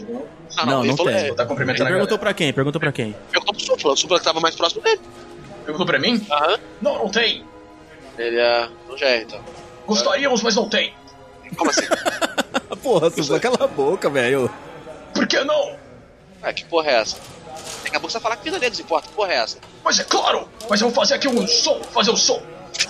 [0.50, 1.22] Supla não- Não, ele não falou, tem.
[1.22, 2.54] é, Ele tá Ele cumprimentando perguntou pra quem?
[2.54, 3.16] Perguntou pra quem?
[3.32, 5.00] perguntou pro Supla, o Supla que tava mais próximo dele.
[5.66, 6.26] Perguntou pra mim?
[6.32, 6.58] Aham.
[6.82, 7.44] Não, não tem.
[8.18, 8.70] Ele é.
[8.88, 9.40] Não já é, então.
[9.88, 10.94] Gostaríamos, mas não tem.
[11.58, 11.82] Como assim?
[12.82, 14.50] Porra, supla, cala a boca, velho.
[15.14, 15.76] Por que não?
[16.42, 17.18] Ah, que porra é essa?
[17.84, 19.58] Daqui a pouco você vai falar que vida neles importa, que porra é essa?
[19.84, 20.50] Mas é claro!
[20.70, 22.42] Mas eu vou fazer aqui um som, fazer um som.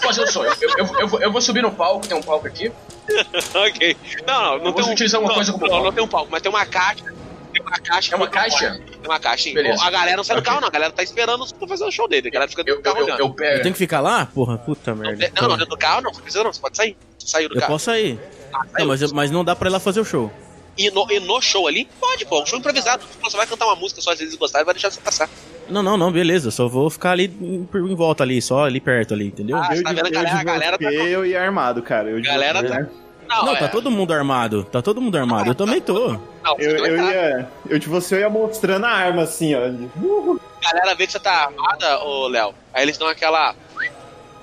[0.02, 0.44] Fazer um som.
[0.46, 2.72] Eu, eu, eu, eu vou, eu vou subir no palco, tem um palco aqui.
[3.54, 3.98] ok.
[4.26, 4.94] Não, não, não Eu tem vou um.
[4.94, 5.86] utilizar uma não, coisa como não, palco.
[5.86, 7.04] não tem um palco, mas tem uma caixa.
[7.52, 8.14] Tem uma caixa.
[8.14, 8.82] É uma caixa?
[8.90, 9.54] Tem uma caixa, sim.
[9.54, 9.84] Beleza.
[9.84, 10.50] A galera não sai do Ok.
[10.50, 10.68] carro, não.
[10.70, 12.28] A galera tá esperando pra fazer o show dele.
[12.30, 13.20] A galera fica Eu, dentro do eu, carro eu, olhando.
[13.20, 13.58] eu pego.
[13.58, 14.26] Eu tenho que ficar lá?
[14.26, 15.32] Porra, puta Não, merda.
[15.40, 16.12] não, não, dentro do carro não.
[16.12, 16.98] Não precisa não, você pode sair.
[17.20, 17.74] Você saiu do Eu carro.
[17.74, 18.20] posso sair.
[18.54, 20.32] Ah, Não, mas, eu- mas não dá pra ir lá fazer o show.
[20.76, 23.04] E no, e no show ali, pode, pô, um show improvisado.
[23.22, 25.30] Você vai cantar uma música só, às vezes gostar e vai deixar você passar.
[25.70, 26.52] Não, não, não, beleza.
[26.52, 29.58] Só vou ficar ali em, em volta ali, só ali perto ali, entendeu?
[29.58, 30.08] Ah, eu tá vendo?
[30.08, 32.10] A galera- a galera tá- eu ia armado, cara.
[32.10, 32.88] Eu Galera tá-
[33.28, 34.64] Não, Não, é, tá todo mundo armado.
[34.66, 35.50] Tá todo mundo armado.
[35.50, 36.10] Eu também tô.
[36.44, 37.48] não, Eu, eu ia.
[37.70, 39.60] Eu de você eu ia mostrando a arma assim, ó.
[39.60, 42.54] A galera vê que você tá armada, ô Léo.
[42.74, 43.56] Aí eles dão aquela.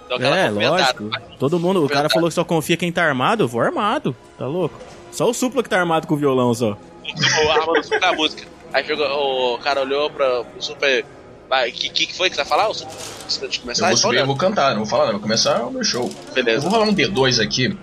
[0.09, 1.09] Dão aquela É, lógico.
[1.39, 4.17] Todo mundo, o cara falou que só confia quem tá armado, eu vou armado.
[4.39, 4.77] Tá louco?
[5.13, 6.71] Só o Supla que tá armado com o violão só.
[6.73, 8.43] O arma no super da música.
[8.73, 11.05] Aí chegou, o cara olhou pra, pro super.
[11.49, 12.69] Vai, que, que foi que você vai falar?
[12.69, 13.89] O super, antes de Eu começar?
[13.89, 15.13] vou subir, Olha, eu vou cantar, não vou falar, não.
[15.13, 16.11] Vou começar o meu show.
[16.29, 16.61] Eu Beleza.
[16.63, 17.77] vou rolar um D2 aqui.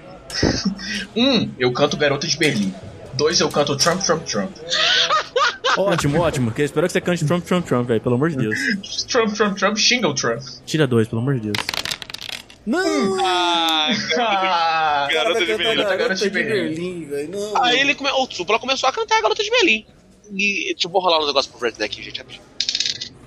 [1.15, 2.73] um, eu canto Garota de Berlim.
[3.13, 4.51] Dois, eu canto Trump, Trump, Trump.
[5.77, 6.51] Ótimo, ótimo.
[6.51, 8.01] Que eu espero que você cante Trump, Trump, Trump, velho.
[8.01, 8.57] Pelo amor de Deus.
[9.07, 10.41] Trump, Trump, Trump, Shingle Trump.
[10.65, 11.67] Tira dois, pelo amor de Deus.
[12.65, 13.17] Não!
[13.23, 15.83] Ah, Ah, garota de Berlim.
[15.83, 17.05] Garota de Berlim.
[17.05, 17.29] velho.
[17.29, 17.63] Não.
[17.63, 18.09] Aí ele come...
[18.11, 19.85] o Supla começou a cantar a Garota de Berlim.
[20.33, 22.17] E deixa eu vou rolar um negócio pro Redneck, gente.
[22.17, 22.43] rapidinho.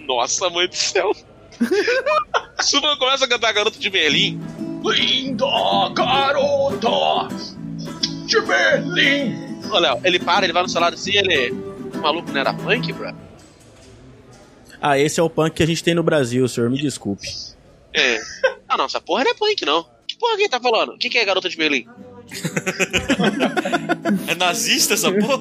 [0.00, 1.12] Nossa, mãe do céu.
[2.58, 4.38] O Supla começa a cantar a Garota de Berlim.
[4.84, 5.46] Linda
[5.94, 7.34] garota
[8.26, 9.50] de Berlim.
[9.70, 11.52] Ô, Léo, ele para, ele vai no celular assim, ele.
[11.52, 13.14] O maluco não era punk, bro?
[14.80, 16.68] Ah, esse é o punk que a gente tem no Brasil, senhor.
[16.70, 17.26] Me desculpe.
[17.94, 18.18] É.
[18.68, 19.86] Ah, não, essa porra não é punk, não.
[20.06, 20.90] Que porra que ele tá falando?
[20.94, 21.86] O que, que é Garota de Berlim?
[24.26, 25.38] É nazista essa porra?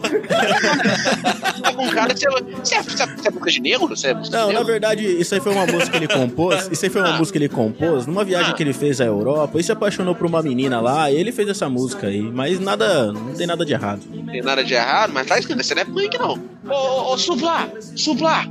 [1.61, 3.88] Tá com cara que você, você, é, você, é, você é boca de negro?
[3.90, 6.70] Você é de Não, na verdade, isso aí foi uma música que ele compôs.
[6.72, 7.18] Isso aí foi uma Ah.
[7.18, 8.53] música que ele compôs numa viagem Ah.
[8.53, 9.60] que ele fez à Europa.
[9.60, 11.11] E se apaixonou por uma menina lá.
[11.11, 12.22] E ele fez essa música aí.
[12.22, 14.02] Mas nada, não tem nada de errado.
[14.10, 16.40] Não tem nada de errado, mas tá escrito, você não é punk, não.
[16.68, 17.70] Ô, ô, ô, Supla!
[17.95, 18.45] Supla!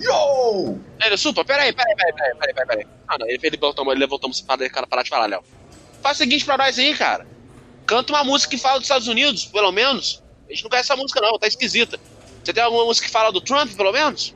[0.00, 0.78] Yo!
[1.04, 2.86] Ele, Supla, peraí, peraí, peraí, peraí, peraí, peraí, peraí.
[3.08, 5.40] Ah, não, ele, ele levantou, ele levantou uma para cara parar de falar, Léo.
[6.02, 7.26] Faz o seguinte pra nós aí, cara.
[7.86, 10.22] Canta uma música que fala dos Estados Unidos, pelo menos.
[10.48, 11.98] A gente não conhece essa música, não, tá esquisita.
[12.42, 14.34] Você tem alguma música que fala do Trump, pelo menos?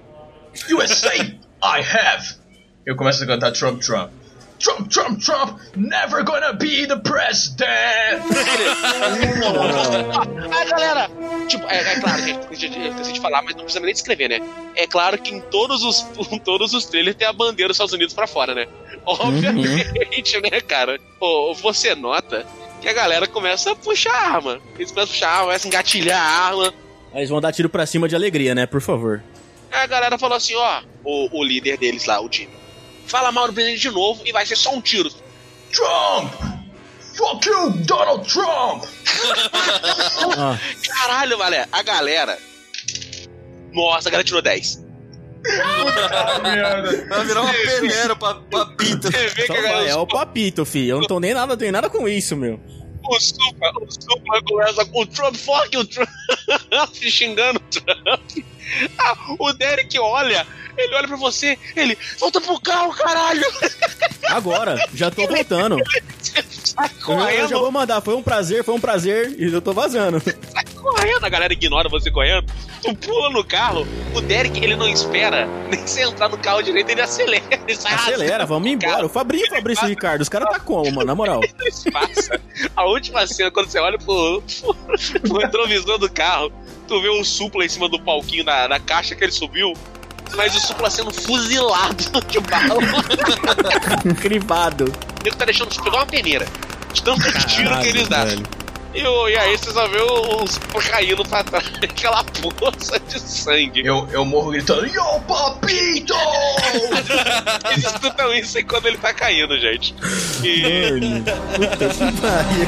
[0.73, 2.37] USA, I have.
[2.87, 4.11] Eu começo a cantar Trump, Trump.
[4.61, 8.23] Trump, Trump, Trump, never gonna be the president.
[10.53, 11.11] Ah, galera!
[11.49, 14.41] Tipo, é, é claro, gente, esqueci de falar, mas não precisa nem descrever, né?
[14.77, 17.95] É claro que em todos os, em todos os trailers tem a bandeira dos Estados
[17.95, 18.67] Unidos pra fora, né?
[19.07, 21.01] Obviamente, né, cara?
[21.19, 22.45] Ô, você nota
[22.81, 24.61] que a galera começa a puxar a arma.
[24.77, 26.75] Eles começam a puxar a arma, começam a engatilhar a arma.
[27.13, 28.67] Aí eles vão dar tiro pra cima de alegria, né?
[28.67, 29.23] Por favor.
[29.71, 32.51] Aí a galera falou assim, ó, o, o líder deles lá, o Jimmy.
[33.07, 35.11] Fala mal do presidente de novo e vai ser só um tiro.
[35.73, 36.33] Trump!
[37.15, 38.85] Fuck you, Donald Trump!
[40.39, 42.39] Ah, Caralho, Valé, a galera.
[43.73, 44.80] Nossa, a galera tirou 10.
[46.43, 47.07] Merda.
[47.09, 48.39] Vai virar uma peneira pra,
[49.49, 50.91] vai, é o papito, filho.
[50.93, 52.61] Eu não tô nem nada, tenho nada com isso, meu.
[53.03, 56.09] O Supla, o começa com o Trump, fuck o Trump,
[56.95, 58.45] xingando o Trump.
[58.99, 60.47] Ah, o Derek olha,
[60.77, 63.45] ele olha pra você, ele, volta pro carro, caralho.
[64.31, 65.77] Agora, já tô voltando.
[67.37, 68.01] Eu já, vou mandar.
[68.01, 69.35] Foi um prazer, foi um prazer.
[69.39, 70.21] E eu tô vazando.
[70.21, 72.47] sai correndo, a galera ignora você correndo.
[72.83, 76.91] Tu pula no carro, o Derek, ele não espera nem você entrar no carro direito,
[76.91, 77.45] ele acelera.
[77.51, 79.05] Ele sai Acelera, vamos embora.
[79.05, 81.07] O Fabrício, Fabrício Ricardo, os caras tá como, mano?
[81.07, 81.41] Na moral.
[81.93, 82.41] passa.
[82.75, 84.43] A última cena, quando você olha pro,
[85.23, 86.53] pro retrovisor do carro,
[86.89, 89.75] tu vê o Supla em cima do palquinho na, na caixa que ele subiu,
[90.37, 91.97] mas o Supla sendo fuzilado
[92.29, 94.15] de bala.
[94.21, 94.85] Crivado.
[94.87, 96.47] O nego tá deixando o Supla igual uma peneira.
[96.93, 98.27] De tanto tiro que eles dão.
[98.93, 103.21] E, e aí você só vê o, o Supla caindo pra trás, aquela poça de
[103.21, 103.87] sangue.
[103.87, 106.15] Eu, eu morro gritando, Yo, papito!
[107.71, 109.95] Eles escutam isso aí quando ele tá caindo, gente.
[110.43, 112.67] E, Mano, puta que pariu.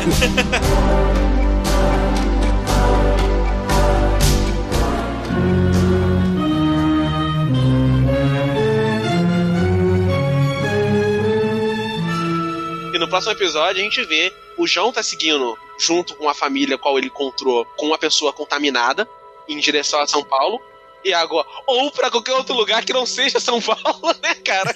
[12.95, 14.33] E no próximo episódio a gente vê
[14.63, 19.09] o João tá seguindo junto com a família qual ele encontrou com uma pessoa contaminada
[19.49, 20.61] em direção a São Paulo.
[21.05, 24.73] E agora, ou pra qualquer outro lugar que não seja São Paulo, né, cara?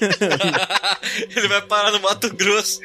[1.36, 2.80] Ele vai parar no Mato Grosso.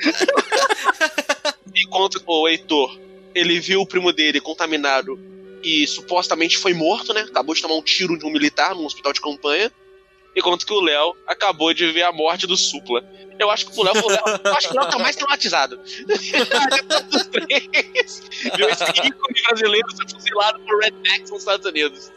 [1.76, 3.00] Enquanto o Heitor,
[3.34, 5.18] ele viu o primo dele contaminado
[5.64, 7.22] e supostamente foi morto, né?
[7.22, 9.72] Acabou de tomar um tiro de um militar num hospital de campanha.
[10.36, 13.04] Enquanto que o Léo acabou de ver a morte do Supla.
[13.40, 15.78] Eu acho que o Léo, Léo- eu acho que o Léo tá mais traumatizado.
[15.78, 22.12] Dos três, viu esse ícone brasileiro ser fuzilado por rednecks nos Estados Unidos.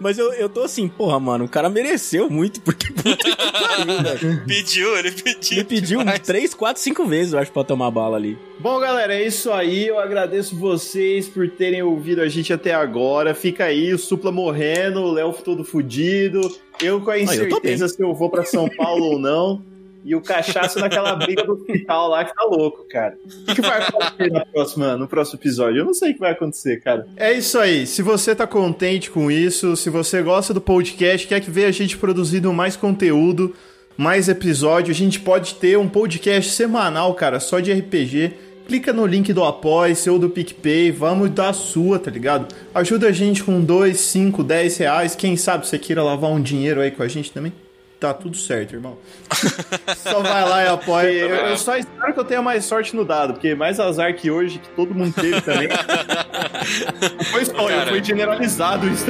[0.00, 4.02] Mas eu, eu tô assim, porra, mano, o cara mereceu muito, porque puta que pariu,
[4.02, 4.44] velho.
[4.46, 5.58] Pediu, ele pediu.
[5.58, 6.20] Ele pediu demais.
[6.20, 8.38] três, quatro, cinco vezes, eu acho, pra tomar bala ali.
[8.58, 9.88] Bom, galera, é isso aí.
[9.88, 13.34] Eu agradeço vocês por terem ouvido a gente até agora.
[13.34, 16.40] Fica aí, o Supla morrendo, o Léo todo fudido.
[16.80, 19.71] Eu com a incerteza se eu vou pra São Paulo ou não.
[20.04, 23.16] E o cachaço naquela briga do hospital lá que tá louco, cara.
[23.48, 25.80] O que, vai acontecer na próxima, no próximo episódio?
[25.80, 27.06] Eu não sei o que vai acontecer, cara.
[27.16, 27.86] É isso aí.
[27.86, 31.70] Se você tá contente com isso, se você gosta do podcast, quer que ver a
[31.70, 33.54] gente produzindo mais conteúdo,
[33.96, 38.32] mais episódio, a gente pode ter um podcast semanal, cara, só de RPG.
[38.66, 42.52] Clica no link do Apoia, ou do PicPay, vamos dar sua, tá ligado?
[42.74, 45.14] Ajuda a gente com 2, 5, 10 reais.
[45.14, 47.52] Quem sabe você queira lavar um dinheiro aí com a gente também?
[48.02, 48.98] Tá tudo certo, irmão.
[49.96, 51.08] só vai lá e apoia.
[51.08, 54.28] Eu, eu só espero que eu tenha mais sorte no dado, porque mais azar que
[54.28, 55.68] hoje, que todo mundo teve também.
[55.68, 59.06] Não foi só, eu, foi generalizado isso.